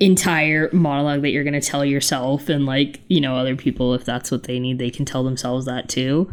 entire 0.00 0.70
monologue 0.72 1.22
that 1.22 1.30
you're 1.30 1.42
going 1.44 1.60
to 1.60 1.66
tell 1.66 1.84
yourself 1.84 2.48
and 2.48 2.66
like 2.66 3.00
you 3.08 3.20
know 3.20 3.36
other 3.36 3.56
people 3.56 3.94
if 3.94 4.04
that's 4.04 4.30
what 4.30 4.44
they 4.44 4.60
need 4.60 4.78
they 4.78 4.90
can 4.90 5.04
tell 5.04 5.24
themselves 5.24 5.66
that 5.66 5.88
too 5.88 6.32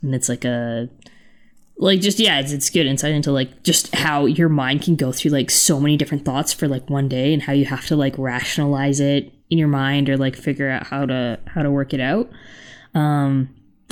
and 0.00 0.14
it's 0.14 0.28
like 0.28 0.44
a 0.44 0.88
like 1.76 2.00
just 2.00 2.20
yeah 2.20 2.38
it's, 2.38 2.52
it's 2.52 2.70
good 2.70 2.86
insight 2.86 3.10
into 3.12 3.32
like 3.32 3.64
just 3.64 3.92
how 3.96 4.26
your 4.26 4.48
mind 4.48 4.82
can 4.82 4.94
go 4.94 5.10
through 5.10 5.32
like 5.32 5.50
so 5.50 5.80
many 5.80 5.96
different 5.96 6.24
thoughts 6.24 6.52
for 6.52 6.68
like 6.68 6.88
one 6.88 7.08
day 7.08 7.32
and 7.34 7.42
how 7.42 7.52
you 7.52 7.64
have 7.64 7.84
to 7.84 7.96
like 7.96 8.16
rationalize 8.16 9.00
it 9.00 9.32
in 9.48 9.58
your 9.58 9.66
mind 9.66 10.08
or 10.08 10.16
like 10.16 10.36
figure 10.36 10.70
out 10.70 10.86
how 10.86 11.04
to 11.04 11.36
how 11.48 11.62
to 11.62 11.70
work 11.70 11.92
it 11.92 12.00
out 12.00 12.30
um 12.94 13.48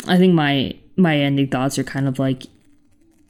i 0.07 0.17
think 0.17 0.33
my 0.33 0.73
my 0.97 1.17
ending 1.17 1.49
thoughts 1.49 1.77
are 1.77 1.85
kind 1.85 2.07
of 2.07 2.21
like 2.21 2.45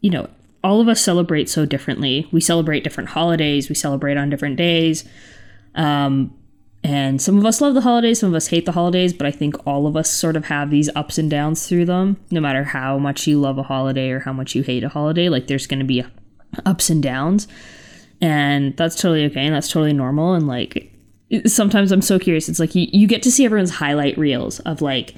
you 0.03 0.11
know 0.11 0.29
all 0.69 0.81
of 0.81 0.89
us 0.89 1.01
celebrate 1.01 1.49
so 1.49 1.65
differently 1.65 2.29
we 2.31 2.41
celebrate 2.41 2.85
different 2.85 3.11
holidays 3.11 3.69
we 3.69 3.75
celebrate 3.75 4.17
on 4.17 4.31
different 4.31 4.57
days 4.57 5.05
um 5.75 6.33
and 6.85 7.21
some 7.21 7.39
of 7.39 7.45
us 7.45 7.61
love 7.61 7.75
the 7.75 7.81
holidays, 7.81 8.21
some 8.21 8.29
of 8.29 8.35
us 8.35 8.47
hate 8.47 8.65
the 8.65 8.73
holidays, 8.73 9.13
but 9.13 9.27
I 9.27 9.31
think 9.31 9.67
all 9.67 9.87
of 9.87 9.97
us 9.97 10.11
sort 10.11 10.37
of 10.37 10.45
have 10.45 10.71
these 10.71 10.89
ups 10.95 11.19
and 11.19 11.29
downs 11.29 11.67
through 11.67 11.87
them. 11.87 12.17
No 12.31 12.41
matter 12.41 12.63
how 12.63 12.99
much 12.99 13.27
you 13.27 13.41
love 13.41 13.59
a 13.59 13.65
holiday 13.65 14.11
or 14.11 14.21
how 14.21 14.33
much 14.33 14.55
you 14.55 14.63
hate 14.63 14.85
a 14.85 14.89
holiday, 14.89 15.29
like 15.29 15.49
there's 15.49 15.67
going 15.67 15.81
to 15.81 15.85
be 15.85 16.05
ups 16.65 16.89
and 16.89 17.03
downs. 17.03 17.49
And 18.21 18.77
that's 18.77 18.95
totally 18.95 19.25
okay. 19.27 19.45
And 19.45 19.55
that's 19.55 19.69
totally 19.69 19.93
normal. 19.93 20.35
And 20.35 20.47
like 20.47 20.93
sometimes 21.47 21.91
I'm 21.91 22.03
so 22.03 22.19
curious. 22.19 22.49
It's 22.49 22.61
like 22.61 22.75
you, 22.75 22.87
you 22.93 23.07
get 23.07 23.23
to 23.25 23.33
see 23.33 23.45
everyone's 23.45 23.71
highlight 23.71 24.17
reels 24.17 24.61
of 24.61 24.81
like 24.81 25.15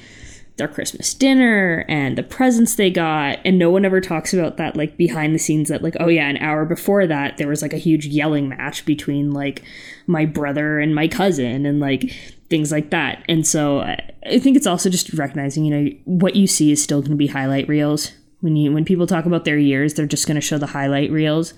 their 0.60 0.68
Christmas 0.68 1.12
dinner 1.12 1.84
and 1.88 2.16
the 2.16 2.22
presents 2.22 2.76
they 2.76 2.90
got. 2.90 3.38
And 3.44 3.58
no 3.58 3.70
one 3.70 3.84
ever 3.84 4.00
talks 4.00 4.32
about 4.32 4.56
that, 4.58 4.76
like 4.76 4.96
behind 4.96 5.34
the 5.34 5.38
scenes 5.38 5.68
that, 5.68 5.82
like, 5.82 5.96
oh 5.98 6.08
yeah, 6.08 6.28
an 6.28 6.36
hour 6.36 6.64
before 6.64 7.06
that, 7.08 7.38
there 7.38 7.48
was 7.48 7.62
like 7.62 7.72
a 7.72 7.78
huge 7.78 8.06
yelling 8.06 8.48
match 8.48 8.84
between 8.84 9.32
like 9.32 9.62
my 10.06 10.24
brother 10.24 10.78
and 10.78 10.94
my 10.94 11.08
cousin 11.08 11.66
and 11.66 11.80
like 11.80 12.12
things 12.48 12.70
like 12.70 12.90
that. 12.90 13.24
And 13.28 13.46
so 13.46 13.80
I, 13.80 14.10
I 14.26 14.38
think 14.38 14.56
it's 14.56 14.66
also 14.66 14.90
just 14.90 15.12
recognizing, 15.14 15.64
you 15.64 15.70
know, 15.70 15.90
what 16.04 16.36
you 16.36 16.46
see 16.46 16.70
is 16.70 16.82
still 16.82 17.00
going 17.00 17.12
to 17.12 17.16
be 17.16 17.26
highlight 17.26 17.68
reels. 17.68 18.12
When 18.40 18.56
you 18.56 18.72
when 18.72 18.84
people 18.84 19.06
talk 19.06 19.26
about 19.26 19.44
their 19.44 19.58
years, 19.58 19.94
they're 19.94 20.06
just 20.06 20.26
going 20.26 20.36
to 20.36 20.40
show 20.40 20.58
the 20.58 20.66
highlight 20.66 21.10
reels. 21.10 21.52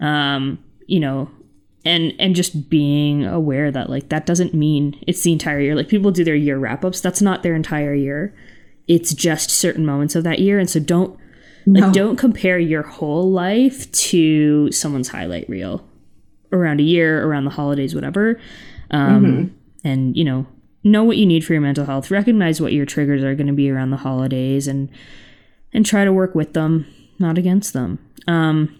Um, 0.00 0.58
you 0.86 1.00
know, 1.00 1.30
and 1.86 2.12
and 2.18 2.34
just 2.34 2.68
being 2.68 3.24
aware 3.24 3.70
that 3.70 3.88
like 3.88 4.08
that 4.08 4.26
doesn't 4.26 4.52
mean 4.52 4.98
it's 5.06 5.22
the 5.22 5.32
entire 5.32 5.60
year. 5.60 5.74
Like 5.74 5.88
people 5.88 6.10
do 6.10 6.24
their 6.24 6.34
year 6.34 6.58
wrap 6.58 6.84
ups 6.84 7.00
that's 7.00 7.22
not 7.22 7.42
their 7.42 7.54
entire 7.54 7.94
year. 7.94 8.34
It's 8.88 9.14
just 9.14 9.50
certain 9.50 9.86
moments 9.86 10.14
of 10.14 10.24
that 10.24 10.40
year. 10.40 10.58
And 10.58 10.68
so 10.68 10.80
don't 10.80 11.18
like 11.66 11.92
don't 11.92 12.16
compare 12.16 12.58
your 12.58 12.82
whole 12.82 13.30
life 13.30 13.90
to 13.92 14.70
someone's 14.72 15.08
highlight 15.08 15.48
reel 15.48 15.86
around 16.52 16.80
a 16.80 16.84
year 16.84 17.24
around 17.24 17.44
the 17.44 17.50
holidays 17.50 17.94
whatever. 17.94 18.40
Um 18.90 19.54
and 19.84 20.16
you 20.16 20.24
know 20.24 20.46
know 20.82 21.04
what 21.04 21.16
you 21.16 21.26
need 21.26 21.44
for 21.44 21.52
your 21.52 21.62
mental 21.62 21.86
health. 21.86 22.10
Recognize 22.10 22.60
what 22.60 22.72
your 22.72 22.86
triggers 22.86 23.22
are 23.22 23.34
going 23.34 23.48
to 23.48 23.52
be 23.52 23.70
around 23.70 23.90
the 23.90 23.96
holidays 23.96 24.66
and 24.66 24.90
and 25.72 25.86
try 25.86 26.04
to 26.04 26.12
work 26.12 26.34
with 26.34 26.52
them 26.52 26.86
not 27.18 27.38
against 27.38 27.72
them. 27.72 27.98
Um 28.26 28.76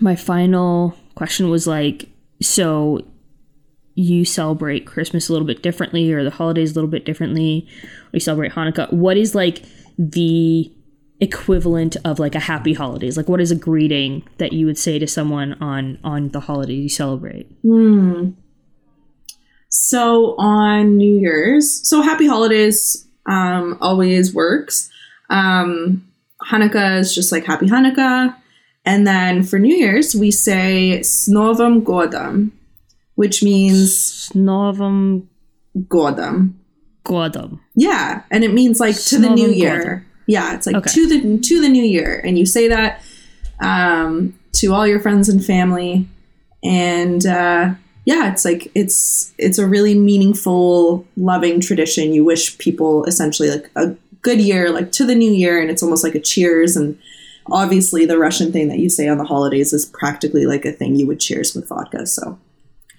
my 0.00 0.16
final 0.16 0.96
question 1.18 1.50
was 1.50 1.66
like 1.66 2.08
so 2.40 3.04
you 3.94 4.24
celebrate 4.24 4.86
christmas 4.86 5.28
a 5.28 5.32
little 5.32 5.46
bit 5.46 5.62
differently 5.62 6.12
or 6.12 6.24
the 6.24 6.30
holidays 6.30 6.72
a 6.72 6.74
little 6.74 6.90
bit 6.90 7.04
differently 7.04 7.66
or 8.06 8.10
you 8.14 8.20
celebrate 8.20 8.52
hanukkah 8.52 8.90
what 8.92 9.16
is 9.16 9.34
like 9.34 9.62
the 9.98 10.72
equivalent 11.20 11.96
of 12.04 12.20
like 12.20 12.36
a 12.36 12.40
happy 12.40 12.72
holidays 12.72 13.16
like 13.16 13.28
what 13.28 13.40
is 13.40 13.50
a 13.50 13.56
greeting 13.56 14.22
that 14.38 14.52
you 14.52 14.64
would 14.64 14.78
say 14.78 14.98
to 14.98 15.06
someone 15.06 15.52
on 15.54 15.98
on 16.04 16.28
the 16.28 16.40
holidays 16.40 16.80
you 16.80 16.88
celebrate 16.88 17.50
So 19.70 20.34
on 20.38 20.96
New 20.96 21.18
Year's, 21.18 21.88
so 21.88 22.00
happy 22.00 22.26
holidays 22.26 23.06
um, 23.26 23.76
always 23.80 24.34
works. 24.34 24.90
Um, 25.28 26.06
Hanukkah 26.50 26.98
is 26.98 27.14
just 27.14 27.32
like 27.32 27.44
happy 27.44 27.66
Hanukkah. 27.66 28.34
And 28.88 29.06
then 29.06 29.42
for 29.42 29.58
New 29.58 29.76
Year's, 29.76 30.14
we 30.16 30.30
say 30.30 31.00
S 31.00 31.28
Novim 31.28 31.82
Godam, 31.82 32.52
which 33.16 33.42
means 33.42 34.32
Novum 34.34 35.28
Godam. 35.76 36.54
Godam. 37.04 37.60
Yeah, 37.74 38.22
and 38.30 38.44
it 38.44 38.52
means 38.54 38.80
like 38.80 38.96
to 39.10 39.18
the 39.18 39.28
new 39.28 39.50
year. 39.50 39.80
Godam. 39.82 40.04
Yeah, 40.26 40.54
it's 40.54 40.66
like 40.66 40.76
Okay. 40.76 40.90
to 40.94 41.02
the 41.06 41.38
to 41.38 41.60
the 41.60 41.68
new 41.68 41.84
year, 41.84 42.20
and 42.24 42.38
you 42.38 42.46
say 42.46 42.68
that 42.68 43.02
um, 43.60 44.32
to 44.54 44.72
all 44.72 44.86
your 44.86 45.00
friends 45.00 45.28
and 45.28 45.44
family, 45.44 46.06
and 46.64 47.26
uh, 47.26 47.74
yeah, 48.06 48.32
it's 48.32 48.44
like 48.44 48.70
it's 48.74 49.32
it's 49.36 49.58
a 49.58 49.66
really 49.66 49.94
meaningful, 50.10 51.04
loving 51.16 51.60
tradition. 51.60 52.14
You 52.14 52.24
wish 52.24 52.56
people 52.56 53.04
essentially 53.04 53.50
like 53.50 53.70
a 53.76 53.94
good 54.22 54.40
year, 54.40 54.70
like 54.70 54.92
to 54.92 55.04
the 55.04 55.14
new 55.14 55.30
year, 55.30 55.60
and 55.60 55.70
it's 55.70 55.82
almost 55.82 56.04
like 56.04 56.14
a 56.14 56.20
cheers. 56.20 56.74
And 56.76 56.96
obviously, 57.50 58.06
the 58.06 58.18
Russian 58.18 58.52
thing 58.52 58.68
that 58.68 58.78
you 58.78 58.88
say 58.88 59.08
on 59.08 59.18
the 59.18 59.24
holidays 59.24 59.72
is 59.72 59.86
practically 59.86 60.46
like 60.46 60.64
a 60.64 60.72
thing 60.72 60.96
you 60.96 61.06
would 61.06 61.20
cheers 61.20 61.54
with 61.54 61.68
vodka. 61.68 62.06
So, 62.06 62.38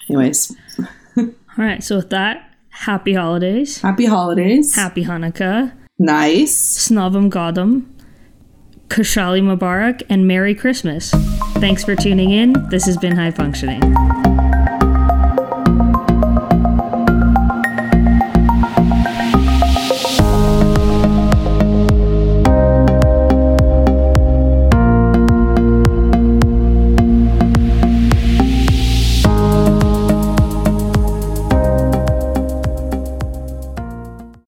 anyways, 0.10 0.56
all 1.18 1.26
right 1.58 1.84
so 1.84 1.98
with 1.98 2.10
that 2.12 2.54
happy 2.70 3.14
holidays 3.14 3.82
happy 3.82 4.06
holidays. 4.06 4.76
happy 4.76 5.04
hanukkah 5.04 5.74
nice. 6.00 6.88
Snovim 6.88 7.30
Godam, 7.30 7.86
Khushiali 8.88 9.42
Mubarak, 9.42 10.02
and 10.10 10.28
Merry 10.28 10.56
Christmas. 10.56 11.12
Thanks 11.56 11.84
for 11.84 11.96
tuning 11.96 12.32
in. 12.32 12.54
This 12.70 12.86
has 12.86 12.98
been 12.98 13.16
High 13.16 13.32
Functioning. 13.32 14.29